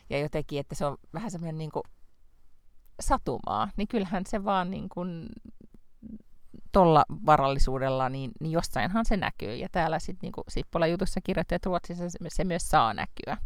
ja 0.10 0.20
jotenkin, 0.20 0.60
että 0.60 0.76
se 0.76 0.86
on 0.86 0.97
vähän 1.14 1.32
semmoinen 1.32 1.58
niin 1.58 1.72
kuin 1.72 1.84
satumaa, 3.00 3.70
niin 3.78 3.88
kyllähän 3.88 4.24
se 4.26 4.44
vaan 4.44 4.72
niin 4.72 4.89
kuin 4.89 5.30
tuolla 6.72 7.06
varallisuudella, 7.26 8.10
niin, 8.10 8.32
niin 8.39 8.52
jossainhan 8.52 9.06
se 9.06 9.18
näkyy. 9.18 9.56
Ja 9.56 9.70
täällä 9.72 10.00
sitten 10.00 10.20
niin 10.22 10.32
kuin 10.32 10.46
Sippola 10.50 10.88
jutussa 10.88 11.22
kirjoitti, 11.22 11.56
että 11.56 11.68
Ruotsissa 11.68 12.10
se, 12.10 12.18
se 12.28 12.44
myös 12.44 12.70
saa 12.70 12.94
näkyä. 12.94 13.38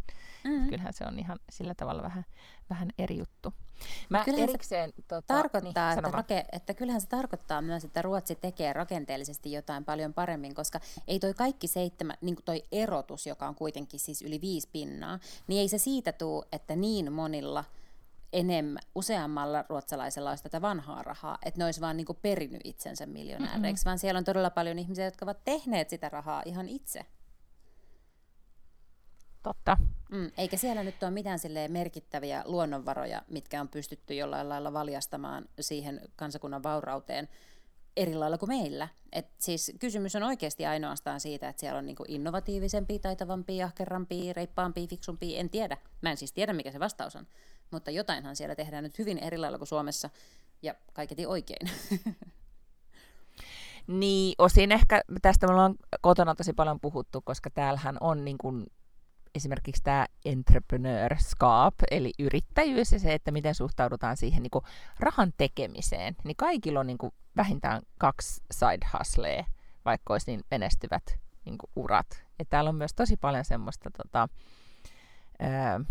Mm-hmm. 0.44 0.70
Kyllähän 0.70 0.94
se 0.94 1.06
on 1.08 1.20
ihan 1.20 1.40
sillä 1.50 1.74
tavalla 1.76 2.04
vähän, 2.04 2.26
vähän 2.70 2.90
eri 2.98 3.18
juttu. 3.18 3.54
Mä 4.10 4.24
Kyllähän 4.24 4.48
se 4.48 4.52
erikseen, 4.52 4.94
tota, 5.08 5.22
tarkoittaa, 5.28 5.90
niin, 5.90 6.06
että, 6.06 6.12
rake, 6.12 6.46
että 6.52 6.74
kyllähän 6.74 7.02
se 7.02 7.08
tarkoittaa 7.08 7.62
myös, 7.62 7.84
että 7.84 8.02
Ruotsi 8.02 8.36
tekee 8.36 8.74
rakenteellisesti 8.74 9.52
jotain 9.52 9.86
paljon 9.86 10.14
paremmin, 10.14 10.56
koska 10.56 10.80
ei 11.08 11.20
toi 11.20 11.34
kaikki 11.34 11.68
seitsemän, 11.68 12.18
niin 12.22 12.36
kuin 12.36 12.46
toi 12.46 12.64
erotus, 12.72 13.28
joka 13.28 13.48
on 13.48 13.56
kuitenkin 13.56 14.00
siis 14.00 14.22
yli 14.22 14.42
viisi 14.42 14.70
pinnaa, 14.72 15.20
niin 15.48 15.62
ei 15.62 15.68
se 15.68 15.78
siitä 15.78 16.12
tuu, 16.12 16.46
että 16.52 16.76
niin 16.76 17.14
monilla 17.14 17.64
enemmän, 18.34 18.82
useammalla 18.96 19.66
ruotsalaisella 19.70 20.30
olisi 20.30 20.44
tätä 20.44 20.62
vanhaa 20.62 21.04
rahaa, 21.04 21.38
että 21.46 21.58
ne 21.58 21.66
olisi 21.66 21.82
vaan 21.82 21.98
niin 21.98 22.06
kuin 22.06 22.20
perinnyt 22.22 22.62
itsensä 22.64 23.06
miljonääreiksi, 23.06 23.86
vaan 23.86 24.00
siellä 24.00 24.18
on 24.18 24.24
todella 24.24 24.50
paljon 24.50 24.80
ihmisiä, 24.80 25.06
jotka 25.06 25.26
ovat 25.26 25.44
tehneet 25.44 25.90
sitä 25.90 26.10
rahaa 26.10 26.44
ihan 26.46 26.70
itse. 26.70 27.06
Totta. 29.44 29.78
Mm, 30.12 30.32
eikä 30.38 30.58
siellä 30.58 30.84
nyt 30.84 31.04
ole 31.04 31.12
mitään 31.12 31.40
merkittäviä 31.68 32.44
luonnonvaroja, 32.46 33.22
mitkä 33.30 33.62
on 33.62 33.68
pystytty 33.68 34.14
jollain 34.14 34.50
lailla 34.50 34.74
valjastamaan 34.74 35.46
siihen 35.60 36.02
kansakunnan 36.16 36.64
vaurauteen 36.64 37.30
eri 37.98 38.16
lailla 38.16 38.38
kuin 38.38 38.50
meillä. 38.50 38.88
Et 39.12 39.28
siis 39.38 39.72
kysymys 39.80 40.16
on 40.16 40.24
oikeasti 40.24 40.66
ainoastaan 40.66 41.20
siitä, 41.20 41.50
että 41.50 41.60
siellä 41.60 41.78
on 41.78 41.86
niinku 41.86 42.06
innovatiivisempi, 42.08 43.00
taitavampi, 43.00 43.64
ahkerampi, 43.64 44.34
reippaampi, 44.34 44.88
fiksumpi, 44.88 45.38
en 45.38 45.50
tiedä. 45.50 45.78
Mä 46.02 46.12
en 46.12 46.18
siis 46.18 46.34
tiedä, 46.34 46.54
mikä 46.54 46.72
se 46.72 46.80
vastaus 46.80 47.16
on. 47.16 47.28
Mutta 47.72 47.92
jotainhan 47.92 48.36
siellä 48.36 48.56
tehdään 48.56 48.84
nyt 48.84 49.00
hyvin 49.00 49.18
eri 49.18 49.38
lailla 49.38 49.58
kuin 49.58 49.68
Suomessa, 49.68 50.10
ja 50.62 50.76
kaiketi 50.94 51.26
oikein. 51.26 51.70
Niin, 53.88 54.36
osin 54.38 54.72
ehkä 54.72 55.02
tästä 55.22 55.48
me 55.48 55.54
ollaan 55.54 55.76
kotona 56.02 56.36
tosi 56.36 56.54
paljon 56.54 56.80
puhuttu, 56.80 57.22
koska 57.22 57.50
täällähän 57.50 57.98
on 58.00 58.26
niin 58.26 58.38
kuin 58.38 58.66
esimerkiksi 59.36 59.84
tämä 59.84 60.06
entrepreneurskap, 60.26 61.74
eli 61.92 62.12
yrittäjyys 62.20 62.92
ja 62.92 63.00
se, 63.00 63.14
että 63.14 63.32
miten 63.32 63.56
suhtaudutaan 63.56 64.18
siihen 64.18 64.44
niin 64.44 64.52
kuin 64.52 64.66
rahan 65.00 65.34
tekemiseen, 65.38 66.16
niin 66.24 66.36
kaikilla 66.36 66.80
on 66.80 66.88
niin 66.88 66.98
kuin 66.98 67.14
vähintään 67.38 67.82
kaksi 67.98 68.42
side 68.52 68.88
hustlea, 68.98 69.46
vaikka 69.86 70.14
olisi 70.14 70.32
niin 70.32 70.42
menestyvät 70.52 71.20
niin 71.46 71.58
kuin 71.58 71.72
urat. 71.76 72.24
Ja 72.40 72.46
täällä 72.46 72.70
on 72.70 72.76
myös 72.76 72.94
tosi 72.94 73.18
paljon 73.18 73.46
semmoista, 73.46 73.90
tota, 73.92 74.30
ää, 75.40 75.82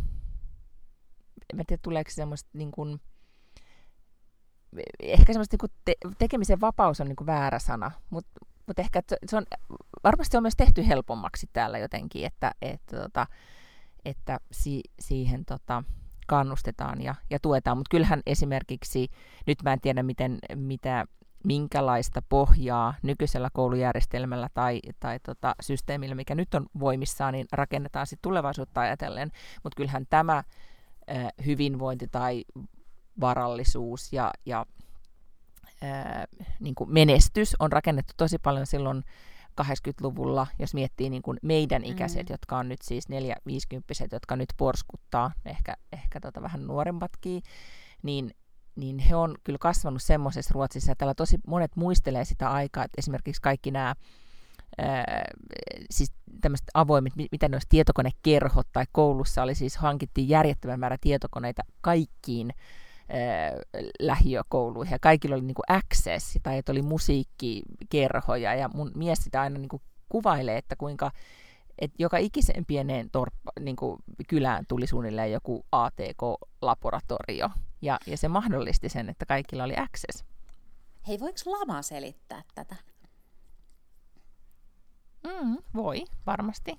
mä 1.54 1.62
tiedä 1.66 1.80
tuleeko 1.82 2.10
se 2.10 2.14
semmoista 2.14 2.50
niin 2.52 2.70
kuin, 2.70 3.00
ehkä 5.00 5.32
semmoista 5.32 5.54
niin 5.54 5.58
kuin 5.58 5.72
te- 5.84 6.16
tekemisen 6.18 6.60
vapaus 6.60 7.00
on 7.00 7.08
niin 7.08 7.16
kuin 7.16 7.26
väärä 7.26 7.58
sana, 7.58 7.90
mutta 8.10 8.40
mutta 8.66 8.82
ehkä 8.82 9.02
se- 9.08 9.16
se 9.26 9.36
on, 9.36 9.44
varmasti 10.04 10.36
on 10.36 10.42
myös 10.42 10.56
tehty 10.56 10.88
helpommaksi 10.88 11.50
täällä 11.52 11.78
jotenkin, 11.78 12.26
että, 12.26 12.52
että, 12.62 12.96
tota, 12.96 13.26
että 14.04 14.40
si, 14.52 14.80
siihen 15.00 15.44
tota, 15.44 15.82
kannustetaan 16.26 17.02
ja, 17.02 17.14
ja 17.30 17.38
tuetaan. 17.42 17.76
Mutta 17.76 17.90
kyllähän 17.90 18.22
esimerkiksi, 18.26 19.08
nyt 19.46 19.58
mä 19.62 19.72
en 19.72 19.80
tiedä 19.80 20.02
miten, 20.02 20.38
mitä, 20.54 21.06
minkälaista 21.44 22.22
pohjaa 22.28 22.94
nykyisellä 23.02 23.48
koulujärjestelmällä 23.52 24.48
tai, 24.54 24.80
tai 25.00 25.18
tota, 25.20 25.54
systeemillä, 25.60 26.14
mikä 26.14 26.34
nyt 26.34 26.54
on 26.54 26.66
voimissaan, 26.78 27.32
niin 27.32 27.46
rakennetaan 27.52 28.06
sitten 28.06 28.22
tulevaisuutta 28.22 28.80
ajatellen. 28.80 29.30
Mutta 29.62 29.76
kyllähän 29.76 30.06
tämä 30.10 30.42
äh, 31.10 31.26
hyvinvointi 31.46 32.08
tai 32.08 32.44
varallisuus 33.20 34.12
ja, 34.12 34.30
ja 34.46 34.66
ää, 35.82 36.26
niin 36.60 36.74
kuin 36.74 36.92
menestys 36.92 37.56
on 37.58 37.72
rakennettu 37.72 38.12
tosi 38.16 38.38
paljon 38.38 38.66
silloin 38.66 39.04
80-luvulla, 39.62 40.46
jos 40.58 40.74
miettii 40.74 41.10
niin 41.10 41.22
kuin 41.22 41.38
meidän 41.42 41.84
ikäiset, 41.84 42.28
Mm. 42.28 42.32
jotka 42.32 42.58
on 42.58 42.68
nyt 42.68 42.82
siis 42.82 43.08
4-50, 43.08 43.12
jotka 44.12 44.36
nyt 44.36 44.48
porskuttaa, 44.56 45.32
ehkä, 45.44 45.76
ehkä 45.92 46.20
tota 46.20 46.42
vähän 46.42 46.66
nuoremmatkin, 46.66 47.42
niin, 48.02 48.30
niin 48.76 48.98
he 48.98 49.16
on 49.16 49.34
kyllä 49.44 49.58
kasvanut 49.58 50.02
semmoisessa 50.02 50.54
Ruotsissa, 50.54 50.92
että 50.92 50.98
täällä 50.98 51.14
tosi 51.14 51.38
monet 51.46 51.76
muistelee 51.76 52.24
sitä 52.24 52.50
aikaa, 52.50 52.84
että 52.84 52.98
esimerkiksi 52.98 53.42
kaikki 53.42 53.70
nämä 53.70 53.94
Ää, 54.78 55.24
siis 55.90 56.12
tämmöiset 56.40 56.66
avoimet, 56.74 57.16
mi- 57.16 57.28
mitä 57.32 57.48
ne 57.48 57.54
olisi 57.54 57.66
tietokonekerhot 57.70 58.66
tai 58.72 58.84
koulussa 58.92 59.42
oli 59.42 59.54
siis 59.54 59.76
hankittiin 59.76 60.28
järjettömän 60.28 60.80
määrä 60.80 60.96
tietokoneita 61.00 61.62
kaikkiin 61.80 62.50
ää, 63.08 63.52
lähiökouluihin 64.00 64.92
ja 64.92 64.98
kaikilla 64.98 65.36
oli 65.36 65.44
niinku 65.44 65.62
access 65.68 66.38
tai 66.42 66.58
että 66.58 66.72
oli 66.72 66.82
musiikkikerhoja 66.82 68.54
ja 68.54 68.68
mun 68.74 68.92
mies 68.94 69.18
sitä 69.18 69.40
aina 69.40 69.58
niinku 69.58 69.82
kuvailee, 70.08 70.58
että 70.58 70.76
kuinka 70.76 71.10
et 71.78 71.90
joka 71.98 72.16
ikisen 72.16 72.64
pieneen 72.66 73.10
torppa, 73.10 73.52
niinku 73.60 73.98
kylään 74.28 74.64
tuli 74.68 74.86
suunnilleen 74.86 75.32
joku 75.32 75.66
ATK-laboratorio 75.72 77.50
ja, 77.82 77.98
ja 78.06 78.16
se 78.16 78.28
mahdollisti 78.28 78.88
sen, 78.88 79.08
että 79.08 79.26
kaikilla 79.26 79.64
oli 79.64 79.74
access. 79.76 80.24
Hei, 81.08 81.20
voiko 81.20 81.38
lama 81.46 81.82
selittää 81.82 82.42
tätä? 82.54 82.76
Mm, 85.26 85.56
voi, 85.74 86.04
varmasti. 86.26 86.78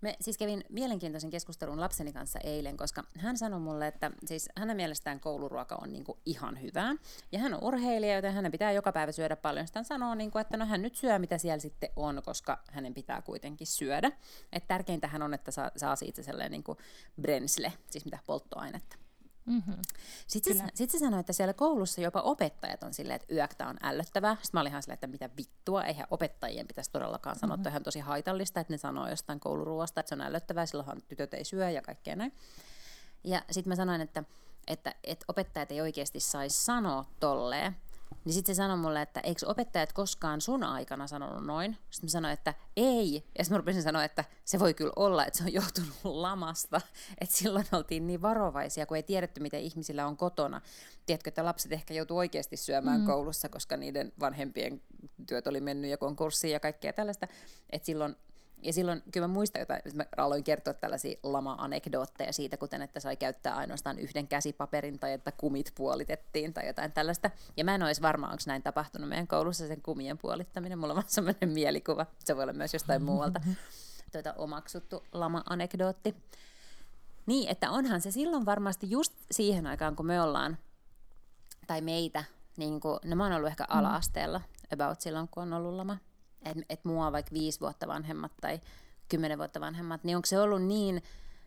Me 0.00 0.16
siis 0.20 0.38
kävin 0.38 0.64
mielenkiintoisen 0.68 1.30
keskustelun 1.30 1.80
lapseni 1.80 2.12
kanssa 2.12 2.38
eilen, 2.44 2.76
koska 2.76 3.04
hän 3.18 3.36
sanoi 3.36 3.60
mulle, 3.60 3.86
että 3.86 4.10
siis 4.26 4.48
hänen 4.56 4.76
mielestään 4.76 5.20
kouluruoka 5.20 5.78
on 5.82 5.92
niinku 5.92 6.18
ihan 6.26 6.62
hyvää. 6.62 6.94
Ja 7.32 7.38
hän 7.38 7.54
on 7.54 7.64
urheilija, 7.64 8.16
joten 8.16 8.32
hänen 8.32 8.52
pitää 8.52 8.72
joka 8.72 8.92
päivä 8.92 9.12
syödä 9.12 9.36
paljon. 9.36 9.66
Sitten 9.66 9.80
hän 9.80 9.84
sanoo, 9.84 10.14
niinku, 10.14 10.38
että 10.38 10.56
no 10.56 10.66
hän 10.66 10.82
nyt 10.82 10.94
syö, 10.94 11.18
mitä 11.18 11.38
siellä 11.38 11.58
sitten 11.58 11.90
on, 11.96 12.22
koska 12.24 12.62
hänen 12.70 12.94
pitää 12.94 13.22
kuitenkin 13.22 13.66
syödä. 13.66 14.12
Et 14.52 14.66
tärkeintähän 14.66 15.22
on, 15.22 15.34
että 15.34 15.50
saa, 15.50 15.70
saa 15.76 15.96
siitä 15.96 16.22
sellainen 16.22 16.52
niinku 16.52 16.76
brensle, 17.20 17.72
siis 17.90 18.04
mitä 18.04 18.18
polttoainetta. 18.26 19.07
Mm-hmm. 19.48 19.74
Sitten, 20.26 20.56
se, 20.56 20.64
sit 20.74 20.90
se 20.90 20.98
sanoi, 20.98 21.20
että 21.20 21.32
siellä 21.32 21.52
koulussa 21.54 22.00
jopa 22.00 22.20
opettajat 22.20 22.82
on 22.82 22.94
silleen, 22.94 23.16
että 23.16 23.34
yöktä 23.34 23.68
on 23.68 23.76
ällöttävää. 23.82 24.34
Sitten 24.34 24.50
mä 24.52 24.60
olin 24.60 24.70
ihan 24.70 24.82
silleen, 24.82 24.94
että 24.94 25.06
mitä 25.06 25.30
vittua, 25.36 25.84
eihän 25.84 26.06
opettajien 26.10 26.66
pitäisi 26.66 26.90
todellakaan 26.90 27.38
sanoa, 27.38 27.56
mm-hmm. 27.56 27.60
että 27.60 27.70
ihan 27.70 27.82
tosi 27.82 28.00
haitallista, 28.00 28.60
että 28.60 28.72
ne 28.72 28.78
sanoo 28.78 29.08
jostain 29.08 29.40
kouluruoasta, 29.40 30.00
että 30.00 30.08
se 30.08 30.14
on 30.14 30.20
ällöttävää, 30.20 30.66
silloinhan 30.66 31.02
tytöt 31.08 31.34
ei 31.34 31.44
syö 31.44 31.70
ja 31.70 31.82
kaikkea 31.82 32.16
näin. 32.16 32.32
Ja 33.24 33.42
sitten 33.50 33.70
mä 33.70 33.76
sanoin, 33.76 34.00
että, 34.00 34.24
että, 34.66 34.94
että 35.04 35.24
opettajat 35.28 35.72
ei 35.72 35.80
oikeasti 35.80 36.20
saisi 36.20 36.64
sanoa 36.64 37.04
tolleen, 37.20 37.76
niin 38.24 38.34
sitten 38.34 38.54
se 38.54 38.56
sanoi 38.56 38.76
mulle, 38.76 39.02
että 39.02 39.20
eikö 39.20 39.46
opettajat 39.46 39.92
koskaan 39.92 40.40
sun 40.40 40.62
aikana 40.62 41.06
sanonut 41.06 41.46
noin? 41.46 41.76
Sitten 41.90 42.06
mä 42.06 42.10
sanoin, 42.10 42.32
että 42.32 42.54
ei. 42.76 43.14
Ja 43.38 43.44
sitten 43.44 43.54
mä 43.54 43.58
rupesin 43.58 43.82
sanoa, 43.82 44.04
että 44.04 44.24
se 44.44 44.58
voi 44.58 44.74
kyllä 44.74 44.92
olla, 44.96 45.26
että 45.26 45.38
se 45.38 45.44
on 45.44 45.52
johtunut 45.52 45.94
lamasta. 46.04 46.80
Että 47.20 47.36
silloin 47.36 47.66
oltiin 47.72 48.06
niin 48.06 48.22
varovaisia, 48.22 48.86
kun 48.86 48.96
ei 48.96 49.02
tiedetty, 49.02 49.40
miten 49.40 49.60
ihmisillä 49.60 50.06
on 50.06 50.16
kotona. 50.16 50.60
Tiedätkö, 51.06 51.30
että 51.30 51.44
lapset 51.44 51.72
ehkä 51.72 51.94
joutuu 51.94 52.18
oikeasti 52.18 52.56
syömään 52.56 53.00
mm. 53.00 53.06
koulussa, 53.06 53.48
koska 53.48 53.76
niiden 53.76 54.12
vanhempien 54.20 54.82
työt 55.26 55.46
oli 55.46 55.60
mennyt 55.60 55.90
ja 55.90 55.98
konkurssiin 55.98 56.52
ja 56.52 56.60
kaikkea 56.60 56.92
tällaista. 56.92 57.28
Että 57.70 57.86
silloin 57.86 58.16
ja 58.62 58.72
silloin 58.72 59.02
kyllä 59.12 59.28
mä 59.28 59.34
muistan 59.34 59.60
jotain, 59.60 59.78
että 59.84 59.96
mä 59.96 60.04
aloin 60.16 60.44
kertoa 60.44 60.74
tällaisia 60.74 61.18
lama-anekdootteja 61.22 62.32
siitä, 62.32 62.56
kuten 62.56 62.82
että 62.82 63.00
sai 63.00 63.16
käyttää 63.16 63.56
ainoastaan 63.56 63.98
yhden 63.98 64.28
käsipaperin 64.28 64.98
tai 64.98 65.12
että 65.12 65.32
kumit 65.32 65.72
puolitettiin 65.74 66.54
tai 66.54 66.66
jotain 66.66 66.92
tällaista. 66.92 67.30
Ja 67.56 67.64
mä 67.64 67.74
en 67.74 67.82
olisi 67.82 68.02
varma, 68.02 68.26
onko 68.26 68.42
näin 68.46 68.62
tapahtunut 68.62 69.08
meidän 69.08 69.28
koulussa 69.28 69.66
sen 69.66 69.82
kumien 69.82 70.18
puolittaminen. 70.18 70.78
Mulla 70.78 70.92
on 70.92 70.96
vaan 70.96 71.10
sellainen 71.10 71.50
mielikuva. 71.50 72.06
Se 72.18 72.36
voi 72.36 72.42
olla 72.42 72.52
myös 72.52 72.72
jostain 72.72 73.02
muualta 73.02 73.40
tuota, 74.12 74.34
omaksuttu 74.34 75.04
lama-anekdootti. 75.12 76.14
Niin, 77.26 77.48
että 77.48 77.70
onhan 77.70 78.00
se 78.00 78.10
silloin 78.10 78.46
varmasti 78.46 78.90
just 78.90 79.12
siihen 79.30 79.66
aikaan, 79.66 79.96
kun 79.96 80.06
me 80.06 80.22
ollaan, 80.22 80.58
tai 81.66 81.80
meitä, 81.80 82.24
niin 82.56 82.80
kuin, 82.80 82.98
no 83.04 83.16
mä 83.16 83.24
oon 83.24 83.32
ollut 83.32 83.48
ehkä 83.48 83.64
mm. 83.64 83.78
ala-asteella, 83.78 84.40
about 84.72 85.00
silloin, 85.00 85.28
kun 85.28 85.42
on 85.42 85.52
ollut 85.52 85.74
lama 85.74 85.96
että 86.44 86.62
et 86.68 86.84
mua 86.84 87.12
vaikka 87.12 87.34
viisi 87.34 87.60
vuotta 87.60 87.88
vanhemmat 87.88 88.32
tai 88.40 88.60
kymmenen 89.08 89.38
vuotta 89.38 89.60
vanhemmat, 89.60 90.04
niin 90.04 90.16
onko 90.16 90.26
se 90.26 90.40
ollut 90.40 90.62
niin 90.62 91.02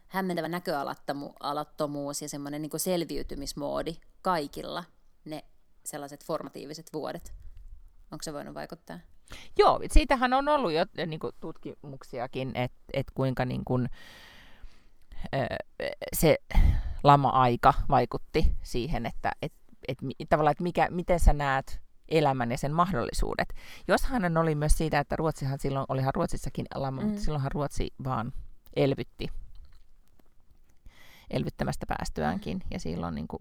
hämmentävä 0.08 0.48
näköalattomuus 0.48 2.22
ja 2.22 2.30
semmoinen 2.30 2.62
niin 2.62 2.72
selviytymismoodi 2.78 3.96
kaikilla 4.22 4.84
ne 5.26 5.44
sellaiset 5.86 6.26
formatiiviset 6.26 6.94
vuodet? 6.94 7.34
Onko 8.12 8.24
se 8.24 8.34
voinut 8.34 8.56
vaikuttaa? 8.56 9.00
Joo, 9.58 9.80
siitähän 9.92 10.34
on 10.34 10.48
ollut 10.48 10.72
jo 10.72 10.86
niin 11.06 11.20
kuin, 11.20 11.34
tutkimuksiakin, 11.40 12.52
että 12.56 12.80
et 12.94 13.08
kuinka 13.14 13.46
niin 13.46 13.66
kuin, 13.66 13.90
se 16.14 16.38
lama-aika 17.04 17.74
vaikutti 17.90 18.56
siihen, 18.64 19.06
että 19.06 19.32
et, 19.42 19.54
et, 19.88 19.98
tavallaan, 20.30 20.52
että 20.52 20.64
mikä, 20.64 20.88
miten 20.90 21.20
sä 21.20 21.34
näet 21.34 21.82
elämän 22.12 22.52
ja 22.52 22.58
sen 22.58 22.74
mahdollisuudet. 22.74 23.54
Joshan 23.88 24.38
oli 24.38 24.56
myös 24.56 24.78
siitä, 24.78 25.00
että 25.00 25.16
Ruotsihan 25.16 25.60
silloin, 25.60 25.86
olihan 25.90 26.16
Ruotsissakin 26.16 26.66
lama, 26.76 27.02
mm. 27.02 27.08
mutta 27.08 27.24
silloinhan 27.24 27.52
Ruotsi 27.52 27.94
vaan 28.04 28.34
elvytti 28.76 29.28
elvyttämästä 31.32 31.86
päästyäänkin, 31.86 32.64
ja 32.72 32.80
silloin 32.80 33.16
niin 33.16 33.28
kuin, 33.28 33.40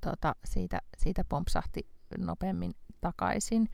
tota, 0.00 0.34
siitä, 0.44 0.80
siitä 0.98 1.24
pompsahti 1.24 1.86
nopeammin 2.18 2.74
takaisin. 3.00 3.68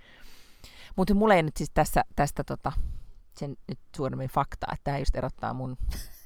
Mutta 0.97 1.14
mulla 1.14 1.35
ei 1.35 1.43
nyt 1.43 1.57
siis 1.57 1.71
tässä, 1.75 2.05
tästä 2.16 2.45
tota, 2.45 2.73
sen 3.37 3.57
nyt 3.69 3.79
suuremmin 3.97 4.29
faktaa, 4.29 4.71
että 4.73 4.85
tämä 4.85 4.99
just 4.99 5.16
erottaa 5.16 5.55
mun 5.55 5.77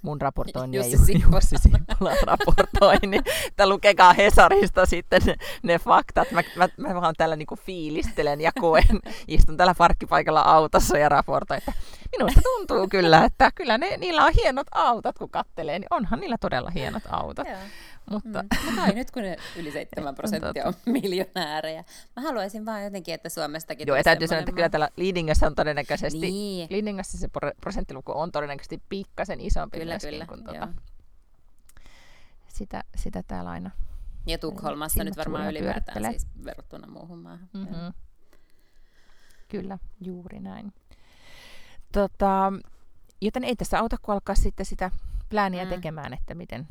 mun 0.02 0.20
raportoinnin 0.20 0.78
ja 0.78 0.86
Jussi 1.32 1.58
Simppulan 1.58 2.16
raportoinnin. 2.26 3.22
Että 3.46 3.68
lukekaa 3.68 4.12
Hesarista 4.12 4.86
sitten 4.86 5.22
ne, 5.26 5.34
ne 5.62 5.78
faktat. 5.78 6.30
Mä, 6.30 6.42
mä, 6.56 6.68
mä 6.76 7.00
vaan 7.00 7.14
tällä 7.18 7.36
niinku 7.36 7.56
fiilistelen 7.56 8.40
ja 8.40 8.52
koen. 8.60 9.00
Istun 9.28 9.56
tällä 9.56 9.74
parkkipaikalla 9.78 10.40
autossa 10.40 10.98
ja 10.98 11.08
raportoin, 11.08 11.58
että 11.58 11.72
minusta 12.18 12.40
tuntuu 12.42 12.88
kyllä, 12.88 13.24
että 13.24 13.50
kyllä 13.54 13.78
ne, 13.78 13.96
niillä 13.96 14.24
on 14.24 14.32
hienot 14.32 14.66
autot, 14.70 15.18
kun 15.18 15.30
kattelee, 15.30 15.78
niin 15.78 15.86
onhan 15.90 16.20
niillä 16.20 16.36
todella 16.40 16.70
hienot 16.70 17.02
autot. 17.08 17.46
Mutta... 18.10 18.42
Mm. 18.42 18.76
No 18.76 18.82
nyt 18.94 19.10
kun 19.10 19.22
ne 19.22 19.36
yli 19.56 19.72
7 19.72 20.14
prosenttia 20.20 20.66
on 20.66 20.74
miljonäärejä. 20.86 21.84
Mä 22.16 22.22
haluaisin 22.22 22.66
vaan 22.66 22.84
jotenkin, 22.84 23.14
että 23.14 23.28
Suomestakin... 23.28 23.86
Joo, 23.86 23.96
ja 23.96 24.02
täytyy 24.02 24.28
sanoa, 24.28 24.40
että 24.40 24.52
kyllä 24.52 24.68
täällä 24.68 24.88
Leadingassa 24.96 25.46
on 25.46 25.54
todennäköisesti... 25.54 26.20
Niin. 26.20 26.68
Leadingassa 26.70 27.18
se 27.18 27.28
prosenttiluku 27.60 28.12
on 28.14 28.32
todennäköisesti 28.32 28.82
pikkasen 28.88 29.40
isompi 29.40 29.78
kyllä, 29.78 29.91
kyllä, 29.98 30.26
kuin 30.26 30.44
tuota, 30.44 30.68
sitä, 32.48 32.84
sitä 32.96 33.22
täällä 33.22 33.50
aina... 33.50 33.70
Ja 34.26 34.38
Tukholmassa 34.38 35.04
nyt 35.04 35.16
varmaan 35.16 35.50
ylipäätään 35.50 36.04
siis 36.10 36.26
verrattuna 36.44 36.86
muuhun 36.86 37.18
maahan. 37.18 37.48
Mm-hmm. 37.52 37.92
Kyllä, 39.48 39.78
juuri 40.00 40.40
näin. 40.40 40.72
Tota, 41.92 42.52
joten 43.20 43.44
ei 43.44 43.56
tässä 43.56 43.80
auta, 43.80 43.96
kun 44.02 44.14
alkaa 44.14 44.34
sitten 44.34 44.66
sitä 44.66 44.90
plääniä 45.28 45.64
mm. 45.64 45.70
tekemään, 45.70 46.12
että 46.12 46.34
miten, 46.34 46.68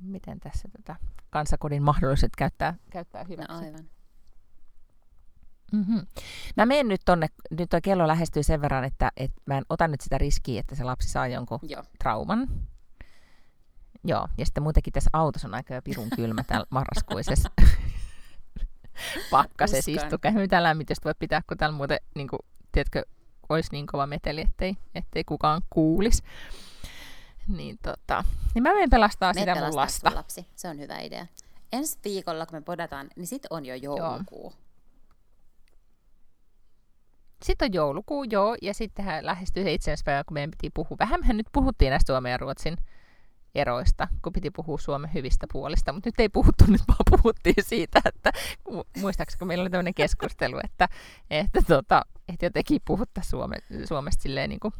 miten 0.00 0.40
tässä 0.40 0.68
tota 0.76 0.96
kansakodin 1.30 1.82
mahdolliset 1.82 2.36
käyttää, 2.36 2.74
käyttää 2.90 3.22
no 3.22 3.28
hyväksi. 3.28 3.52
No 3.52 3.58
aivan. 3.58 3.95
Mm-hmm. 5.72 6.06
Mä 6.56 6.66
menen 6.66 6.88
nyt 6.88 7.00
tonne, 7.04 7.26
nyt 7.50 7.70
tuo 7.70 7.80
kello 7.82 8.06
lähestyy 8.06 8.42
sen 8.42 8.60
verran, 8.60 8.84
että, 8.84 9.12
että 9.16 9.42
mä 9.46 9.58
en 9.58 9.64
ota 9.68 9.88
nyt 9.88 10.00
sitä 10.00 10.18
riskiä, 10.18 10.60
että 10.60 10.74
se 10.74 10.84
lapsi 10.84 11.08
saa 11.08 11.26
jonkun 11.26 11.58
Joo. 11.62 11.82
trauman. 11.98 12.48
Joo, 14.04 14.28
ja 14.38 14.46
sitten 14.46 14.62
muutenkin 14.62 14.92
tässä 14.92 15.10
autossa 15.12 15.48
on 15.48 15.54
aika 15.54 15.82
pirun 15.84 16.10
kylmä 16.16 16.44
täällä 16.44 16.66
marraskuisessa 16.70 17.50
pakkasessa 19.30 19.90
istukää. 19.90 20.32
Mitä 20.32 20.62
lämmitystä 20.62 21.04
voi 21.04 21.14
pitää, 21.18 21.42
kun 21.46 21.56
täällä 21.56 21.76
muuten, 21.76 21.98
niin 22.14 22.28
kuin, 22.28 22.40
tiedätkö, 22.72 23.02
olisi 23.48 23.68
niin 23.72 23.86
kova 23.86 24.06
meteli, 24.06 24.40
ettei, 24.40 24.76
ettei 24.94 25.24
kukaan 25.24 25.62
kuulisi. 25.70 26.22
Niin, 27.48 27.78
tota, 27.82 28.24
niin 28.54 28.62
mä 28.62 28.72
menen 28.72 28.90
pelastaa 28.90 29.32
me 29.32 29.40
sitä 29.40 29.54
mun 29.54 29.76
lasta. 29.76 30.14
lapsi. 30.14 30.46
Se 30.56 30.68
on 30.68 30.78
hyvä 30.78 30.98
idea. 30.98 31.26
Ensi 31.72 31.98
viikolla, 32.04 32.46
kun 32.46 32.56
me 32.56 32.60
podataan, 32.60 33.08
niin 33.16 33.26
sit 33.26 33.42
on 33.50 33.66
jo 33.66 33.74
joulukuu. 33.74 34.50
Joo. 34.50 34.65
Sitten 37.44 37.66
on 37.66 37.72
joulukuu, 37.72 38.24
joo, 38.24 38.56
ja 38.62 38.74
sitten 38.74 39.06
lähestyy 39.20 39.64
se 39.64 39.72
itsenäispäivä, 39.72 40.24
kun 40.24 40.34
meidän 40.34 40.50
piti 40.50 40.70
puhua. 40.74 40.96
Vähän 40.98 41.20
me 41.26 41.32
nyt 41.32 41.46
puhuttiin 41.52 41.90
näistä 41.90 42.12
Suomen 42.12 42.32
ja 42.32 42.38
Ruotsin 42.38 42.76
eroista, 43.54 44.08
kun 44.22 44.32
piti 44.32 44.50
puhua 44.50 44.78
Suomen 44.78 45.14
hyvistä 45.14 45.46
puolista, 45.52 45.92
mutta 45.92 46.08
nyt 46.08 46.20
ei 46.20 46.28
puhuttu, 46.28 46.64
nyt 46.68 46.80
vaan 46.88 47.20
puhuttiin 47.22 47.64
siitä, 47.64 48.00
että 48.04 48.32
muistaakseni 49.00 49.38
kun 49.38 49.48
meillä 49.48 49.62
oli 49.62 49.70
tämmöinen 49.70 49.94
keskustelu, 49.94 50.58
että, 50.64 50.88
että, 51.30 51.62
tota, 51.68 52.02
että 52.28 52.46
jotenkin 52.46 52.80
puhuttaisiin 52.84 53.30
Suome, 53.30 53.56
Suomesta 53.84 54.22
silleen 54.22 54.50
niin 54.50 54.60
kuin 54.60 54.74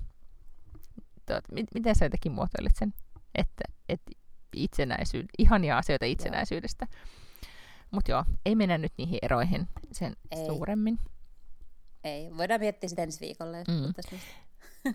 tuot, 1.27 1.45
miten 1.75 1.95
sä 1.95 2.05
jotenkin 2.05 2.33
muotoilit 2.33 2.77
sen, 2.77 2.95
että, 3.35 3.65
että 3.89 4.11
itsenäisyyd, 4.57 5.27
ihania 5.39 5.79
asioita 5.79 6.05
itsenäisyydestä. 6.05 6.87
Mutta 7.91 8.11
joo, 8.11 8.25
ei 8.47 8.55
mennä 8.55 8.79
nyt 8.79 8.93
niihin 8.99 9.19
eroihin 9.23 9.69
sen 9.93 10.17
ei. 10.31 10.47
suuremmin. 10.47 10.99
Ei, 12.07 12.31
voidaan 12.37 12.61
miettiä 12.61 12.89
sitä 12.89 13.03
ensi 13.03 13.21
viikolla, 13.21 13.59
jos 13.59 13.69
mm. 13.69 14.95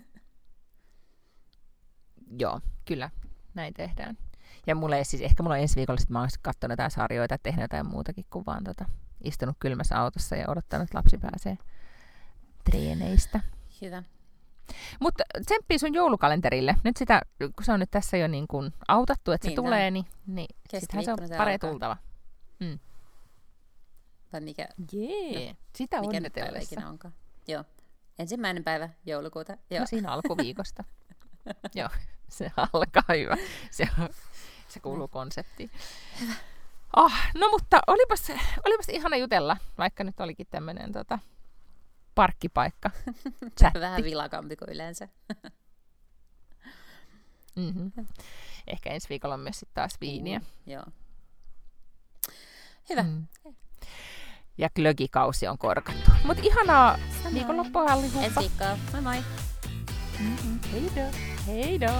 Joo, 2.40 2.60
kyllä, 2.84 3.10
näin 3.54 3.74
tehdään. 3.74 4.18
Ja 4.66 4.74
mulla 4.74 4.96
ei 4.96 5.04
siis, 5.04 5.22
ehkä 5.22 5.42
mulla 5.42 5.54
on 5.54 5.60
ensi 5.60 5.76
viikolla 5.76 6.00
sit 6.00 6.10
mä 6.10 6.20
oon 6.20 6.28
katsonut 6.42 6.72
jotain 6.72 6.90
sarjoita, 6.90 7.38
tehnyt 7.38 7.62
jotain 7.62 7.86
muutakin 7.86 8.24
kuin 8.30 8.46
vaan 8.46 8.64
tota, 8.64 8.84
istunut 9.24 9.56
kylmässä 9.60 10.00
autossa 10.00 10.36
ja 10.36 10.50
odottanut, 10.50 10.84
että 10.84 10.98
lapsi 10.98 11.18
pääsee 11.18 11.58
treeneistä. 12.64 13.40
Hyvä. 13.82 14.02
Mutta 15.00 15.24
tsemppii 15.46 15.78
sun 15.78 15.94
joulukalenterille. 15.94 16.76
Nyt 16.84 16.96
sitä, 16.96 17.22
kun 17.38 17.64
se 17.64 17.72
on 17.72 17.80
nyt 17.80 17.90
tässä 17.90 18.16
jo 18.16 18.28
niin 18.28 18.46
kuin 18.48 18.72
autattu, 18.88 19.32
että 19.32 19.48
niin, 19.48 19.56
se 19.56 19.62
tulee, 19.62 19.90
niin, 19.90 20.06
niin 20.26 20.56
sittenhän 20.68 21.04
se 21.04 21.12
on 21.12 21.18
pare 21.36 21.58
tultava. 21.58 21.96
Mm. 22.60 22.78
Vai 24.32 24.40
mikä? 24.40 24.68
Jee, 24.92 25.48
no, 25.48 25.56
sitä 25.74 26.00
mikä 26.00 26.16
onnitellessa. 26.16 26.58
Mikä 26.58 26.74
ikinä 26.74 26.88
onkaan. 26.88 27.14
Joo. 27.48 27.64
Ensimmäinen 28.18 28.64
päivä 28.64 28.88
joulukuuta. 29.06 29.56
Joo. 29.70 29.80
No 29.80 29.86
siinä 29.86 30.12
alkuviikosta. 30.12 30.84
Joo, 31.74 31.88
se 32.28 32.50
alkaa 32.72 33.16
hyvä. 33.16 33.36
Se, 33.70 33.88
se 34.68 34.80
kuuluu 34.80 35.08
konseptiin. 35.08 35.70
Hyvä. 36.20 36.32
Oh, 36.96 37.12
no 37.34 37.48
mutta 37.50 37.80
olipas, 37.86 38.32
olipas 38.66 38.88
ihana 38.88 39.16
jutella, 39.16 39.56
vaikka 39.78 40.04
nyt 40.04 40.20
olikin 40.20 40.46
tämmöinen 40.50 40.92
tota, 40.92 41.18
parkkipaikka. 42.14 42.90
Vähän 43.80 44.04
vilakampi 44.04 44.56
kuin 44.56 44.70
yleensä. 44.70 45.08
Mm-hmm. 47.56 47.92
Ehkä 48.72 48.90
ensi 48.90 49.08
viikolla 49.08 49.34
on 49.34 49.40
myös 49.40 49.60
sitten 49.60 49.74
taas 49.74 50.00
viiniä. 50.00 50.38
Mm, 50.38 50.72
joo. 50.72 50.84
Hyvä. 52.88 53.02
Mm. 53.02 53.26
Ja 54.58 54.68
glögikausi 54.76 55.48
on 55.48 55.58
korkattu. 55.58 56.10
Mutta 56.24 56.42
ihanaa 56.46 56.98
Samoin. 57.16 57.34
viikonloppua, 57.34 57.86
Ensi 58.22 58.40
viikkoa. 58.40 58.78
Moi 58.92 59.02
moi. 59.02 59.16
Mm-hmm. 60.18 60.58
Heido. 60.72 61.16
Heido. 61.46 61.92